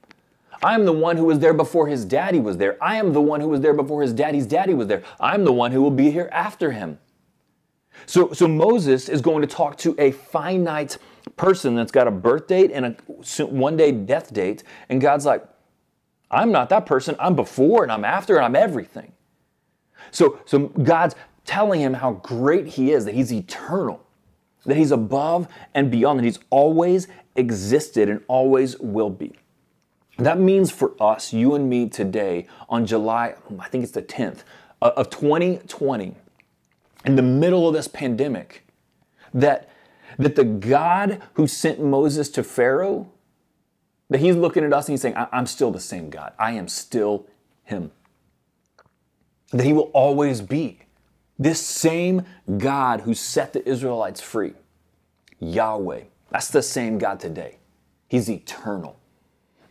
I'm 0.64 0.86
the 0.86 0.92
one 0.92 1.18
who 1.18 1.26
was 1.26 1.40
there 1.40 1.54
before 1.54 1.88
his 1.88 2.06
daddy 2.06 2.40
was 2.40 2.58
there. 2.58 2.78
I 2.84 2.98
am 2.98 3.14
the 3.14 3.22
one 3.22 3.42
who 3.42 3.50
was 3.50 3.62
there 3.62 3.74
before 3.74 4.02
his 4.02 4.14
daddy's 4.14 4.46
daddy 4.46 4.74
was 4.74 4.88
there. 4.88 5.04
I'm 5.20 5.44
the 5.44 5.52
one 5.52 5.72
who 5.72 5.82
will 5.82 5.92
be 5.92 6.12
here 6.12 6.30
after 6.32 6.72
him. 6.72 7.00
So, 8.06 8.34
so 8.34 8.48
Moses 8.48 9.10
is 9.10 9.22
going 9.22 9.42
to 9.42 9.48
talk 9.48 9.78
to 9.80 9.96
a 9.98 10.12
finite 10.12 10.98
person 11.38 11.76
that's 11.76 11.92
got 11.92 12.08
a 12.08 12.12
birth 12.12 12.48
date 12.48 12.72
and 12.72 12.86
a 12.86 13.46
one 13.46 13.78
day 13.78 13.92
death 13.92 14.34
date. 14.34 14.64
And 14.90 15.02
God's 15.02 15.26
like, 15.26 15.46
I'm 16.30 16.52
not 16.52 16.70
that 16.70 16.86
person. 16.86 17.16
I'm 17.20 17.36
before 17.36 17.84
and 17.84 17.92
I'm 17.92 18.06
after 18.06 18.36
and 18.36 18.46
I'm 18.46 18.56
everything. 18.56 19.14
So, 20.12 20.40
so 20.46 20.68
God's 20.68 21.16
telling 21.46 21.82
him 21.82 21.94
how 21.94 22.14
great 22.14 22.68
he 22.68 22.92
is, 22.92 23.06
that 23.06 23.14
he's 23.14 23.32
eternal, 23.32 24.06
that 24.66 24.78
he's 24.78 24.92
above 24.92 25.48
and 25.74 25.92
beyond, 25.92 26.20
that 26.20 26.24
he's 26.24 26.40
always 26.50 27.08
existed 27.36 28.10
and 28.10 28.22
always 28.28 28.78
will 28.80 29.10
be. 29.10 29.34
That 30.18 30.40
means 30.40 30.72
for 30.72 30.94
us, 31.02 31.34
you 31.34 31.56
and 31.56 31.70
me 31.70 31.90
today, 31.90 32.48
on 32.70 32.86
July, 32.86 33.36
I 33.60 33.68
think 33.70 33.84
it's 33.84 33.94
the 33.94 34.02
10th 34.04 34.44
uh, 34.82 34.92
of 34.98 35.10
2020, 35.10 36.16
in 37.06 37.16
the 37.16 37.22
middle 37.22 37.68
of 37.68 37.74
this 37.74 37.88
pandemic, 37.88 38.66
that, 39.34 39.70
that 40.18 40.36
the 40.36 40.46
God 40.46 41.22
who 41.34 41.48
sent 41.48 41.84
Moses 41.84 42.30
to 42.30 42.44
Pharaoh 42.44 43.12
That 44.10 44.20
he's 44.22 44.36
looking 44.36 44.64
at 44.64 44.74
us 44.74 44.88
and 44.88 44.94
he's 44.94 45.02
saying, 45.02 45.16
I'm 45.18 45.48
still 45.48 45.72
the 45.72 45.80
same 45.82 46.10
God. 46.10 46.34
I 46.40 46.54
am 46.54 46.68
still 46.68 47.28
him. 47.64 47.92
That 49.52 49.66
he 49.66 49.74
will 49.74 49.92
always 49.94 50.42
be 50.42 50.80
this 51.40 51.62
same 51.62 52.24
God 52.58 53.02
who 53.02 53.14
set 53.14 53.54
the 53.54 53.68
Israelites 53.68 54.22
free. 54.22 54.54
Yahweh. 55.40 56.04
That's 56.32 56.50
the 56.50 56.64
same 56.64 56.98
God 57.00 57.20
today. 57.20 57.58
He's 58.08 58.30
eternal. 58.30 59.00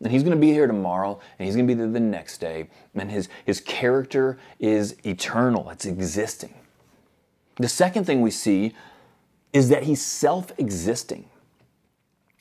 And 0.00 0.12
he's 0.12 0.22
going 0.22 0.36
to 0.36 0.40
be 0.40 0.52
here 0.52 0.66
tomorrow, 0.66 1.20
and 1.38 1.46
he's 1.46 1.56
going 1.56 1.66
to 1.66 1.74
be 1.74 1.78
there 1.78 1.90
the 1.90 2.00
next 2.00 2.38
day. 2.38 2.68
And 2.94 3.10
his, 3.10 3.28
his 3.44 3.60
character 3.60 4.38
is 4.58 4.96
eternal, 5.04 5.70
it's 5.70 5.84
existing. 5.84 6.54
The 7.56 7.68
second 7.68 8.04
thing 8.04 8.20
we 8.20 8.30
see 8.30 8.74
is 9.52 9.68
that 9.68 9.84
he's 9.84 10.04
self 10.04 10.52
existing. 10.58 11.28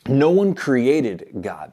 No 0.08 0.32
one 0.32 0.54
created 0.54 1.28
God, 1.42 1.72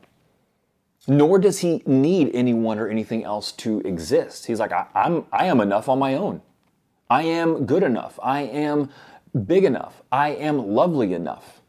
nor 1.08 1.38
does 1.38 1.60
he 1.60 1.82
need 1.86 2.30
anyone 2.34 2.78
or 2.78 2.88
anything 2.88 3.24
else 3.24 3.50
to 3.52 3.80
exist. 3.80 4.46
He's 4.46 4.60
like, 4.60 4.72
I, 4.72 4.86
am 4.94 5.24
I 5.32 5.46
am 5.46 5.60
enough 5.60 5.88
on 5.88 5.98
my 5.98 6.14
own. 6.14 6.42
I 7.08 7.22
am 7.22 7.66
good 7.66 7.82
enough. 7.82 8.20
I 8.22 8.42
am 8.42 8.90
big 9.46 9.64
enough. 9.64 10.02
I 10.12 10.30
am 10.30 10.58
lovely 10.58 11.12
enough. 11.12 11.60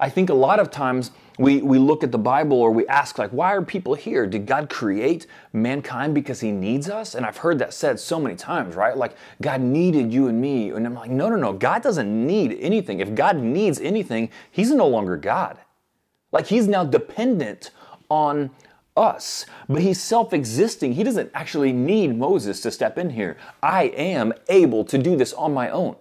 I 0.00 0.08
think 0.08 0.30
a 0.30 0.34
lot 0.34 0.60
of 0.60 0.70
times 0.70 1.10
we, 1.38 1.62
we 1.62 1.78
look 1.78 2.02
at 2.02 2.12
the 2.12 2.18
Bible 2.18 2.58
or 2.58 2.70
we 2.70 2.86
ask, 2.88 3.16
like, 3.16 3.30
why 3.30 3.54
are 3.54 3.62
people 3.62 3.94
here? 3.94 4.26
Did 4.26 4.46
God 4.46 4.68
create 4.68 5.26
mankind 5.52 6.14
because 6.14 6.40
He 6.40 6.50
needs 6.50 6.90
us? 6.90 7.14
And 7.14 7.24
I've 7.24 7.38
heard 7.38 7.58
that 7.60 7.72
said 7.72 8.00
so 8.00 8.20
many 8.20 8.34
times, 8.34 8.74
right? 8.74 8.96
Like, 8.96 9.16
God 9.40 9.60
needed 9.60 10.12
you 10.12 10.26
and 10.26 10.40
me. 10.40 10.70
And 10.70 10.84
I'm 10.84 10.94
like, 10.94 11.10
no, 11.10 11.28
no, 11.28 11.36
no. 11.36 11.52
God 11.52 11.82
doesn't 11.82 12.26
need 12.26 12.58
anything. 12.60 13.00
If 13.00 13.14
God 13.14 13.36
needs 13.36 13.80
anything, 13.80 14.30
He's 14.50 14.70
no 14.70 14.88
longer 14.88 15.16
God. 15.16 15.58
Like, 16.32 16.46
He's 16.46 16.66
now 16.66 16.84
dependent 16.84 17.70
on 18.10 18.50
us, 18.98 19.46
but 19.68 19.80
he's 19.80 20.02
self 20.02 20.32
existing. 20.32 20.92
He 20.94 21.04
doesn't 21.04 21.30
actually 21.32 21.72
need 21.72 22.18
Moses 22.18 22.60
to 22.62 22.70
step 22.70 22.98
in 22.98 23.10
here. 23.10 23.36
I 23.62 23.84
am 23.84 24.32
able 24.48 24.84
to 24.86 24.98
do 24.98 25.16
this 25.16 25.32
on 25.32 25.54
my 25.54 25.70
own. 25.70 25.96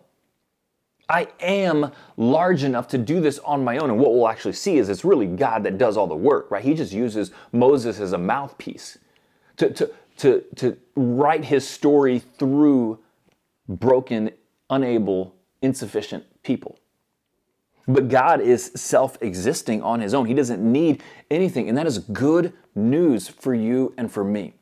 I 1.10 1.28
am 1.39 1.91
large 2.17 2.63
enough 2.63 2.89
to 2.89 2.98
do 2.98 3.22
this 3.22 3.39
on 3.39 3.63
my 3.63 3.78
own. 3.78 3.89
And 3.89 4.00
what 4.00 4.13
we'll 4.13 4.28
actually 4.28 4.54
see 4.54 4.78
is 4.78 4.89
it's 4.89 5.06
really 5.06 5.26
God 5.26 5.63
that 5.63 5.78
does 5.78 5.96
all 5.96 6.08
the 6.08 6.15
work, 6.15 6.52
right? 6.52 6.63
He 6.63 6.74
just 6.74 6.91
uses 6.91 7.32
Moses 7.54 8.00
as 8.00 8.12
a 8.12 8.17
mouthpiece 8.17 8.98
to, 9.58 9.70
to, 9.72 9.91
to, 10.17 10.43
to 10.58 10.78
write 10.96 11.46
his 11.46 11.67
story 11.67 12.20
through 12.20 13.00
broken, 13.70 14.32
unable, 14.70 15.36
insufficient 15.62 16.26
people. 16.43 16.78
But 17.88 18.10
God 18.10 18.41
is 18.41 18.72
self 18.76 19.17
existing 19.22 19.82
on 19.82 20.02
his 20.02 20.13
own. 20.13 20.26
He 20.26 20.34
doesn't 20.34 20.62
need 20.62 21.02
anything. 21.32 21.70
And 21.70 21.78
that 21.78 21.88
is 21.88 22.00
good 22.00 22.52
news 22.76 23.30
for 23.30 23.56
you 23.56 23.93
and 23.98 24.12
for 24.12 24.26
me. 24.26 24.57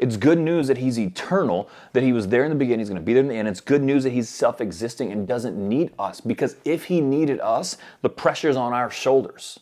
It's 0.00 0.16
good 0.16 0.38
news 0.38 0.66
that 0.68 0.78
he's 0.78 0.98
eternal, 0.98 1.68
that 1.92 2.02
he 2.02 2.14
was 2.14 2.28
there 2.28 2.42
in 2.44 2.48
the 2.48 2.56
beginning, 2.56 2.78
he's 2.78 2.88
going 2.88 3.00
to 3.00 3.04
be 3.04 3.12
there 3.12 3.22
in 3.22 3.28
the 3.28 3.34
end. 3.34 3.46
It's 3.46 3.60
good 3.60 3.82
news 3.82 4.02
that 4.04 4.14
he's 4.14 4.30
self 4.30 4.62
existing 4.62 5.12
and 5.12 5.28
doesn't 5.28 5.56
need 5.56 5.92
us 5.98 6.22
because 6.22 6.56
if 6.64 6.84
he 6.84 7.02
needed 7.02 7.38
us, 7.40 7.76
the 8.00 8.08
pressure's 8.08 8.56
on 8.56 8.72
our 8.72 8.90
shoulders. 8.90 9.60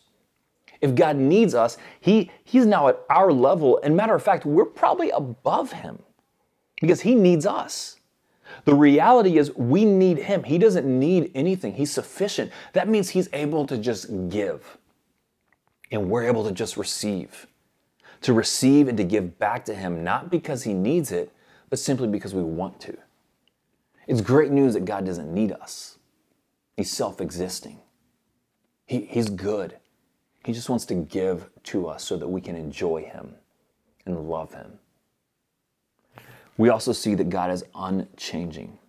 If 0.79 0.95
God 0.95 1.17
needs 1.17 1.53
us, 1.53 1.77
he, 1.99 2.31
he's 2.45 2.65
now 2.65 2.87
at 2.87 3.01
our 3.09 3.33
level. 3.33 3.81
And 3.83 3.97
matter 3.97 4.15
of 4.15 4.23
fact, 4.23 4.45
we're 4.45 4.63
probably 4.63 5.09
above 5.09 5.73
him 5.73 5.99
because 6.79 7.01
he 7.01 7.15
needs 7.15 7.45
us. 7.45 7.97
The 8.63 8.73
reality 8.73 9.37
is, 9.37 9.53
we 9.57 9.83
need 9.83 10.19
him. 10.19 10.43
He 10.43 10.57
doesn't 10.57 10.87
need 10.87 11.31
anything, 11.35 11.73
he's 11.73 11.91
sufficient. 11.91 12.49
That 12.71 12.87
means 12.87 13.09
he's 13.09 13.27
able 13.33 13.67
to 13.67 13.77
just 13.77 14.07
give, 14.29 14.77
and 15.91 16.09
we're 16.09 16.23
able 16.23 16.45
to 16.45 16.53
just 16.53 16.77
receive 16.77 17.45
to 18.21 18.33
receive 18.33 18.87
and 18.87 18.97
to 18.97 19.03
give 19.03 19.39
back 19.39 19.65
to 19.65 19.75
Him, 19.75 20.03
not 20.03 20.29
because 20.29 20.63
He 20.63 20.73
needs 20.73 21.11
it, 21.11 21.31
but 21.69 21.79
simply 21.79 22.07
because 22.07 22.33
we 22.33 22.43
want 22.43 22.79
to. 22.81 22.97
It's 24.07 24.21
great 24.21 24.51
news 24.51 24.73
that 24.73 24.85
God 24.85 25.05
doesn't 25.05 25.33
need 25.33 25.51
us, 25.51 25.97
He's 26.75 26.91
self 26.91 27.21
existing. 27.21 27.79
He, 28.85 29.01
he's 29.01 29.29
good. 29.29 29.77
He 30.43 30.51
just 30.51 30.67
wants 30.67 30.85
to 30.85 30.95
give 30.95 31.47
to 31.65 31.87
us 31.87 32.03
so 32.03 32.17
that 32.17 32.27
we 32.27 32.41
can 32.41 32.55
enjoy 32.55 33.03
Him 33.03 33.35
and 34.05 34.27
love 34.27 34.53
Him. 34.53 34.79
We 36.57 36.69
also 36.69 36.91
see 36.91 37.13
that 37.15 37.29
God 37.29 37.51
is 37.51 37.63
unchanging. 37.75 38.79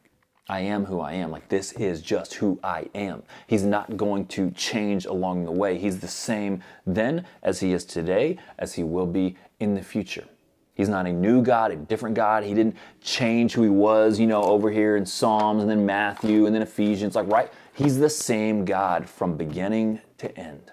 I 0.50 0.62
am 0.62 0.84
who 0.84 0.98
I 0.98 1.12
am. 1.12 1.30
Like, 1.30 1.48
this 1.48 1.70
is 1.74 2.02
just 2.02 2.34
who 2.34 2.58
I 2.64 2.86
am. 2.92 3.22
He's 3.46 3.62
not 3.62 3.96
going 3.96 4.26
to 4.26 4.50
change 4.50 5.06
along 5.06 5.44
the 5.44 5.52
way. 5.52 5.78
He's 5.78 6.00
the 6.00 6.08
same 6.08 6.60
then 6.84 7.24
as 7.44 7.60
he 7.60 7.72
is 7.72 7.84
today, 7.84 8.36
as 8.58 8.74
he 8.74 8.82
will 8.82 9.06
be 9.06 9.36
in 9.60 9.76
the 9.76 9.82
future. 9.82 10.24
He's 10.74 10.88
not 10.88 11.06
a 11.06 11.12
new 11.12 11.40
God, 11.40 11.70
a 11.70 11.76
different 11.76 12.16
God. 12.16 12.42
He 12.42 12.52
didn't 12.52 12.74
change 13.00 13.52
who 13.52 13.62
he 13.62 13.68
was, 13.68 14.18
you 14.18 14.26
know, 14.26 14.42
over 14.42 14.72
here 14.72 14.96
in 14.96 15.06
Psalms 15.06 15.62
and 15.62 15.70
then 15.70 15.86
Matthew 15.86 16.46
and 16.46 16.54
then 16.54 16.62
Ephesians. 16.62 17.14
Like, 17.14 17.28
right? 17.28 17.52
He's 17.72 17.98
the 17.98 18.10
same 18.10 18.64
God 18.64 19.08
from 19.08 19.36
beginning 19.36 20.00
to 20.18 20.36
end, 20.36 20.72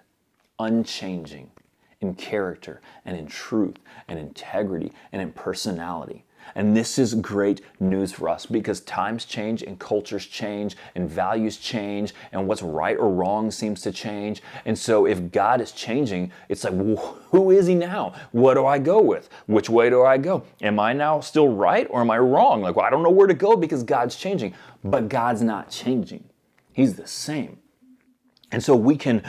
unchanging 0.58 1.52
in 2.02 2.16
character 2.16 2.82
and 3.06 3.16
in 3.16 3.28
truth 3.28 3.76
and 4.08 4.18
integrity 4.18 4.92
and 5.12 5.22
in 5.22 5.34
personality. 5.34 6.24
And 6.56 6.76
this 6.76 6.98
is 6.98 7.14
great 7.16 7.62
news 7.80 8.12
for 8.12 8.30
us 8.30 8.46
because 8.46 8.82
times 8.82 9.26
change 9.26 9.62
and 9.64 9.80
cultures 9.80 10.26
change 10.26 10.76
and 10.96 11.10
values 11.10 11.58
change 11.58 12.14
and 12.32 12.48
what's 12.48 12.62
right 12.62 12.98
or 12.98 13.10
wrong 13.10 13.52
seems 13.52 13.82
to 13.82 13.92
change. 13.92 14.42
And 14.66 14.78
so 14.78 15.06
if 15.06 15.32
God 15.32 15.62
is 15.62 15.72
changing, 15.72 16.32
it's 16.50 16.64
like, 16.64 16.74
who 16.74 17.52
is 17.52 17.68
he 17.68 17.76
now? 17.76 18.14
What 18.32 18.56
do 18.56 18.66
I 18.66 18.80
go 18.80 19.02
with? 19.02 19.30
Which 19.46 19.70
way 19.70 19.90
do 19.90 20.04
I 20.04 20.18
go? 20.18 20.44
Am 20.62 20.80
I 20.80 20.94
now 20.94 21.20
still 21.20 21.50
right 21.50 21.88
or 21.90 22.02
am 22.02 22.12
I 22.12 22.20
wrong? 22.20 22.62
Like, 22.62 22.76
well, 22.76 22.86
I 22.86 22.90
don't 22.90 23.04
know 23.04 23.10
where 23.10 23.28
to 23.28 23.34
go 23.34 23.56
because 23.56 23.84
God's 23.84 24.16
changing. 24.16 24.54
But 24.84 25.10
God's 25.10 25.42
not 25.42 25.70
changing, 25.70 26.24
He's 26.72 26.96
the 26.96 27.08
same. 27.08 27.60
And 28.52 28.64
so 28.64 28.76
we 28.76 28.96
can 28.96 29.24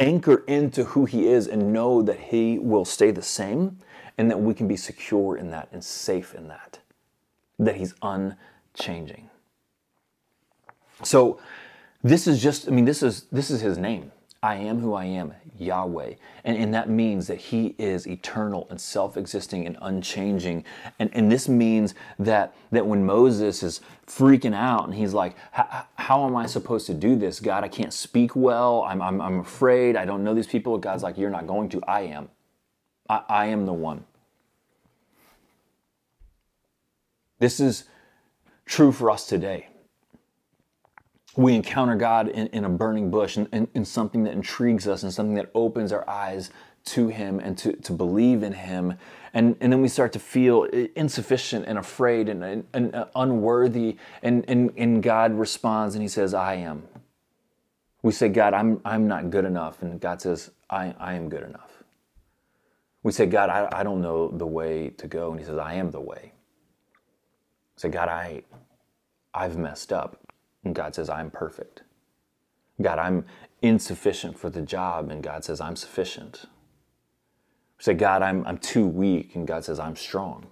anchor 0.00 0.42
into 0.48 0.84
who 0.84 1.04
He 1.04 1.28
is 1.28 1.46
and 1.46 1.72
know 1.72 2.02
that 2.02 2.18
He 2.18 2.58
will 2.58 2.84
stay 2.84 3.10
the 3.10 3.22
same 3.22 3.78
and 4.18 4.30
that 4.30 4.40
we 4.40 4.54
can 4.54 4.68
be 4.68 4.76
secure 4.76 5.36
in 5.36 5.50
that 5.50 5.68
and 5.72 5.82
safe 5.82 6.34
in 6.34 6.48
that, 6.48 6.78
that 7.58 7.76
He's 7.76 7.94
unchanging. 8.02 9.30
So, 11.02 11.40
this 12.02 12.26
is 12.26 12.42
just, 12.42 12.68
I 12.68 12.70
mean, 12.70 12.84
this 12.84 13.02
is 13.02 13.22
this 13.32 13.50
is 13.50 13.60
His 13.60 13.78
name. 13.78 14.12
I 14.44 14.56
am 14.56 14.78
who 14.78 14.92
I 14.92 15.06
am, 15.06 15.32
Yahweh. 15.58 16.16
And, 16.44 16.58
and 16.58 16.74
that 16.74 16.90
means 16.90 17.28
that 17.28 17.38
He 17.38 17.74
is 17.78 18.06
eternal 18.06 18.66
and 18.68 18.78
self 18.78 19.16
existing 19.16 19.66
and 19.66 19.78
unchanging. 19.80 20.64
And, 20.98 21.08
and 21.14 21.32
this 21.32 21.48
means 21.48 21.94
that, 22.18 22.54
that 22.70 22.86
when 22.86 23.06
Moses 23.06 23.62
is 23.62 23.80
freaking 24.06 24.54
out 24.54 24.84
and 24.84 24.94
he's 24.94 25.14
like, 25.14 25.34
How 25.52 26.26
am 26.26 26.36
I 26.36 26.44
supposed 26.44 26.86
to 26.88 26.94
do 26.94 27.16
this? 27.16 27.40
God, 27.40 27.64
I 27.64 27.68
can't 27.68 27.94
speak 27.94 28.36
well. 28.36 28.82
I'm, 28.82 29.00
I'm, 29.00 29.18
I'm 29.22 29.40
afraid. 29.40 29.96
I 29.96 30.04
don't 30.04 30.22
know 30.22 30.34
these 30.34 30.46
people. 30.46 30.76
God's 30.76 31.02
like, 31.02 31.16
You're 31.16 31.30
not 31.30 31.46
going 31.46 31.70
to. 31.70 31.80
I 31.88 32.02
am. 32.02 32.28
I, 33.08 33.22
I 33.28 33.46
am 33.46 33.66
the 33.66 33.72
one. 33.72 34.04
This 37.38 37.60
is 37.60 37.84
true 38.64 38.92
for 38.92 39.10
us 39.10 39.26
today. 39.26 39.68
We 41.36 41.54
encounter 41.54 41.96
God 41.96 42.28
in, 42.28 42.46
in 42.48 42.64
a 42.64 42.68
burning 42.68 43.10
bush 43.10 43.36
and 43.36 43.48
in, 43.52 43.68
in, 43.74 43.84
something 43.84 44.22
that 44.24 44.32
intrigues 44.32 44.86
us 44.86 45.02
and 45.02 45.12
something 45.12 45.34
that 45.34 45.50
opens 45.54 45.92
our 45.92 46.08
eyes 46.08 46.50
to 46.84 47.08
Him 47.08 47.40
and 47.40 47.58
to, 47.58 47.72
to 47.72 47.92
believe 47.92 48.42
in 48.42 48.52
Him. 48.52 48.94
And, 49.32 49.56
and 49.60 49.72
then 49.72 49.82
we 49.82 49.88
start 49.88 50.12
to 50.12 50.20
feel 50.20 50.64
insufficient 50.94 51.64
and 51.66 51.76
afraid 51.76 52.28
and, 52.28 52.44
and, 52.44 52.64
and 52.72 52.94
uh, 52.94 53.06
unworthy. 53.16 53.96
And, 54.22 54.44
and, 54.46 54.72
and 54.76 55.02
God 55.02 55.34
responds 55.34 55.96
and 55.96 56.02
He 56.02 56.08
says, 56.08 56.34
I 56.34 56.54
am. 56.54 56.84
We 58.02 58.12
say, 58.12 58.28
God, 58.28 58.54
I'm, 58.54 58.80
I'm 58.84 59.08
not 59.08 59.30
good 59.30 59.44
enough. 59.44 59.82
And 59.82 59.98
God 60.00 60.22
says, 60.22 60.50
I, 60.70 60.94
I 61.00 61.14
am 61.14 61.28
good 61.28 61.42
enough. 61.42 61.73
We 63.04 63.12
say, 63.12 63.26
God, 63.26 63.50
I, 63.50 63.68
I 63.70 63.82
don't 63.84 64.00
know 64.00 64.28
the 64.28 64.46
way 64.46 64.88
to 64.88 65.06
go. 65.06 65.30
And 65.30 65.38
he 65.38 65.46
says, 65.46 65.58
I 65.58 65.74
am 65.74 65.90
the 65.90 66.00
way. 66.00 66.32
We 67.76 67.80
say, 67.80 67.88
God, 67.90 68.08
I, 68.08 68.42
I've 69.34 69.56
messed 69.58 69.92
up. 69.92 70.18
And 70.64 70.74
God 70.74 70.94
says, 70.94 71.10
I'm 71.10 71.30
perfect. 71.30 71.82
God, 72.80 72.98
I'm 72.98 73.26
insufficient 73.60 74.38
for 74.38 74.48
the 74.48 74.62
job. 74.62 75.10
And 75.10 75.22
God 75.22 75.44
says, 75.44 75.60
I'm 75.60 75.76
sufficient. 75.76 76.46
We 77.78 77.84
say, 77.84 77.94
God, 77.94 78.22
I'm, 78.22 78.44
I'm 78.46 78.56
too 78.56 78.86
weak. 78.86 79.36
And 79.36 79.46
God 79.46 79.64
says, 79.64 79.78
I'm 79.78 79.96
strong. 79.96 80.46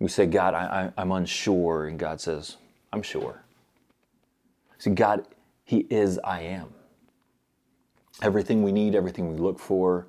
We 0.00 0.08
say, 0.08 0.26
God, 0.26 0.54
I, 0.54 0.92
I, 0.96 1.00
I'm 1.00 1.12
unsure. 1.12 1.86
And 1.86 1.96
God 1.96 2.20
says, 2.20 2.56
I'm 2.92 3.02
sure. 3.02 3.44
See, 4.78 4.90
God, 4.90 5.24
He 5.64 5.86
is 5.90 6.18
I 6.24 6.42
am. 6.42 6.74
Everything 8.20 8.64
we 8.64 8.72
need, 8.72 8.96
everything 8.96 9.32
we 9.32 9.38
look 9.38 9.60
for, 9.60 10.08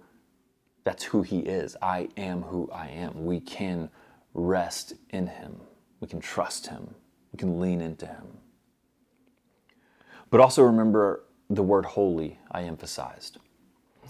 that's 0.89 1.03
who 1.03 1.21
He 1.21 1.41
is. 1.41 1.77
I 1.83 2.09
am 2.17 2.41
who 2.41 2.67
I 2.73 2.87
am. 2.87 3.23
We 3.23 3.41
can 3.41 3.91
rest 4.33 4.95
in 5.11 5.27
Him, 5.27 5.61
we 5.99 6.07
can 6.07 6.19
trust 6.19 6.65
Him, 6.65 6.95
we 7.31 7.37
can 7.37 7.59
lean 7.59 7.79
into 7.79 8.07
Him. 8.07 8.25
But 10.31 10.41
also 10.41 10.63
remember 10.63 11.25
the 11.47 11.61
word 11.61 11.85
holy 11.85 12.39
I 12.51 12.63
emphasized. 12.63 13.37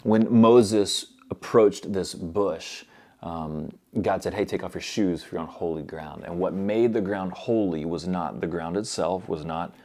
when 0.04 0.34
Moses 0.34 1.16
approached 1.30 1.92
this 1.92 2.14
bush, 2.14 2.86
um, 3.24 3.70
God 4.02 4.24
said, 4.24 4.34
Hey, 4.34 4.46
take 4.46 4.64
off 4.64 4.74
your 4.74 4.82
shoes 4.82 5.22
for 5.22 5.36
you're 5.36 5.42
on 5.42 5.48
holy 5.48 5.84
ground. 5.84 6.24
And 6.24 6.40
what 6.40 6.54
made 6.54 6.94
the 6.94 7.02
ground 7.02 7.34
holy 7.34 7.84
was 7.84 8.08
not 8.08 8.40
the 8.40 8.48
ground 8.48 8.78
itself, 8.78 9.28
was 9.28 9.44
not 9.44 9.76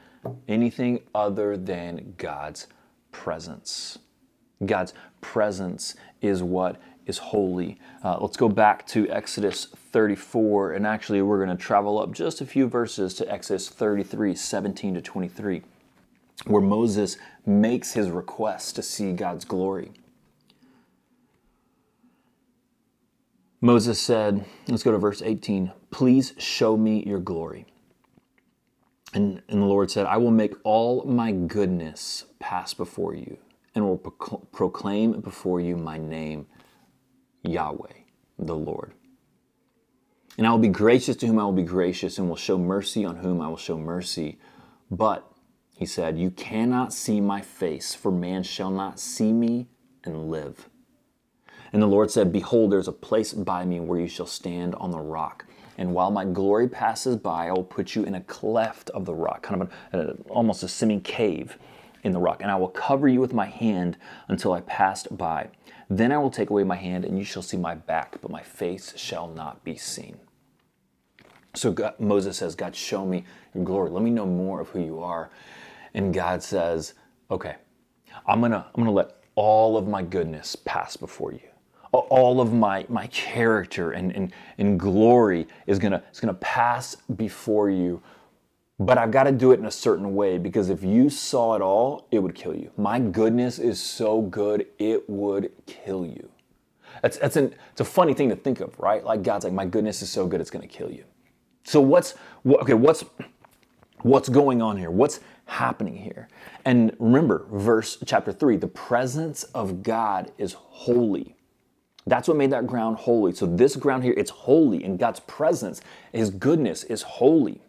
anything 0.46 1.00
other 1.12 1.56
than 1.56 2.14
God's 2.18 2.68
presence. 3.10 3.98
God's 4.66 4.94
presence 5.20 5.94
is 6.20 6.42
what 6.42 6.80
is 7.06 7.18
holy. 7.18 7.78
Uh, 8.02 8.18
let's 8.20 8.36
go 8.36 8.48
back 8.48 8.86
to 8.88 9.08
Exodus 9.10 9.66
34, 9.92 10.72
and 10.72 10.86
actually, 10.86 11.22
we're 11.22 11.44
going 11.44 11.56
to 11.56 11.62
travel 11.62 11.98
up 11.98 12.12
just 12.12 12.40
a 12.40 12.46
few 12.46 12.66
verses 12.66 13.14
to 13.14 13.30
Exodus 13.30 13.68
33 13.68 14.34
17 14.34 14.94
to 14.94 15.00
23, 15.00 15.62
where 16.46 16.62
Moses 16.62 17.16
makes 17.46 17.92
his 17.92 18.10
request 18.10 18.76
to 18.76 18.82
see 18.82 19.12
God's 19.12 19.44
glory. 19.44 19.92
Moses 23.60 23.98
said, 23.98 24.44
let's 24.68 24.82
go 24.82 24.92
to 24.92 24.98
verse 24.98 25.22
18, 25.22 25.72
please 25.90 26.34
show 26.36 26.76
me 26.76 27.02
your 27.06 27.18
glory. 27.18 27.64
And, 29.14 29.40
and 29.48 29.62
the 29.62 29.66
Lord 29.66 29.90
said, 29.90 30.04
I 30.04 30.18
will 30.18 30.30
make 30.30 30.52
all 30.64 31.02
my 31.04 31.32
goodness 31.32 32.26
pass 32.40 32.74
before 32.74 33.14
you 33.14 33.38
and 33.74 33.84
will 33.84 33.98
proclaim 33.98 35.20
before 35.20 35.60
you 35.60 35.76
my 35.76 35.98
name, 35.98 36.46
Yahweh, 37.42 37.92
the 38.38 38.54
Lord. 38.54 38.92
And 40.36 40.46
I 40.46 40.50
will 40.50 40.58
be 40.58 40.68
gracious 40.68 41.16
to 41.16 41.26
whom 41.26 41.38
I 41.38 41.44
will 41.44 41.52
be 41.52 41.62
gracious, 41.62 42.18
and 42.18 42.28
will 42.28 42.36
show 42.36 42.58
mercy 42.58 43.04
on 43.04 43.16
whom 43.16 43.40
I 43.40 43.48
will 43.48 43.56
show 43.56 43.78
mercy. 43.78 44.38
But, 44.90 45.30
he 45.76 45.86
said, 45.86 46.18
you 46.18 46.30
cannot 46.30 46.92
see 46.92 47.20
my 47.20 47.40
face, 47.40 47.94
for 47.94 48.10
man 48.10 48.42
shall 48.42 48.70
not 48.70 48.98
see 48.98 49.32
me 49.32 49.68
and 50.04 50.30
live. 50.30 50.68
And 51.72 51.82
the 51.82 51.86
Lord 51.86 52.10
said, 52.10 52.32
Behold, 52.32 52.70
there's 52.70 52.88
a 52.88 52.92
place 52.92 53.32
by 53.32 53.64
me 53.64 53.80
where 53.80 53.98
you 53.98 54.06
shall 54.06 54.26
stand 54.26 54.76
on 54.76 54.92
the 54.92 55.00
rock. 55.00 55.44
And 55.76 55.92
while 55.92 56.12
my 56.12 56.24
glory 56.24 56.68
passes 56.68 57.16
by, 57.16 57.48
I 57.48 57.52
will 57.52 57.64
put 57.64 57.96
you 57.96 58.04
in 58.04 58.14
a 58.14 58.20
cleft 58.20 58.90
of 58.90 59.04
the 59.04 59.14
rock, 59.14 59.42
kind 59.42 59.62
of 59.62 59.72
a, 59.92 59.98
a, 59.98 60.12
almost 60.28 60.62
a 60.62 60.68
semi 60.68 61.00
cave 61.00 61.58
in 62.04 62.12
the 62.12 62.20
rock. 62.20 62.42
And 62.42 62.50
I 62.50 62.56
will 62.56 62.68
cover 62.68 63.08
you 63.08 63.20
with 63.20 63.32
my 63.32 63.46
hand 63.46 63.96
until 64.28 64.52
I 64.52 64.60
passed 64.62 65.16
by. 65.16 65.48
Then 65.90 66.12
I 66.12 66.18
will 66.18 66.30
take 66.30 66.50
away 66.50 66.64
my 66.64 66.76
hand, 66.76 67.04
and 67.04 67.18
you 67.18 67.24
shall 67.24 67.42
see 67.42 67.56
my 67.56 67.74
back, 67.74 68.18
but 68.22 68.30
my 68.30 68.42
face 68.42 68.94
shall 68.96 69.28
not 69.28 69.64
be 69.64 69.76
seen. 69.76 70.18
So 71.54 71.72
God, 71.72 71.98
Moses 72.00 72.36
says, 72.38 72.54
God, 72.54 72.74
show 72.74 73.04
me 73.06 73.24
your 73.54 73.64
glory. 73.64 73.90
Let 73.90 74.02
me 74.02 74.10
know 74.10 74.26
more 74.26 74.60
of 74.60 74.68
who 74.70 74.80
you 74.80 75.00
are. 75.00 75.30
And 75.94 76.12
God 76.12 76.42
says, 76.42 76.94
Okay, 77.30 77.56
I'm 78.26 78.40
gonna, 78.40 78.66
I'm 78.74 78.82
gonna 78.82 78.92
let 78.92 79.16
all 79.34 79.76
of 79.76 79.86
my 79.86 80.02
goodness 80.02 80.56
pass 80.56 80.96
before 80.96 81.32
you 81.32 81.40
all 82.02 82.40
of 82.40 82.52
my, 82.52 82.84
my 82.88 83.06
character 83.08 83.92
and, 83.92 84.12
and, 84.12 84.32
and 84.58 84.78
glory 84.78 85.46
is 85.66 85.78
gonna, 85.78 86.02
is 86.12 86.20
gonna 86.20 86.34
pass 86.34 86.96
before 87.16 87.70
you. 87.70 88.02
But 88.78 88.98
I've 88.98 89.12
got 89.12 89.24
to 89.24 89.32
do 89.32 89.52
it 89.52 89.60
in 89.60 89.66
a 89.66 89.70
certain 89.70 90.14
way 90.16 90.36
because 90.36 90.68
if 90.68 90.82
you 90.82 91.08
saw 91.08 91.54
it 91.54 91.62
all, 91.62 92.08
it 92.10 92.18
would 92.18 92.34
kill 92.34 92.56
you. 92.56 92.72
My 92.76 92.98
goodness 92.98 93.58
is 93.58 93.80
so 93.80 94.22
good, 94.22 94.66
it 94.78 95.08
would 95.08 95.52
kill 95.66 96.04
you. 96.04 96.28
That's, 97.02 97.18
that's 97.18 97.36
an, 97.36 97.54
it's 97.70 97.80
a 97.80 97.84
funny 97.84 98.14
thing 98.14 98.30
to 98.30 98.36
think 98.36 98.60
of, 98.60 98.78
right? 98.80 99.04
Like 99.04 99.22
God's 99.22 99.44
like, 99.44 99.52
my 99.52 99.66
goodness 99.66 100.02
is 100.02 100.10
so 100.10 100.26
good, 100.26 100.40
it's 100.40 100.50
going 100.50 100.66
to 100.66 100.72
kill 100.72 100.90
you. 100.90 101.04
So 101.64 101.80
what's, 101.80 102.14
what, 102.42 102.62
okay, 102.62 102.74
what's, 102.74 103.04
what's 104.02 104.28
going 104.28 104.60
on 104.60 104.76
here? 104.76 104.90
What's 104.90 105.20
happening 105.46 105.96
here? 105.96 106.28
And 106.64 106.96
remember, 106.98 107.46
verse 107.52 107.98
chapter 108.04 108.32
three, 108.32 108.56
the 108.56 108.68
presence 108.68 109.44
of 109.44 109.82
God 109.82 110.32
is 110.36 110.54
holy. 110.54 111.36
That's 112.06 112.28
what 112.28 112.36
made 112.36 112.50
that 112.50 112.66
ground 112.66 112.98
holy. 112.98 113.32
So 113.34 113.46
this 113.46 113.76
ground 113.76 114.04
here, 114.04 114.14
it's 114.16 114.30
holy, 114.30 114.84
and 114.84 114.98
God's 114.98 115.20
presence, 115.20 115.80
His 116.12 116.30
goodness 116.30 116.84
is 116.84 117.02
holy. 117.02 117.62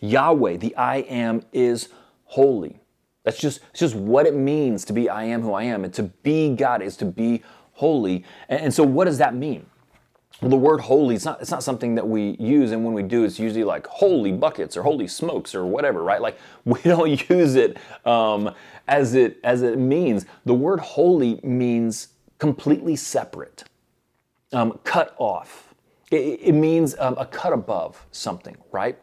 Yahweh, 0.00 0.56
the 0.56 0.74
I 0.76 0.98
am, 0.98 1.42
is 1.52 1.88
holy. 2.24 2.80
That's 3.24 3.38
just, 3.38 3.60
just 3.74 3.94
what 3.94 4.26
it 4.26 4.34
means 4.34 4.84
to 4.86 4.92
be 4.92 5.08
I 5.08 5.24
am 5.24 5.42
who 5.42 5.52
I 5.52 5.64
am. 5.64 5.84
And 5.84 5.92
to 5.94 6.04
be 6.04 6.54
God 6.54 6.82
is 6.82 6.96
to 6.98 7.04
be 7.04 7.42
holy. 7.72 8.24
And, 8.48 8.60
and 8.62 8.74
so 8.74 8.82
what 8.82 9.04
does 9.04 9.18
that 9.18 9.34
mean? 9.34 9.66
Well, 10.40 10.50
the 10.50 10.56
word 10.56 10.80
holy, 10.80 11.16
it's 11.16 11.24
not, 11.24 11.40
it's 11.40 11.50
not 11.50 11.64
something 11.64 11.96
that 11.96 12.06
we 12.06 12.36
use, 12.38 12.70
and 12.70 12.84
when 12.84 12.94
we 12.94 13.02
do, 13.02 13.24
it's 13.24 13.40
usually 13.40 13.64
like 13.64 13.86
holy 13.88 14.30
buckets 14.30 14.76
or 14.76 14.84
holy 14.84 15.08
smokes 15.08 15.52
or 15.52 15.66
whatever, 15.66 16.02
right? 16.02 16.22
Like 16.22 16.38
we 16.64 16.80
don't 16.82 17.28
use 17.28 17.56
it 17.56 17.76
um, 18.04 18.54
as 18.86 19.14
it 19.14 19.40
as 19.42 19.62
it 19.62 19.78
means. 19.78 20.26
The 20.44 20.54
word 20.54 20.78
holy 20.78 21.40
means 21.42 22.08
completely 22.38 22.94
separate 22.94 23.64
um, 24.52 24.78
cut 24.84 25.16
off. 25.18 25.74
It, 26.12 26.38
it 26.40 26.52
means 26.52 26.94
um, 27.00 27.16
a 27.18 27.26
cut 27.26 27.52
above 27.52 28.06
something, 28.12 28.56
right? 28.70 28.96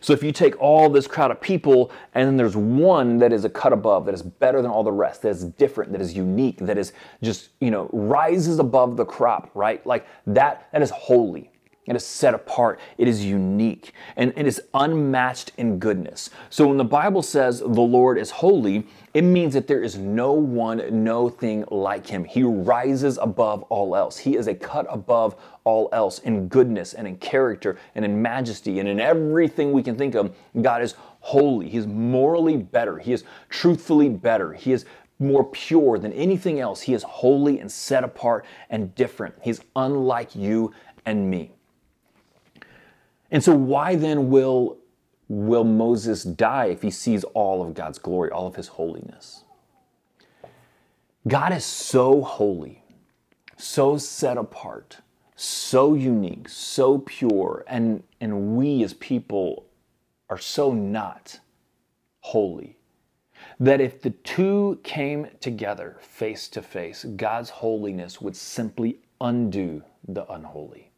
So 0.00 0.12
if 0.12 0.22
you 0.22 0.32
take 0.32 0.60
all 0.60 0.88
this 0.88 1.06
crowd 1.06 1.30
of 1.30 1.40
people 1.40 1.90
and 2.14 2.26
then 2.26 2.36
there's 2.36 2.56
one 2.56 3.18
that 3.18 3.32
is 3.32 3.44
a 3.44 3.50
cut 3.50 3.72
above, 3.72 4.06
that 4.06 4.14
is 4.14 4.22
better 4.22 4.62
than 4.62 4.70
all 4.70 4.84
the 4.84 4.92
rest, 4.92 5.22
that 5.22 5.28
is 5.28 5.44
different, 5.44 5.92
that 5.92 6.00
is 6.00 6.14
unique, 6.14 6.58
that 6.58 6.78
is 6.78 6.92
just, 7.22 7.50
you 7.60 7.70
know, 7.70 7.88
rises 7.92 8.58
above 8.58 8.96
the 8.96 9.04
crop, 9.04 9.50
right? 9.54 9.84
Like 9.86 10.06
that, 10.26 10.68
that 10.72 10.82
is 10.82 10.90
holy. 10.90 11.50
It 11.86 11.96
is 11.96 12.06
set 12.06 12.32
apart. 12.32 12.80
It 12.96 13.08
is 13.08 13.24
unique 13.24 13.92
and 14.16 14.32
it 14.36 14.46
is 14.46 14.62
unmatched 14.72 15.52
in 15.58 15.78
goodness. 15.78 16.30
So 16.48 16.66
when 16.66 16.78
the 16.78 16.84
Bible 16.84 17.22
says 17.22 17.60
the 17.60 17.66
Lord 17.66 18.16
is 18.16 18.30
holy, 18.30 18.86
it 19.12 19.22
means 19.22 19.52
that 19.52 19.66
there 19.66 19.82
is 19.82 19.98
no 19.98 20.32
one, 20.32 21.04
no 21.04 21.28
thing 21.28 21.64
like 21.70 22.06
him. 22.06 22.24
He 22.24 22.42
rises 22.42 23.18
above 23.18 23.64
all 23.64 23.94
else. 23.94 24.16
He 24.16 24.36
is 24.36 24.46
a 24.46 24.54
cut 24.54 24.86
above 24.88 25.36
all 25.64 25.90
else 25.92 26.20
in 26.20 26.48
goodness 26.48 26.94
and 26.94 27.06
in 27.06 27.16
character 27.16 27.78
and 27.94 28.04
in 28.04 28.20
majesty 28.20 28.80
and 28.80 28.88
in 28.88 28.98
everything 28.98 29.72
we 29.72 29.82
can 29.82 29.96
think 29.96 30.14
of. 30.14 30.34
God 30.62 30.82
is 30.82 30.94
holy. 31.20 31.68
He 31.68 31.76
is 31.76 31.86
morally 31.86 32.56
better. 32.56 32.98
He 32.98 33.12
is 33.12 33.24
truthfully 33.50 34.08
better. 34.08 34.54
He 34.54 34.72
is 34.72 34.86
more 35.18 35.44
pure 35.44 35.98
than 35.98 36.12
anything 36.14 36.60
else. 36.60 36.80
He 36.80 36.94
is 36.94 37.02
holy 37.02 37.60
and 37.60 37.70
set 37.70 38.04
apart 38.04 38.46
and 38.70 38.94
different. 38.94 39.34
He's 39.42 39.60
unlike 39.76 40.34
you 40.34 40.72
and 41.06 41.30
me. 41.30 41.52
And 43.34 43.42
so, 43.42 43.52
why 43.52 43.96
then 43.96 44.30
will, 44.30 44.78
will 45.26 45.64
Moses 45.64 46.22
die 46.22 46.66
if 46.66 46.82
he 46.82 46.90
sees 46.92 47.24
all 47.34 47.66
of 47.66 47.74
God's 47.74 47.98
glory, 47.98 48.30
all 48.30 48.46
of 48.46 48.54
his 48.54 48.68
holiness? 48.68 49.42
God 51.26 51.52
is 51.52 51.64
so 51.64 52.22
holy, 52.22 52.84
so 53.56 53.98
set 53.98 54.36
apart, 54.36 54.98
so 55.34 55.94
unique, 55.94 56.48
so 56.48 56.98
pure, 56.98 57.64
and, 57.66 58.04
and 58.20 58.56
we 58.56 58.84
as 58.84 58.94
people 58.94 59.66
are 60.30 60.38
so 60.38 60.72
not 60.72 61.40
holy 62.20 62.76
that 63.58 63.80
if 63.80 64.00
the 64.00 64.10
two 64.10 64.78
came 64.84 65.26
together 65.40 65.96
face 66.00 66.48
to 66.50 66.62
face, 66.62 67.02
God's 67.16 67.50
holiness 67.50 68.20
would 68.20 68.36
simply 68.36 69.00
undo 69.20 69.82
the 70.06 70.24
unholy 70.32 70.92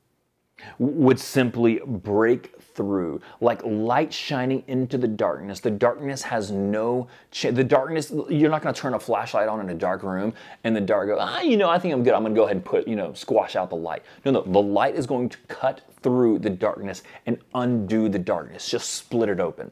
would 0.78 1.18
simply 1.18 1.80
break 1.84 2.60
through 2.60 3.20
like 3.40 3.62
light 3.64 4.12
shining 4.12 4.62
into 4.66 4.98
the 4.98 5.08
darkness. 5.08 5.60
The 5.60 5.70
darkness 5.70 6.22
has 6.22 6.50
no 6.50 7.08
ch- 7.30 7.52
the 7.52 7.64
darkness 7.64 8.12
you're 8.28 8.50
not 8.50 8.62
going 8.62 8.74
to 8.74 8.80
turn 8.80 8.94
a 8.94 9.00
flashlight 9.00 9.48
on 9.48 9.60
in 9.60 9.70
a 9.70 9.74
dark 9.74 10.02
room 10.02 10.34
and 10.64 10.76
the 10.76 10.80
dark 10.80 11.08
go 11.08 11.16
ah 11.18 11.40
you 11.40 11.56
know 11.56 11.68
i 11.70 11.78
think 11.78 11.94
i'm 11.94 12.02
good. 12.02 12.12
I'm 12.12 12.22
going 12.22 12.34
to 12.34 12.38
go 12.38 12.44
ahead 12.44 12.56
and 12.56 12.64
put 12.64 12.86
you 12.86 12.96
know 12.96 13.12
squash 13.14 13.56
out 13.56 13.70
the 13.70 13.76
light. 13.76 14.02
No 14.24 14.30
no 14.30 14.42
the 14.42 14.62
light 14.62 14.94
is 14.94 15.06
going 15.06 15.28
to 15.30 15.38
cut 15.48 15.82
through 16.02 16.38
the 16.40 16.50
darkness 16.50 17.02
and 17.26 17.38
undo 17.54 18.08
the 18.08 18.18
darkness. 18.18 18.68
Just 18.68 18.90
split 18.90 19.28
it 19.28 19.40
open. 19.40 19.70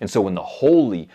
And 0.00 0.10
so 0.10 0.20
when 0.20 0.34
the 0.34 0.42
holy 0.42 1.08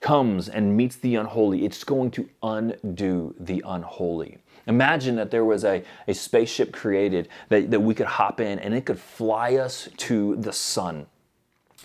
comes 0.00 0.48
and 0.48 0.76
meets 0.76 0.96
the 0.96 1.16
unholy 1.16 1.64
it's 1.66 1.84
going 1.84 2.10
to 2.10 2.28
undo 2.42 3.34
the 3.38 3.62
unholy 3.66 4.38
Imagine 4.70 5.16
that 5.16 5.30
there 5.30 5.44
was 5.44 5.64
a, 5.64 5.82
a 6.08 6.14
spaceship 6.14 6.72
created 6.72 7.28
that, 7.48 7.70
that 7.70 7.80
we 7.80 7.92
could 7.92 8.06
hop 8.06 8.40
in 8.40 8.58
and 8.60 8.72
it 8.72 8.86
could 8.86 8.98
fly 8.98 9.56
us 9.56 9.88
to 9.98 10.36
the 10.36 10.52
sun. 10.52 11.06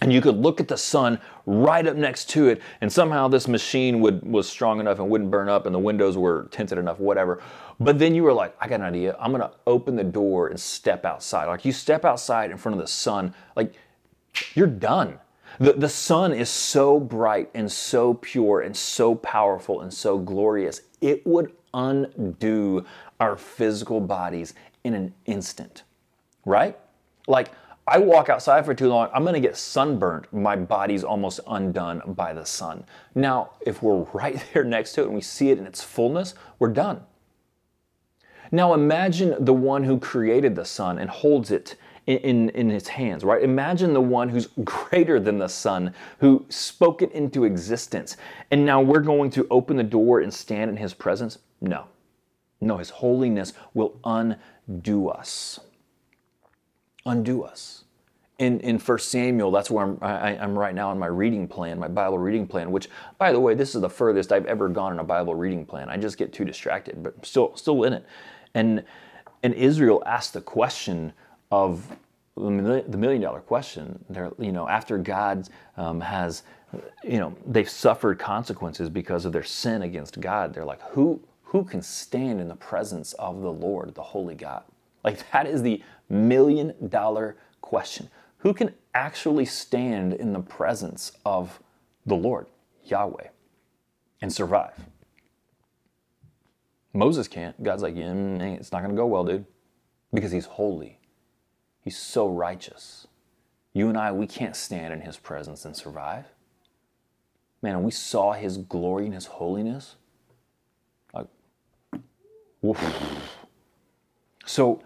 And 0.02 0.14
you 0.14 0.22
could 0.22 0.38
look 0.38 0.60
at 0.60 0.68
the 0.68 0.78
sun 0.78 1.20
right 1.46 1.88
up 1.88 1.96
next 1.96 2.30
to 2.32 2.50
it, 2.50 2.62
and 2.82 2.92
somehow 2.92 3.30
this 3.30 3.48
machine 3.48 4.02
would 4.02 4.30
was 4.30 4.48
strong 4.48 4.82
enough 4.82 5.00
and 5.00 5.10
wouldn't 5.10 5.32
burn 5.32 5.48
up, 5.48 5.66
and 5.66 5.74
the 5.74 5.80
windows 5.80 6.18
were 6.18 6.50
tinted 6.52 6.78
enough, 6.78 7.00
whatever. 7.00 7.42
But 7.80 7.98
then 7.98 8.14
you 8.14 8.24
were 8.24 8.34
like, 8.34 8.56
I 8.60 8.68
got 8.68 8.82
an 8.82 8.86
idea. 8.86 9.16
I'm 9.20 9.32
gonna 9.32 9.52
open 9.66 9.96
the 9.96 10.04
door 10.04 10.48
and 10.48 10.60
step 10.60 11.06
outside. 11.06 11.46
Like 11.46 11.64
you 11.64 11.72
step 11.72 12.04
outside 12.04 12.52
in 12.52 12.58
front 12.58 12.78
of 12.78 12.82
the 12.82 12.92
sun, 12.92 13.34
like 13.56 13.74
you're 14.54 14.68
done. 14.68 15.20
The, 15.60 15.74
the 15.74 15.90
sun 15.90 16.34
is 16.34 16.50
so 16.50 17.00
bright 17.00 17.50
and 17.54 17.72
so 17.72 18.16
pure 18.16 18.62
and 18.62 18.76
so 18.76 19.16
powerful 19.16 19.80
and 19.82 19.94
so 19.94 20.18
glorious. 20.18 20.82
It 21.00 21.26
would 21.26 21.54
undo 21.76 22.86
our 23.20 23.38
physical 23.38 24.00
bodies 24.00 24.56
in 24.84 24.96
an 24.96 25.14
instant, 25.26 25.84
right? 26.46 26.78
Like, 27.28 27.52
I 27.88 28.00
walk 28.00 28.30
outside 28.30 28.66
for 28.66 28.74
too 28.74 28.88
long, 28.88 29.10
I'm 29.14 29.24
gonna 29.24 29.40
get 29.40 29.56
sunburned. 29.56 30.26
My 30.32 30.56
body's 30.56 31.04
almost 31.04 31.40
undone 31.48 32.02
by 32.08 32.34
the 32.34 32.46
sun. 32.46 32.84
Now, 33.14 33.52
if 33.62 33.84
we're 33.84 34.04
right 34.14 34.44
there 34.54 34.64
next 34.64 34.94
to 34.94 35.02
it 35.02 35.06
and 35.06 35.14
we 35.14 35.22
see 35.22 35.52
it 35.52 35.60
in 35.60 35.68
its 35.68 35.84
fullness, 35.84 36.34
we're 36.58 36.70
done. 36.70 37.02
Now 38.52 38.74
imagine 38.74 39.44
the 39.44 39.54
one 39.54 39.84
who 39.84 40.00
created 40.00 40.56
the 40.56 40.66
sun 40.66 40.98
and 40.98 41.10
holds 41.10 41.52
it 41.52 41.76
in, 42.08 42.18
in, 42.18 42.50
in, 42.50 42.70
his 42.70 42.88
hands, 42.88 43.24
right? 43.24 43.42
Imagine 43.42 43.94
the 43.94 44.02
one 44.02 44.30
who's 44.30 44.48
greater 44.64 45.20
than 45.20 45.40
the 45.40 45.48
sun, 45.48 45.94
who 46.20 46.46
spoke 46.50 47.02
it 47.02 47.12
into 47.12 47.44
existence. 47.44 48.18
And 48.52 48.66
now 48.66 48.82
we're 48.82 49.00
going 49.00 49.32
to 49.32 49.48
open 49.50 49.78
the 49.78 49.84
door 49.84 50.20
and 50.20 50.34
stand 50.34 50.70
in 50.70 50.78
his 50.78 50.94
presence? 50.94 51.40
No. 51.62 51.86
No, 52.62 52.78
his 52.78 52.90
holiness 52.90 53.54
will 53.74 54.00
undo 54.04 55.10
us. 55.10 55.60
Undo 57.06 57.44
us 57.44 57.86
in, 58.38 58.60
in 58.60 58.80
1 58.80 59.00
Samuel, 59.00 59.52
that's 59.52 59.72
where 59.72 59.86
I'm, 59.86 59.98
I, 60.02 60.36
am 60.36 60.58
right 60.58 60.76
now 60.76 60.92
in 60.92 61.00
my 61.00 61.08
reading 61.08 61.48
plan, 61.48 61.80
my 61.80 61.88
Bible 61.88 62.18
reading 62.18 62.48
plan, 62.48 62.72
which, 62.72 62.90
by 63.18 63.32
the 63.32 63.40
way, 63.40 63.54
this 63.54 63.76
is 63.76 63.82
the 63.82 63.90
furthest 63.90 64.32
I've 64.32 64.46
ever 64.46 64.68
gone 64.68 64.92
in 64.92 65.00
a 65.00 65.04
Bible 65.04 65.36
reading 65.36 65.66
plan. 65.66 65.90
I 65.90 65.98
just 65.98 66.18
get 66.18 66.34
too 66.34 66.44
distracted, 66.44 67.02
but 67.02 67.14
I'm 67.18 67.24
still, 67.24 67.56
still 67.56 67.84
in 67.84 67.94
it. 67.94 68.06
And, 68.54 68.84
and 69.44 69.54
Israel 69.54 70.04
asked 70.06 70.34
the 70.34 70.42
question 70.42 71.14
of 71.52 71.86
the 72.36 72.50
million 72.52 73.22
dollar 73.22 73.40
question. 73.40 74.04
They're, 74.10 74.32
you 74.38 74.52
know, 74.52 74.68
after 74.68 74.98
God 74.98 75.48
um, 75.78 76.02
has, 76.02 76.44
you 77.06 77.20
know, 77.20 77.34
they've 77.46 77.70
suffered 77.70 78.20
consequences 78.20 78.90
because 78.90 79.24
of 79.24 79.32
their 79.32 79.44
sin 79.44 79.84
against 79.84 80.20
God. 80.20 80.54
They're 80.54 80.66
like, 80.66 80.82
who, 80.82 81.22
who 81.56 81.64
can 81.64 81.82
stand 81.82 82.42
in 82.42 82.50
the 82.50 82.56
presence 82.56 83.14
of 83.14 83.40
the 83.40 83.50
Lord, 83.50 83.96
the 83.96 84.04
Holy 84.04 84.36
God? 84.36 84.64
Like 85.06 85.24
that 85.32 85.48
is 85.48 85.62
the 85.62 85.82
million 86.10 86.74
dollar 86.90 87.38
question 87.62 88.10
who 88.40 88.54
can 88.54 88.74
actually 88.94 89.46
stand 89.46 90.12
in 90.12 90.34
the 90.34 90.42
presence 90.42 91.14
of 91.26 91.62
the 92.06 92.16
Lord, 92.16 92.48
Yahweh, 92.84 93.30
and 94.22 94.34
survive? 94.34 94.74
Moses 96.92 97.30
can't. 97.30 97.64
God's 97.64 97.84
like, 97.84 97.96
yeah, 97.96 98.12
mm, 98.12 98.42
eh, 98.42 98.56
it's 98.56 98.74
not 98.74 98.80
going 98.84 98.94
to 98.94 98.98
go 98.98 99.08
well, 99.08 99.24
dude, 99.24 99.46
because 100.14 100.34
he's 100.34 100.48
holy. 100.48 101.00
He's 101.80 101.98
so 101.98 102.28
righteous. 102.28 103.08
You 103.72 103.88
and 103.88 103.98
I, 103.98 104.12
we 104.12 104.28
can't 104.28 104.58
stand 104.58 104.92
in 104.94 105.00
his 105.00 105.16
presence 105.16 105.64
and 105.64 105.74
survive. 105.74 106.26
Man, 107.62 107.82
we 107.82 107.92
saw 107.92 108.34
his 108.34 108.58
glory 108.58 109.06
and 109.06 109.14
his 109.14 109.28
holiness. 109.28 109.96
Woof. 112.66 112.84
So, 114.46 114.82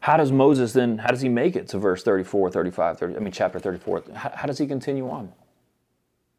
how 0.00 0.16
does 0.16 0.32
Moses 0.32 0.72
then, 0.72 0.98
how 0.98 1.08
does 1.08 1.20
he 1.20 1.28
make 1.28 1.56
it 1.56 1.68
to 1.68 1.78
verse 1.78 2.02
34, 2.02 2.50
35, 2.50 2.98
30, 2.98 3.16
I 3.16 3.18
mean, 3.20 3.32
chapter 3.32 3.58
34? 3.58 4.04
How, 4.14 4.32
how 4.34 4.46
does 4.46 4.58
he 4.58 4.66
continue 4.66 5.08
on? 5.08 5.32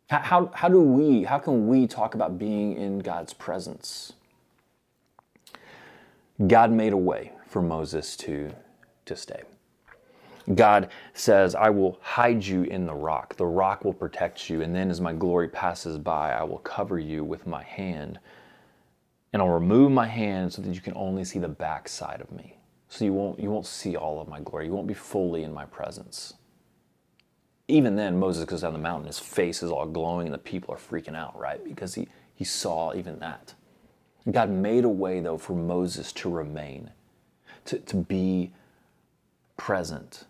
How, 0.10 0.20
how, 0.20 0.52
how 0.54 0.70
do 0.70 0.82
we, 0.82 1.24
how 1.24 1.40
can 1.40 1.68
we 1.68 1.88
talk 1.88 2.14
about 2.14 2.38
being 2.38 2.78
in 2.78 3.00
God's 3.00 3.34
presence? 3.34 4.14
God 6.48 6.72
made 6.72 6.94
a 6.94 6.98
way 6.98 7.32
for 7.48 7.62
Moses 7.62 8.16
to, 8.18 8.52
to 9.06 9.16
stay. 9.16 9.42
God 10.54 10.90
says, 11.14 11.56
I 11.56 11.72
will 11.72 11.98
hide 12.02 12.46
you 12.46 12.64
in 12.64 12.86
the 12.86 12.94
rock. 12.94 13.36
The 13.36 13.46
rock 13.46 13.84
will 13.84 13.94
protect 13.94 14.48
you. 14.48 14.62
And 14.62 14.76
then 14.76 14.92
as 14.92 15.02
my 15.02 15.14
glory 15.14 15.48
passes 15.48 15.98
by, 15.98 16.34
I 16.34 16.44
will 16.44 16.60
cover 16.60 17.00
you 17.00 17.24
with 17.24 17.48
my 17.48 17.64
hand. 17.64 18.20
And 19.36 19.42
I'll 19.42 19.50
remove 19.50 19.92
my 19.92 20.08
hand 20.08 20.54
so 20.54 20.62
that 20.62 20.74
you 20.74 20.80
can 20.80 20.94
only 20.96 21.26
see 21.26 21.40
the 21.40 21.50
backside 21.50 22.22
of 22.22 22.32
me 22.32 22.56
so 22.88 23.04
you 23.04 23.12
won't, 23.12 23.38
you 23.38 23.52
won't 23.52 23.66
see 23.66 23.98
all 23.98 24.22
of 24.22 24.30
my 24.30 24.40
glory. 24.40 24.68
You 24.68 24.72
won't 24.72 24.88
be 24.88 24.94
fully 24.94 25.44
in 25.44 25.54
my 25.54 25.66
presence. 25.66 26.36
Even 27.68 27.98
then, 27.98 28.18
Moses 28.18 28.46
goes 28.46 28.62
down 28.62 28.72
the 28.72 28.80
mountain, 28.80 29.08
his 29.08 29.20
face 29.20 29.62
is 29.62 29.70
all 29.70 29.86
glowing, 29.86 30.28
and 30.28 30.34
the 30.34 30.38
people 30.38 30.74
are 30.74 30.78
freaking 30.78 31.18
out, 31.18 31.38
right? 31.38 31.62
Because 31.62 31.96
he, 31.96 32.08
he 32.34 32.46
saw 32.46 32.94
even 32.94 33.20
that. 33.20 33.54
God 34.32 34.50
made 34.50 34.86
a 34.86 34.90
way, 34.90 35.20
though, 35.20 35.38
for 35.38 35.52
Moses 35.52 36.14
to 36.14 36.30
remain, 36.30 36.92
to, 37.66 37.80
to 37.80 37.98
be 37.98 38.54
present. 39.58 40.28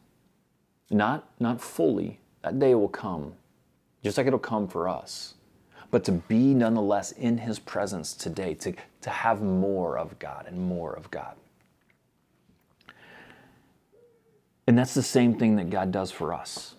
Not, 0.89 1.29
not 1.39 1.61
fully, 1.61 2.21
that 2.41 2.57
day 2.57 2.73
will 2.73 2.89
come, 2.89 3.33
just 4.03 4.17
like 4.17 4.25
it'll 4.25 4.39
come 4.39 4.67
for 4.67 4.89
us, 4.89 5.34
but 5.95 6.03
to 6.03 6.11
be 6.11 6.53
nonetheless 6.53 7.13
in 7.13 7.37
his 7.37 7.57
presence 7.57 8.13
today, 8.13 8.53
to, 8.53 8.73
to 8.99 9.09
have 9.09 9.41
more 9.41 9.97
of 9.97 10.19
God 10.19 10.43
and 10.45 10.59
more 10.59 10.91
of 10.91 11.09
God. 11.09 11.37
And 14.67 14.77
that's 14.77 14.93
the 14.93 15.01
same 15.01 15.39
thing 15.39 15.55
that 15.55 15.69
God 15.69 15.93
does 15.93 16.11
for 16.11 16.33
us. 16.33 16.75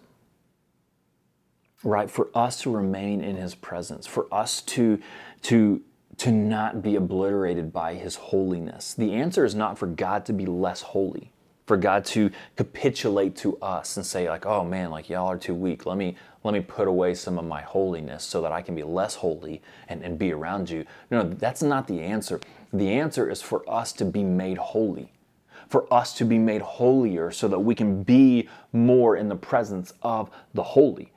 Right? 1.82 2.10
For 2.10 2.28
us 2.34 2.60
to 2.60 2.70
remain 2.70 3.22
in 3.22 3.36
his 3.36 3.54
presence, 3.54 4.06
for 4.06 4.26
us 4.30 4.60
to 4.60 5.00
to 5.44 5.80
to 6.18 6.30
not 6.30 6.82
be 6.82 6.94
obliterated 6.96 7.72
by 7.72 7.94
his 7.94 8.16
holiness. 8.16 8.92
The 8.92 9.14
answer 9.14 9.46
is 9.46 9.54
not 9.54 9.78
for 9.78 9.86
God 9.86 10.26
to 10.26 10.34
be 10.34 10.44
less 10.44 10.82
holy, 10.82 11.32
for 11.66 11.76
God 11.76 12.04
to 12.06 12.30
capitulate 12.56 13.36
to 13.36 13.58
us 13.58 13.96
and 13.96 14.06
say 14.06 14.28
like, 14.28 14.46
"Oh 14.46 14.64
man, 14.64 14.90
like 14.90 15.10
y'all 15.10 15.26
are 15.30 15.38
too 15.38 15.54
weak. 15.54 15.84
Let 15.86 15.98
me 15.98 16.16
let 16.44 16.54
me 16.54 16.60
put 16.60 16.88
away 16.88 17.14
some 17.14 17.38
of 17.38 17.44
my 17.44 17.62
holiness 17.62 18.24
so 18.24 18.40
that 18.42 18.52
I 18.52 18.62
can 18.62 18.74
be 18.74 18.84
less 18.84 19.16
holy 19.16 19.62
and, 19.88 20.02
and 20.02 20.18
be 20.18 20.32
around 20.32 20.70
you." 20.70 20.84
No, 21.10 21.22
that's 21.22 21.62
not 21.62 21.86
the 21.86 22.00
answer. 22.00 22.40
The 22.72 22.90
answer 22.90 23.28
is 23.28 23.42
for 23.42 23.68
us 23.68 23.92
to 23.94 24.04
be 24.04 24.24
made 24.24 24.58
holy 24.58 25.12
for 25.68 25.92
us 25.92 26.14
to 26.14 26.24
be 26.24 26.38
made 26.38 26.62
holier 26.62 27.30
so 27.30 27.48
that 27.48 27.58
we 27.58 27.74
can 27.74 28.02
be 28.02 28.48
more 28.72 29.16
in 29.16 29.28
the 29.28 29.36
presence 29.36 29.92
of 30.02 30.30
the 30.54 30.62
holy. 30.62 31.12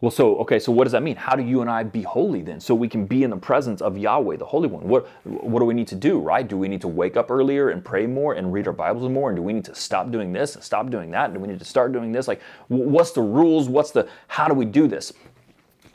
Well, 0.00 0.10
so, 0.10 0.36
okay, 0.36 0.58
so 0.58 0.72
what 0.72 0.84
does 0.84 0.92
that 0.92 1.02
mean? 1.02 1.16
How 1.16 1.36
do 1.36 1.42
you 1.42 1.60
and 1.60 1.68
I 1.68 1.82
be 1.82 2.02
holy 2.02 2.40
then? 2.40 2.58
So 2.58 2.74
we 2.74 2.88
can 2.88 3.04
be 3.04 3.22
in 3.22 3.28
the 3.28 3.36
presence 3.36 3.82
of 3.82 3.98
Yahweh, 3.98 4.36
the 4.36 4.46
Holy 4.46 4.66
One. 4.66 4.88
What, 4.88 5.06
what 5.24 5.58
do 5.58 5.66
we 5.66 5.74
need 5.74 5.88
to 5.88 5.94
do, 5.94 6.18
right? 6.18 6.48
Do 6.48 6.56
we 6.56 6.68
need 6.68 6.80
to 6.80 6.88
wake 6.88 7.18
up 7.18 7.30
earlier 7.30 7.68
and 7.68 7.84
pray 7.84 8.06
more 8.06 8.32
and 8.32 8.50
read 8.50 8.66
our 8.66 8.72
Bibles 8.72 9.10
more? 9.10 9.28
And 9.28 9.36
do 9.36 9.42
we 9.42 9.52
need 9.52 9.66
to 9.66 9.74
stop 9.74 10.10
doing 10.10 10.32
this 10.32 10.54
and 10.54 10.64
stop 10.64 10.88
doing 10.88 11.10
that? 11.10 11.26
And 11.26 11.34
do 11.34 11.40
we 11.40 11.48
need 11.48 11.58
to 11.58 11.66
start 11.66 11.92
doing 11.92 12.12
this? 12.12 12.28
Like, 12.28 12.40
what's 12.68 13.10
the 13.10 13.20
rules? 13.20 13.68
What's 13.68 13.90
the, 13.90 14.08
how 14.28 14.48
do 14.48 14.54
we 14.54 14.64
do 14.64 14.88
this? 14.88 15.12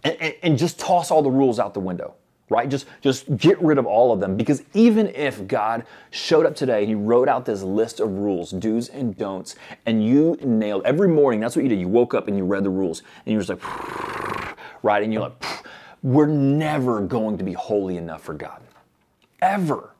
and, 0.05 0.15
and, 0.21 0.35
and 0.43 0.57
just 0.57 0.79
toss 0.79 1.11
all 1.11 1.21
the 1.21 1.31
rules 1.31 1.59
out 1.59 1.73
the 1.73 1.79
window 1.79 2.13
right? 2.49 2.69
Just, 2.69 2.85
just 3.01 3.37
get 3.37 3.59
rid 3.61 3.77
of 3.77 3.85
all 3.85 4.11
of 4.11 4.19
them 4.19 4.37
because 4.37 4.61
even 4.73 5.07
if 5.07 5.47
God 5.47 5.85
showed 6.11 6.45
up 6.45 6.55
today, 6.55 6.85
He 6.85 6.95
wrote 6.95 7.27
out 7.27 7.45
this 7.45 7.63
list 7.63 7.99
of 7.99 8.11
rules, 8.11 8.51
do's 8.51 8.89
and 8.89 9.17
don'ts, 9.17 9.55
and 9.85 10.05
you 10.05 10.37
nailed 10.43 10.83
every 10.85 11.07
morning. 11.07 11.39
That's 11.39 11.55
what 11.55 11.63
you 11.63 11.69
did. 11.69 11.79
You 11.79 11.87
woke 11.87 12.13
up 12.13 12.27
and 12.27 12.37
you 12.37 12.45
read 12.45 12.63
the 12.63 12.69
rules, 12.69 13.01
and 13.25 13.33
you 13.33 13.37
were 13.37 13.43
just 13.43 13.63
like, 13.63 14.57
right? 14.83 15.03
And 15.03 15.11
you're 15.11 15.23
like, 15.23 15.65
we're 16.03 16.27
never 16.27 17.01
going 17.01 17.37
to 17.39 17.43
be 17.43 17.53
holy 17.53 17.97
enough 17.97 18.21
for 18.21 18.35
God, 18.35 18.61
ever. 19.41 19.91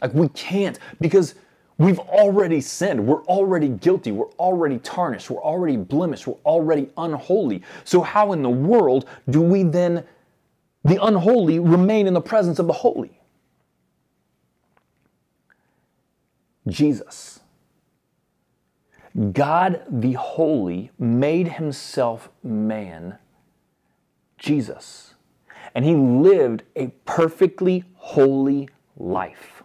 Like 0.00 0.14
we 0.14 0.28
can't 0.28 0.78
because. 1.00 1.34
We've 1.78 1.98
already 1.98 2.60
sinned. 2.60 3.04
We're 3.04 3.24
already 3.24 3.68
guilty. 3.68 4.12
We're 4.12 4.30
already 4.32 4.78
tarnished. 4.80 5.30
We're 5.30 5.42
already 5.42 5.76
blemished. 5.76 6.28
We're 6.28 6.36
already 6.44 6.90
unholy. 6.96 7.62
So, 7.82 8.02
how 8.02 8.32
in 8.32 8.42
the 8.42 8.50
world 8.50 9.08
do 9.30 9.40
we 9.40 9.64
then 9.64 10.04
the 10.84 11.02
unholy 11.02 11.58
remain 11.58 12.06
in 12.06 12.14
the 12.14 12.20
presence 12.20 12.58
of 12.58 12.66
the 12.66 12.72
holy. 12.72 13.20
Jesus. 16.66 17.40
God 19.32 19.82
the 19.90 20.12
Holy 20.12 20.90
made 20.98 21.48
himself 21.48 22.30
man, 22.42 23.18
Jesus, 24.38 25.14
and 25.74 25.84
he 25.84 25.94
lived 25.94 26.62
a 26.74 26.88
perfectly 27.04 27.84
holy 27.94 28.68
life. 28.96 29.61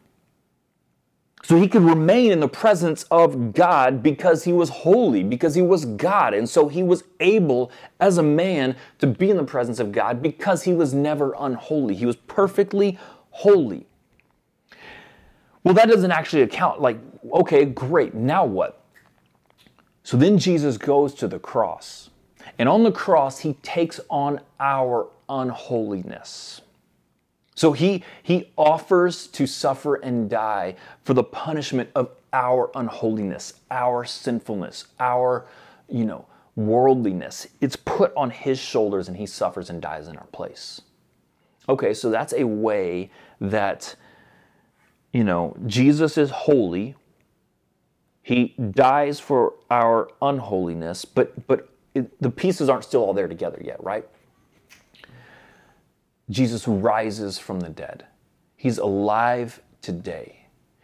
So 1.48 1.56
he 1.56 1.70
could 1.70 1.84
remain 1.84 2.34
in 2.34 2.42
the 2.42 2.50
presence 2.50 3.04
of 3.04 3.54
God 3.54 4.04
because 4.04 4.44
he 4.44 4.52
was 4.52 4.68
holy, 4.68 5.24
because 5.24 5.56
he 5.56 5.62
was 5.62 5.86
God. 5.86 6.34
And 6.34 6.50
so 6.50 6.68
he 6.68 6.84
was 6.84 7.06
able, 7.22 7.72
as 8.02 8.18
a 8.18 8.22
man, 8.22 8.76
to 9.00 9.08
be 9.08 9.30
in 9.30 9.38
the 9.38 9.46
presence 9.46 9.80
of 9.80 9.94
God 9.94 10.22
because 10.22 10.64
he 10.64 10.74
was 10.74 10.94
never 10.94 11.34
unholy. 11.40 11.96
He 11.96 12.06
was 12.06 12.18
perfectly 12.18 13.00
holy. 13.30 13.88
Well, 15.64 15.74
that 15.76 15.88
doesn't 15.88 16.12
actually 16.12 16.42
account. 16.42 16.82
Like, 16.82 17.00
okay, 17.32 17.64
great, 17.64 18.14
now 18.14 18.44
what? 18.44 18.84
So 20.04 20.18
then 20.18 20.38
Jesus 20.38 20.78
goes 20.78 21.14
to 21.14 21.30
the 21.30 21.40
cross. 21.40 22.10
And 22.60 22.68
on 22.68 22.84
the 22.84 22.92
cross, 22.92 23.40
he 23.40 23.54
takes 23.54 24.02
on 24.10 24.42
our 24.60 25.08
unholiness. 25.30 26.60
So 27.58 27.72
he, 27.72 28.04
he 28.22 28.52
offers 28.56 29.26
to 29.30 29.48
suffer 29.48 29.96
and 29.96 30.30
die 30.30 30.76
for 31.02 31.16
the 31.16 31.24
punishment 31.24 31.90
of 31.96 32.12
our 32.32 32.70
unholiness, 32.76 33.62
our 33.72 34.06
sinfulness, 34.06 34.86
our, 35.00 35.48
you 35.90 36.06
know, 36.06 36.28
worldliness. 36.56 37.48
It's 37.60 37.76
put 37.76 38.14
on 38.16 38.30
his 38.30 38.60
shoulders 38.60 39.08
and 39.08 39.18
he 39.18 39.26
suffers 39.26 39.72
and 39.72 39.82
dies 39.82 40.08
in 40.08 40.18
our 40.18 40.28
place. 40.28 40.82
Okay, 41.68 41.96
so 41.96 42.12
that's 42.12 42.32
a 42.34 42.46
way 42.46 43.10
that, 43.42 43.96
you 45.12 45.24
know, 45.24 45.58
Jesus 45.66 46.16
is 46.16 46.30
holy. 46.30 46.96
He 48.22 48.54
dies 48.70 49.20
for 49.20 49.56
our 49.72 50.12
unholiness, 50.22 51.06
but 51.06 51.48
but 51.48 51.70
it, 51.96 52.22
the 52.22 52.30
pieces 52.30 52.70
aren't 52.70 52.84
still 52.84 53.02
all 53.02 53.16
there 53.16 53.28
together 53.28 53.60
yet, 53.66 53.84
right? 53.84 54.08
Jesus 56.30 56.68
rises 56.68 57.40
from 57.40 57.60
the 57.60 57.70
dead. 57.70 58.06
He's 58.56 58.78
alive 58.78 59.62
today. 59.82 60.38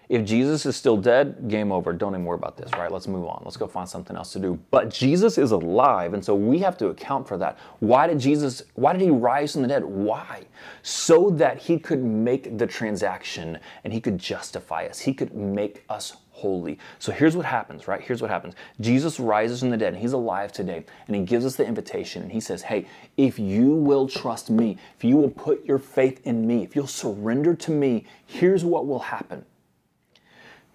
If 0.09 0.25
Jesus 0.25 0.65
is 0.65 0.75
still 0.75 0.97
dead, 0.97 1.47
game 1.47 1.71
over. 1.71 1.91
Don't 1.91 2.13
even 2.13 2.25
worry 2.25 2.37
about 2.37 2.55
this, 2.55 2.71
right? 2.73 2.91
Let's 2.91 3.07
move 3.07 3.25
on. 3.25 3.41
Let's 3.43 3.57
go 3.57 3.67
find 3.67 3.87
something 3.87 4.15
else 4.15 4.31
to 4.33 4.39
do. 4.39 4.59
But 4.69 4.89
Jesus 4.89 5.37
is 5.37 5.51
alive, 5.51 6.13
and 6.13 6.23
so 6.23 6.35
we 6.35 6.59
have 6.59 6.77
to 6.77 6.89
account 6.89 7.27
for 7.27 7.37
that. 7.37 7.57
Why 7.79 8.07
did 8.07 8.19
Jesus, 8.19 8.63
why 8.75 8.93
did 8.93 9.01
he 9.01 9.09
rise 9.09 9.53
from 9.53 9.63
the 9.63 9.67
dead? 9.67 9.83
Why? 9.83 10.43
So 10.83 11.29
that 11.31 11.57
he 11.57 11.79
could 11.79 12.03
make 12.03 12.57
the 12.57 12.67
transaction 12.67 13.57
and 13.83 13.91
he 13.93 13.99
could 13.99 14.17
justify 14.17 14.85
us. 14.85 14.99
He 14.99 15.13
could 15.13 15.33
make 15.33 15.83
us 15.89 16.17
holy. 16.33 16.79
So 16.99 17.11
here's 17.11 17.37
what 17.37 17.45
happens, 17.45 17.87
right? 17.87 18.01
Here's 18.01 18.21
what 18.21 18.31
happens. 18.31 18.55
Jesus 18.81 19.19
rises 19.19 19.61
from 19.61 19.69
the 19.69 19.77
dead, 19.77 19.93
and 19.93 20.01
he's 20.01 20.13
alive 20.13 20.51
today, 20.51 20.83
and 21.07 21.15
he 21.15 21.21
gives 21.21 21.45
us 21.45 21.55
the 21.55 21.65
invitation, 21.65 22.23
and 22.23 22.31
he 22.31 22.41
says, 22.41 22.63
Hey, 22.63 22.87
if 23.15 23.39
you 23.39 23.75
will 23.75 24.07
trust 24.07 24.49
me, 24.49 24.77
if 24.97 25.03
you 25.03 25.15
will 25.15 25.29
put 25.29 25.63
your 25.63 25.79
faith 25.79 26.19
in 26.25 26.45
me, 26.45 26.63
if 26.63 26.75
you'll 26.75 26.87
surrender 26.87 27.55
to 27.55 27.71
me, 27.71 28.05
here's 28.25 28.65
what 28.65 28.87
will 28.87 28.99
happen. 28.99 29.45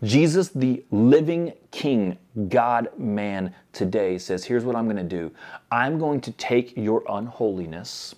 Jesus, 0.04 0.50
the 0.50 0.84
living 0.92 1.52
King, 1.72 2.16
God 2.48 2.88
man 2.96 3.52
today, 3.72 4.16
says, 4.16 4.44
Here's 4.44 4.64
what 4.64 4.76
I'm 4.76 4.84
going 4.84 4.96
to 4.96 5.02
do 5.02 5.32
I'm 5.72 5.98
going 5.98 6.20
to 6.22 6.32
take 6.32 6.76
your 6.76 7.02
unholiness 7.08 8.14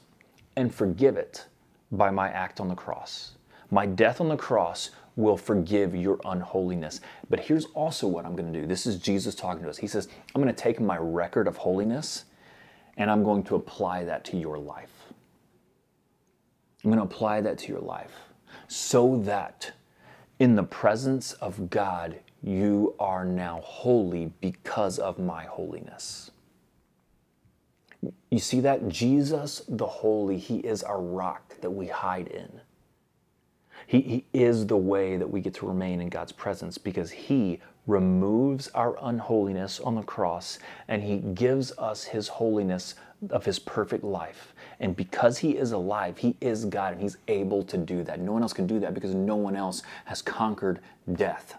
and 0.57 0.75
forgive 0.75 1.17
it 1.17 1.47
by 1.91 2.11
my 2.11 2.29
act 2.29 2.61
on 2.61 2.69
the 2.69 2.75
cross. 2.75 3.33
My 3.71 3.87
death 3.87 4.21
on 4.21 4.29
the 4.29 4.37
cross 4.37 4.91
will 5.17 5.37
forgive 5.37 5.95
your 5.95 6.19
unholiness. 6.25 7.01
But 7.29 7.41
here's 7.41 7.67
also 7.67 8.07
what 8.07 8.25
I'm 8.25 8.37
going 8.37 8.53
to 8.53 8.61
do. 8.61 8.67
This 8.67 8.87
is 8.87 8.99
Jesus 8.99 9.35
talking 9.35 9.63
to 9.63 9.69
us. 9.69 9.77
He 9.77 9.87
says, 9.87 10.09
I'm 10.35 10.43
going 10.43 10.55
to 10.55 10.61
take 10.61 10.81
my 10.81 10.97
record 10.99 11.47
of 11.47 11.57
holiness 11.57 12.25
and 12.97 13.11
I'm 13.11 13.25
going 13.25 13.43
to 13.45 13.57
apply 13.57 14.05
that 14.05 14.25
to 14.27 14.37
your 14.37 14.59
life. 14.59 14.93
I'm 16.85 16.91
going 16.91 16.99
to 16.99 17.15
apply 17.15 17.41
that 17.43 17.59
to 17.59 17.69
your 17.69 17.81
life 17.81 18.13
so 18.69 19.21
that 19.25 19.73
in 20.39 20.55
the 20.55 20.63
presence 20.63 21.33
of 21.35 21.69
God, 21.71 22.19
you 22.43 22.95
are 22.99 23.25
now 23.25 23.61
holy 23.63 24.33
because 24.41 24.99
of 24.99 25.19
my 25.19 25.45
holiness. 25.45 26.31
You 28.31 28.39
see 28.39 28.61
that? 28.61 28.89
Jesus, 28.89 29.63
the 29.69 29.87
holy, 29.87 30.39
he 30.39 30.59
is 30.59 30.83
our 30.83 31.01
rock 31.01 31.61
that 31.61 31.71
we 31.71 31.87
hide 31.87 32.29
in. 32.29 32.61
He, 33.91 34.01
he 34.03 34.25
is 34.33 34.69
the 34.69 34.77
way 34.77 35.17
that 35.17 35.29
we 35.29 35.41
get 35.41 35.55
to 35.55 35.67
remain 35.67 36.01
in 36.01 36.11
God's 36.11 36.31
presence 36.31 36.79
because 36.79 37.11
he 37.11 37.59
removes 37.89 38.69
our 38.69 38.97
unholiness 39.03 39.81
on 39.81 39.97
the 39.97 40.03
cross 40.05 40.61
and 40.87 41.03
he 41.03 41.17
gives 41.17 41.73
us 41.77 42.05
his 42.05 42.29
holiness 42.29 42.95
of 43.31 43.45
his 43.45 43.59
perfect 43.59 44.05
life. 44.05 44.55
And 44.79 44.95
because 44.95 45.39
he 45.39 45.57
is 45.57 45.73
alive, 45.73 46.19
he 46.19 46.37
is 46.41 46.67
God 46.67 46.93
and 46.93 47.03
he's 47.03 47.17
able 47.27 47.65
to 47.65 47.77
do 47.77 48.05
that. 48.05 48.21
No 48.21 48.31
one 48.31 48.43
else 48.43 48.53
can 48.53 48.69
do 48.69 48.79
that 48.79 48.95
because 48.95 49.13
no 49.13 49.35
one 49.35 49.57
else 49.57 49.83
has 50.05 50.23
conquered 50.23 50.79
death. 51.15 51.57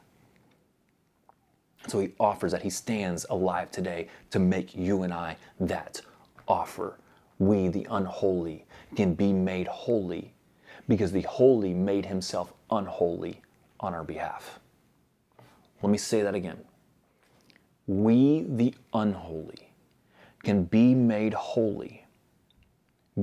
So 1.89 1.99
he 1.99 2.13
offers 2.17 2.53
that. 2.53 2.61
He 2.61 2.69
stands 2.69 3.25
alive 3.29 3.71
today 3.71 4.07
to 4.29 4.39
make 4.39 4.73
you 4.73 5.03
and 5.03 5.13
I 5.13 5.35
that 5.59 5.99
offer. 6.47 6.97
We, 7.39 7.67
the 7.67 7.85
unholy, 7.89 8.63
can 8.95 9.15
be 9.15 9.33
made 9.33 9.67
holy 9.67 10.31
because 10.91 11.13
the 11.13 11.21
holy 11.21 11.73
made 11.73 12.05
himself 12.05 12.51
unholy 12.69 13.39
on 13.79 13.93
our 13.93 14.03
behalf. 14.03 14.59
Let 15.81 15.89
me 15.89 15.97
say 15.97 16.21
that 16.21 16.35
again. 16.35 16.57
We, 17.87 18.41
the 18.41 18.75
unholy, 18.93 19.71
can 20.43 20.65
be 20.65 20.93
made 20.93 21.33
holy 21.33 22.05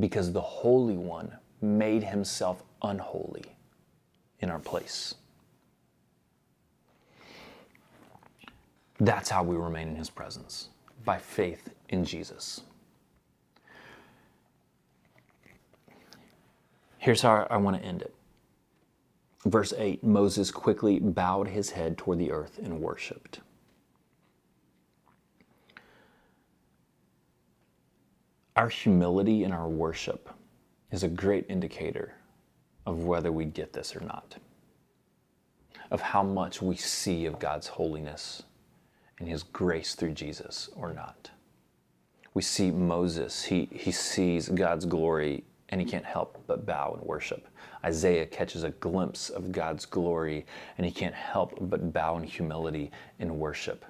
because 0.00 0.32
the 0.32 0.40
Holy 0.40 0.96
One 0.96 1.30
made 1.60 2.04
himself 2.04 2.62
unholy 2.80 3.44
in 4.40 4.48
our 4.48 4.60
place. 4.60 5.16
That's 8.98 9.28
how 9.28 9.42
we 9.42 9.56
remain 9.56 9.88
in 9.88 9.96
his 9.96 10.08
presence 10.08 10.70
by 11.04 11.18
faith 11.18 11.68
in 11.90 12.06
Jesus. 12.06 12.62
Here's 16.98 17.22
how 17.22 17.46
I 17.48 17.56
want 17.56 17.80
to 17.80 17.86
end 17.86 18.02
it. 18.02 18.14
Verse 19.46 19.72
8 19.76 20.02
Moses 20.02 20.50
quickly 20.50 20.98
bowed 20.98 21.48
his 21.48 21.70
head 21.70 21.96
toward 21.96 22.18
the 22.18 22.32
earth 22.32 22.58
and 22.62 22.80
worshiped. 22.80 23.40
Our 28.56 28.68
humility 28.68 29.44
in 29.44 29.52
our 29.52 29.68
worship 29.68 30.28
is 30.90 31.04
a 31.04 31.08
great 31.08 31.46
indicator 31.48 32.14
of 32.84 33.04
whether 33.04 33.30
we 33.30 33.44
get 33.44 33.72
this 33.72 33.94
or 33.94 34.00
not, 34.00 34.36
of 35.92 36.00
how 36.00 36.24
much 36.24 36.60
we 36.60 36.74
see 36.74 37.26
of 37.26 37.38
God's 37.38 37.68
holiness 37.68 38.42
and 39.20 39.28
His 39.28 39.44
grace 39.44 39.94
through 39.94 40.12
Jesus 40.12 40.68
or 40.74 40.92
not. 40.92 41.30
We 42.34 42.42
see 42.42 42.70
Moses, 42.70 43.44
he, 43.44 43.68
he 43.72 43.92
sees 43.92 44.48
God's 44.48 44.86
glory 44.86 45.44
and 45.70 45.80
he 45.80 45.86
can't 45.86 46.04
help 46.04 46.42
but 46.46 46.64
bow 46.64 46.94
and 46.94 47.02
worship. 47.02 47.46
Isaiah 47.84 48.26
catches 48.26 48.62
a 48.62 48.70
glimpse 48.70 49.28
of 49.28 49.52
God's 49.52 49.84
glory 49.84 50.46
and 50.76 50.86
he 50.86 50.92
can't 50.92 51.14
help 51.14 51.56
but 51.60 51.92
bow 51.92 52.16
in 52.16 52.24
humility 52.24 52.90
and 53.18 53.38
worship. 53.38 53.84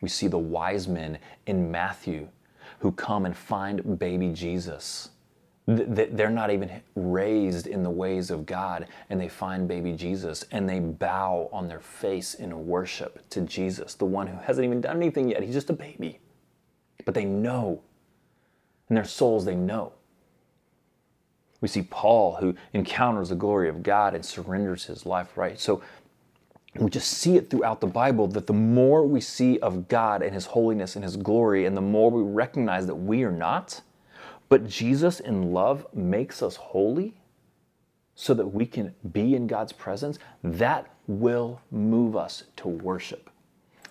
We 0.00 0.08
see 0.08 0.28
the 0.28 0.38
wise 0.38 0.86
men 0.86 1.18
in 1.46 1.70
Matthew 1.70 2.28
who 2.78 2.92
come 2.92 3.26
and 3.26 3.36
find 3.36 3.98
baby 3.98 4.30
Jesus. 4.32 5.10
They're 5.66 6.28
not 6.28 6.50
even 6.50 6.82
raised 6.94 7.66
in 7.66 7.82
the 7.82 7.90
ways 7.90 8.30
of 8.30 8.44
God, 8.44 8.86
and 9.08 9.18
they 9.18 9.28
find 9.28 9.66
baby 9.66 9.92
Jesus 9.92 10.44
and 10.52 10.68
they 10.68 10.78
bow 10.78 11.48
on 11.50 11.68
their 11.68 11.80
face 11.80 12.34
in 12.34 12.66
worship 12.66 13.26
to 13.30 13.40
Jesus, 13.40 13.94
the 13.94 14.04
one 14.04 14.26
who 14.26 14.36
hasn't 14.36 14.66
even 14.66 14.82
done 14.82 14.96
anything 14.96 15.30
yet. 15.30 15.42
He's 15.42 15.54
just 15.54 15.70
a 15.70 15.74
baby. 15.74 16.20
But 17.06 17.14
they 17.14 17.24
know. 17.24 17.82
In 18.90 18.96
their 18.96 19.06
souls, 19.06 19.46
they 19.46 19.54
know. 19.54 19.94
We 21.64 21.68
see 21.68 21.80
Paul 21.80 22.36
who 22.36 22.54
encounters 22.74 23.30
the 23.30 23.36
glory 23.36 23.70
of 23.70 23.82
God 23.82 24.14
and 24.14 24.22
surrenders 24.22 24.84
his 24.84 25.06
life, 25.06 25.34
right? 25.34 25.58
So 25.58 25.80
we 26.76 26.90
just 26.90 27.08
see 27.08 27.38
it 27.38 27.48
throughout 27.48 27.80
the 27.80 27.86
Bible 27.86 28.28
that 28.28 28.46
the 28.46 28.52
more 28.52 29.06
we 29.06 29.22
see 29.22 29.58
of 29.60 29.88
God 29.88 30.20
and 30.22 30.34
His 30.34 30.44
holiness 30.44 30.94
and 30.94 31.02
His 31.02 31.16
glory, 31.16 31.64
and 31.64 31.74
the 31.74 31.80
more 31.80 32.10
we 32.10 32.22
recognize 32.22 32.86
that 32.86 32.96
we 32.96 33.22
are 33.22 33.32
not, 33.32 33.80
but 34.50 34.68
Jesus 34.68 35.20
in 35.20 35.54
love 35.54 35.86
makes 35.94 36.42
us 36.42 36.56
holy 36.56 37.14
so 38.14 38.34
that 38.34 38.48
we 38.48 38.66
can 38.66 38.94
be 39.12 39.34
in 39.34 39.46
God's 39.46 39.72
presence, 39.72 40.18
that 40.42 40.86
will 41.06 41.62
move 41.70 42.14
us 42.14 42.44
to 42.56 42.68
worship 42.68 43.30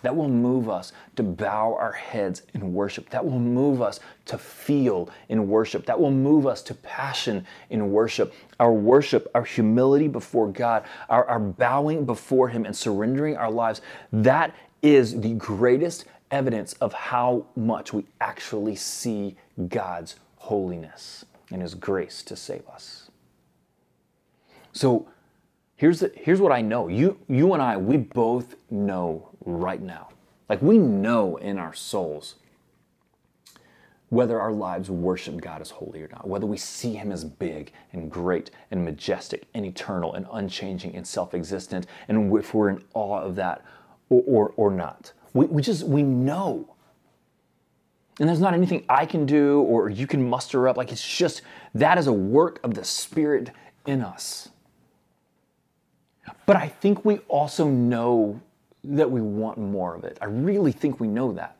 that 0.03 0.15
will 0.15 0.29
move 0.29 0.69
us 0.69 0.91
to 1.15 1.23
bow 1.23 1.75
our 1.79 1.93
heads 1.93 2.43
in 2.53 2.73
worship. 2.73 3.09
That 3.09 3.25
will 3.25 3.39
move 3.39 3.81
us 3.81 3.99
to 4.25 4.37
feel 4.37 5.09
in 5.29 5.47
worship. 5.47 5.85
That 5.85 5.99
will 5.99 6.11
move 6.11 6.45
us 6.45 6.61
to 6.63 6.75
passion 6.75 7.45
in 7.69 7.91
worship. 7.91 8.33
Our 8.59 8.71
worship, 8.71 9.31
our 9.33 9.43
humility 9.43 10.07
before 10.07 10.49
God, 10.49 10.83
our, 11.09 11.25
our 11.25 11.39
bowing 11.39 12.05
before 12.05 12.49
Him 12.49 12.65
and 12.65 12.75
surrendering 12.75 13.35
our 13.37 13.49
lives, 13.49 13.81
that 14.11 14.53
is 14.81 15.19
the 15.21 15.33
greatest 15.33 16.05
evidence 16.31 16.73
of 16.73 16.93
how 16.93 17.45
much 17.55 17.93
we 17.93 18.05
actually 18.19 18.75
see 18.75 19.37
God's 19.69 20.17
holiness 20.35 21.25
and 21.49 21.61
His 21.61 21.73
grace 21.75 22.21
to 22.23 22.35
save 22.35 22.67
us. 22.67 23.09
So, 24.73 25.07
here's, 25.75 25.99
the, 25.99 26.11
here's 26.15 26.41
what 26.41 26.51
I 26.51 26.61
know. 26.61 26.87
You, 26.87 27.19
you 27.29 27.53
and 27.53 27.61
I, 27.61 27.77
we 27.77 27.97
both 27.97 28.55
know 28.71 29.29
right 29.45 29.81
now. 29.81 30.09
Like 30.49 30.61
we 30.61 30.77
know 30.77 31.37
in 31.37 31.57
our 31.57 31.73
souls 31.73 32.35
whether 34.09 34.39
our 34.39 34.51
lives 34.51 34.91
worship 34.91 35.41
God 35.41 35.59
as 35.59 35.71
holy 35.71 36.03
or 36.03 36.07
not, 36.09 36.27
whether 36.27 36.45
we 36.45 36.57
see 36.57 36.93
Him 36.93 37.11
as 37.11 37.23
big 37.23 37.71
and 37.93 38.11
great 38.11 38.51
and 38.69 38.85
majestic 38.85 39.47
and 39.55 39.65
eternal 39.65 40.13
and 40.13 40.27
unchanging 40.31 40.95
and 40.95 41.05
self 41.05 41.33
existent, 41.33 41.87
and 42.07 42.31
if 42.37 42.53
we're 42.53 42.69
in 42.69 42.83
awe 42.93 43.21
of 43.21 43.35
that 43.35 43.65
or, 44.09 44.23
or, 44.27 44.53
or 44.55 44.71
not. 44.71 45.13
We, 45.33 45.47
we 45.47 45.61
just, 45.61 45.83
we 45.87 46.03
know. 46.03 46.75
And 48.19 48.29
there's 48.29 48.39
not 48.39 48.53
anything 48.53 48.85
I 48.87 49.07
can 49.07 49.25
do 49.25 49.61
or 49.61 49.89
you 49.89 50.05
can 50.05 50.29
muster 50.29 50.67
up. 50.67 50.77
Like 50.77 50.91
it's 50.91 51.17
just, 51.17 51.41
that 51.73 51.97
is 51.97 52.05
a 52.05 52.13
work 52.13 52.59
of 52.63 52.75
the 52.75 52.83
Spirit 52.83 53.49
in 53.87 54.01
us. 54.01 54.49
But 56.45 56.55
I 56.55 56.67
think 56.67 57.03
we 57.03 57.17
also 57.27 57.67
know 57.67 58.41
that 58.83 59.09
we 59.09 59.21
want 59.21 59.57
more 59.57 59.95
of 59.95 60.03
it. 60.03 60.17
I 60.21 60.25
really 60.25 60.71
think 60.71 60.99
we 60.99 61.07
know 61.07 61.31
that. 61.33 61.57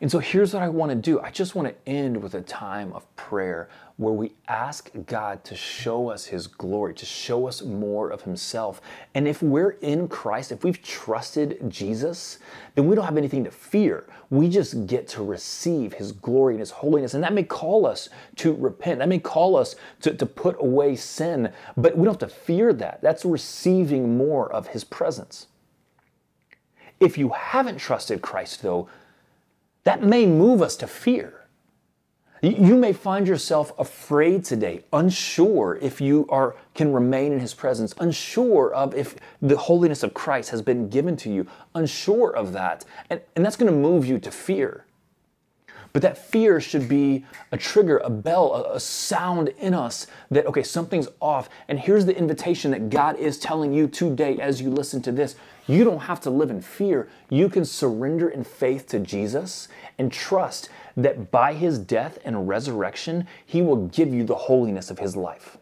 And 0.00 0.10
so 0.10 0.20
here's 0.20 0.54
what 0.54 0.62
I 0.62 0.68
want 0.68 0.90
to 0.90 0.94
do. 0.94 1.20
I 1.20 1.30
just 1.30 1.56
want 1.56 1.68
to 1.68 1.90
end 1.90 2.22
with 2.22 2.34
a 2.34 2.40
time 2.40 2.92
of 2.92 3.16
prayer 3.16 3.68
where 3.96 4.12
we 4.12 4.32
ask 4.46 4.90
God 5.06 5.42
to 5.42 5.56
show 5.56 6.08
us 6.08 6.26
His 6.26 6.46
glory, 6.46 6.94
to 6.94 7.04
show 7.04 7.48
us 7.48 7.62
more 7.62 8.10
of 8.10 8.22
Himself. 8.22 8.80
And 9.14 9.26
if 9.26 9.42
we're 9.42 9.70
in 9.80 10.06
Christ, 10.06 10.52
if 10.52 10.62
we've 10.62 10.80
trusted 10.82 11.58
Jesus, 11.68 12.38
then 12.76 12.86
we 12.86 12.94
don't 12.94 13.06
have 13.06 13.16
anything 13.16 13.42
to 13.42 13.50
fear. 13.50 14.06
We 14.30 14.48
just 14.48 14.86
get 14.86 15.08
to 15.08 15.24
receive 15.24 15.94
His 15.94 16.12
glory 16.12 16.54
and 16.54 16.60
His 16.60 16.70
holiness. 16.70 17.14
And 17.14 17.24
that 17.24 17.32
may 17.32 17.42
call 17.42 17.84
us 17.84 18.08
to 18.36 18.54
repent, 18.54 19.00
that 19.00 19.08
may 19.08 19.18
call 19.18 19.56
us 19.56 19.74
to, 20.02 20.14
to 20.14 20.26
put 20.26 20.54
away 20.60 20.94
sin, 20.94 21.52
but 21.76 21.98
we 21.98 22.04
don't 22.04 22.20
have 22.20 22.30
to 22.30 22.36
fear 22.36 22.72
that. 22.74 23.02
That's 23.02 23.24
receiving 23.24 24.16
more 24.16 24.52
of 24.52 24.68
His 24.68 24.84
presence. 24.84 25.48
If 27.00 27.16
you 27.16 27.30
haven't 27.30 27.78
trusted 27.78 28.22
Christ, 28.22 28.62
though, 28.62 28.88
that 29.84 30.02
may 30.02 30.26
move 30.26 30.62
us 30.62 30.76
to 30.76 30.86
fear. 30.86 31.38
You 32.40 32.76
may 32.76 32.92
find 32.92 33.26
yourself 33.26 33.72
afraid 33.78 34.44
today, 34.44 34.84
unsure 34.92 35.76
if 35.82 36.00
you 36.00 36.24
are 36.28 36.54
can 36.74 36.92
remain 36.92 37.32
in 37.32 37.40
his 37.40 37.52
presence, 37.52 37.94
unsure 37.98 38.72
of 38.72 38.94
if 38.94 39.16
the 39.42 39.56
holiness 39.56 40.04
of 40.04 40.14
Christ 40.14 40.50
has 40.50 40.62
been 40.62 40.88
given 40.88 41.16
to 41.16 41.30
you, 41.30 41.48
unsure 41.74 42.30
of 42.30 42.52
that. 42.52 42.84
And, 43.10 43.20
and 43.34 43.44
that's 43.44 43.56
going 43.56 43.72
to 43.72 43.76
move 43.76 44.06
you 44.06 44.20
to 44.20 44.30
fear. 44.30 44.84
But 45.92 46.02
that 46.02 46.18
fear 46.18 46.60
should 46.60 46.88
be 46.88 47.24
a 47.50 47.56
trigger, 47.56 47.98
a 47.98 48.10
bell, 48.10 48.54
a, 48.54 48.74
a, 48.74 48.80
sound 48.80 49.48
in 49.58 49.74
us 49.74 50.06
that, 50.30 50.46
okay, 50.46 50.62
something's 50.62 51.08
off. 51.20 51.48
And 51.66 51.80
here's 51.80 52.06
the 52.06 52.16
invitation 52.16 52.70
that 52.72 52.90
God 52.90 53.16
is 53.16 53.38
telling 53.38 53.72
you 53.72 53.88
today 53.88 54.38
as 54.38 54.60
you 54.60 54.70
listen 54.70 55.02
to 55.02 55.12
this. 55.12 55.34
You 55.68 55.84
don't 55.84 56.00
have 56.00 56.20
to 56.22 56.30
live 56.30 56.50
in 56.50 56.62
fear. 56.62 57.08
You 57.28 57.50
can 57.50 57.64
surrender 57.66 58.28
in 58.28 58.42
faith 58.42 58.86
to 58.88 58.98
Jesus 58.98 59.68
and 59.98 60.10
trust 60.10 60.70
that 60.96 61.30
by 61.30 61.52
his 61.52 61.78
death 61.78 62.18
and 62.24 62.48
resurrection, 62.48 63.26
he 63.44 63.60
will 63.60 63.86
give 63.88 64.12
you 64.12 64.24
the 64.24 64.34
holiness 64.34 64.90
of 64.90 64.98
his 64.98 65.14
life. 65.14 65.58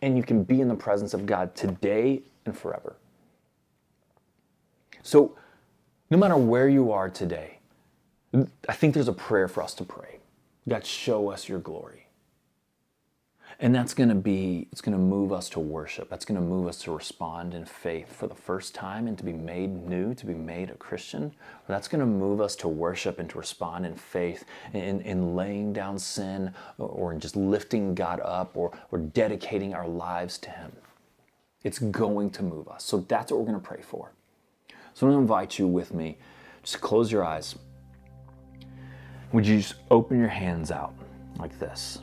And 0.00 0.16
you 0.16 0.22
can 0.22 0.44
be 0.44 0.60
in 0.60 0.68
the 0.68 0.76
presence 0.76 1.12
of 1.12 1.26
God 1.26 1.56
today 1.56 2.22
and 2.46 2.56
forever. 2.56 2.96
So, 5.02 5.36
no 6.08 6.16
matter 6.16 6.36
where 6.36 6.68
you 6.68 6.92
are 6.92 7.10
today, 7.10 7.58
I 8.68 8.72
think 8.72 8.94
there's 8.94 9.08
a 9.08 9.12
prayer 9.12 9.48
for 9.48 9.62
us 9.62 9.74
to 9.74 9.84
pray. 9.84 10.20
God, 10.68 10.86
show 10.86 11.30
us 11.30 11.48
your 11.48 11.58
glory. 11.58 12.06
And 13.60 13.74
that's 13.74 13.94
going 13.94 14.08
to 14.08 14.14
be, 14.14 14.66
it's 14.72 14.80
going 14.80 14.96
to 14.96 15.02
move 15.02 15.32
us 15.32 15.48
to 15.50 15.60
worship. 15.60 16.10
That's 16.10 16.24
going 16.24 16.40
to 16.40 16.46
move 16.46 16.66
us 16.66 16.78
to 16.82 16.92
respond 16.92 17.54
in 17.54 17.64
faith 17.64 18.12
for 18.12 18.26
the 18.26 18.34
first 18.34 18.74
time 18.74 19.06
and 19.06 19.16
to 19.16 19.24
be 19.24 19.32
made 19.32 19.88
new, 19.88 20.14
to 20.14 20.26
be 20.26 20.34
made 20.34 20.70
a 20.70 20.74
Christian. 20.74 21.32
That's 21.68 21.86
going 21.86 22.00
to 22.00 22.06
move 22.06 22.40
us 22.40 22.56
to 22.56 22.68
worship 22.68 23.18
and 23.18 23.30
to 23.30 23.38
respond 23.38 23.86
in 23.86 23.94
faith 23.94 24.44
in, 24.72 25.00
in 25.02 25.36
laying 25.36 25.72
down 25.72 25.98
sin 25.98 26.52
or 26.78 27.12
in 27.12 27.20
just 27.20 27.36
lifting 27.36 27.94
God 27.94 28.20
up 28.24 28.56
or, 28.56 28.76
or 28.90 28.98
dedicating 28.98 29.72
our 29.72 29.86
lives 29.86 30.36
to 30.38 30.50
Him. 30.50 30.72
It's 31.62 31.78
going 31.78 32.30
to 32.30 32.42
move 32.42 32.68
us. 32.68 32.84
So 32.84 32.98
that's 33.08 33.30
what 33.30 33.40
we're 33.40 33.46
going 33.46 33.60
to 33.60 33.66
pray 33.66 33.82
for. 33.82 34.12
So 34.94 35.06
I'm 35.06 35.12
going 35.12 35.18
to 35.18 35.22
invite 35.22 35.58
you 35.58 35.66
with 35.66 35.94
me. 35.94 36.18
Just 36.62 36.80
close 36.80 37.10
your 37.10 37.24
eyes. 37.24 37.54
Would 39.32 39.46
you 39.46 39.58
just 39.58 39.74
open 39.90 40.18
your 40.18 40.28
hands 40.28 40.70
out 40.70 40.94
like 41.38 41.58
this? 41.58 41.98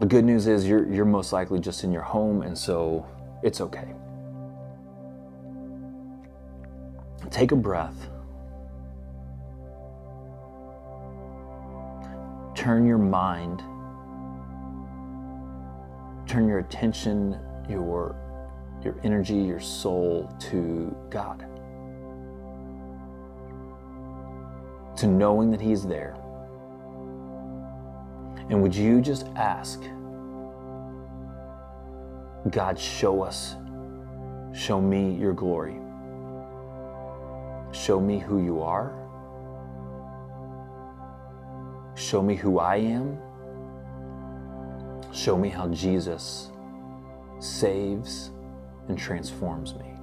The 0.00 0.06
good 0.06 0.24
news 0.24 0.46
is 0.46 0.66
you're, 0.66 0.90
you're 0.90 1.04
most 1.04 1.30
likely 1.30 1.60
just 1.60 1.84
in 1.84 1.92
your 1.92 2.00
home, 2.00 2.40
and 2.40 2.56
so 2.56 3.06
it's 3.42 3.60
okay. 3.60 3.92
Take 7.30 7.52
a 7.52 7.56
breath. 7.56 8.08
Turn 12.54 12.86
your 12.86 12.96
mind, 12.96 13.62
turn 16.26 16.48
your 16.48 16.60
attention, 16.60 17.38
your, 17.68 18.16
your 18.82 18.98
energy, 19.04 19.36
your 19.36 19.60
soul 19.60 20.34
to 20.40 20.96
God. 21.10 21.44
To 24.96 25.06
knowing 25.06 25.50
that 25.50 25.60
He's 25.60 25.84
there 25.84 26.16
and 28.50 28.60
would 28.60 28.74
you 28.74 29.00
just 29.00 29.26
ask, 29.36 29.80
God, 32.50 32.76
show 32.76 33.22
us, 33.22 33.54
show 34.52 34.80
me 34.80 35.14
your 35.14 35.32
glory, 35.32 35.76
show 37.70 38.00
me 38.00 38.18
who 38.18 38.44
you 38.44 38.60
are, 38.60 38.92
show 41.94 42.22
me 42.22 42.34
who 42.34 42.58
I 42.58 42.76
am, 42.76 43.16
show 45.12 45.38
me 45.38 45.48
how 45.48 45.68
Jesus 45.68 46.50
saves 47.38 48.32
and 48.88 48.98
transforms 48.98 49.76
me. 49.76 49.94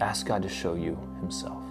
Ask 0.00 0.26
God 0.26 0.42
to 0.42 0.48
show 0.48 0.74
you 0.74 0.98
Himself. 1.20 1.62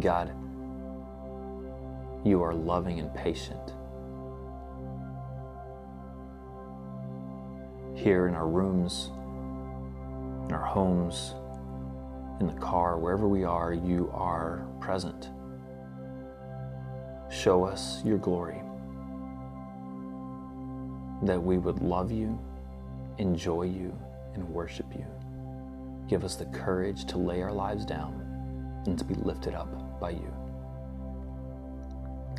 God, 0.00 0.32
you 2.24 2.42
are 2.42 2.54
loving 2.54 3.00
and 3.00 3.12
patient. 3.14 3.74
Here 7.94 8.28
in 8.28 8.34
our 8.34 8.46
rooms, 8.46 9.10
in 10.46 10.54
our 10.54 10.64
homes, 10.64 11.34
in 12.40 12.46
the 12.46 12.60
car, 12.60 12.98
wherever 12.98 13.26
we 13.26 13.44
are, 13.44 13.72
you 13.72 14.10
are 14.14 14.66
present. 14.80 15.30
Show 17.30 17.64
us 17.64 18.02
your 18.04 18.18
glory, 18.18 18.62
that 21.22 21.42
we 21.42 21.58
would 21.58 21.80
love 21.80 22.12
you, 22.12 22.38
enjoy 23.18 23.64
you, 23.64 23.96
and 24.34 24.48
worship 24.48 24.86
you. 24.94 25.06
Give 26.08 26.24
us 26.24 26.36
the 26.36 26.46
courage 26.46 27.04
to 27.06 27.18
lay 27.18 27.42
our 27.42 27.52
lives 27.52 27.84
down 27.84 28.82
and 28.86 28.96
to 28.98 29.04
be 29.04 29.14
lifted 29.14 29.54
up 29.54 29.87
by 30.00 30.10
you. 30.10 30.32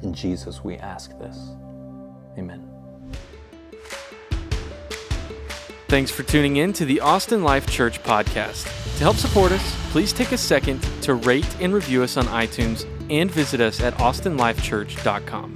In 0.03 0.14
Jesus, 0.14 0.64
we 0.64 0.78
ask 0.78 1.18
this. 1.20 1.38
Amen. 2.38 2.70
Thanks 5.88 6.12
for 6.12 6.22
tuning 6.24 6.57
in 6.57 6.72
to 6.74 6.86
the 6.86 7.01
Austin 7.01 7.43
Life 7.43 7.68
Church 7.68 8.01
podcast. 8.03 8.66
To 8.97 9.03
help 9.03 9.16
support 9.16 9.51
us, 9.51 9.91
please 9.91 10.14
take 10.14 10.32
a 10.32 10.38
second 10.38 10.82
to 11.01 11.16
rate 11.16 11.47
and 11.60 11.74
review 11.74 12.03
us 12.03 12.16
on 12.16 12.26
iTunes 12.26 12.86
and 13.10 13.32
visit 13.32 13.60
us 13.60 13.82
at 13.82 13.95
austinlifechurch.com. 13.95 15.55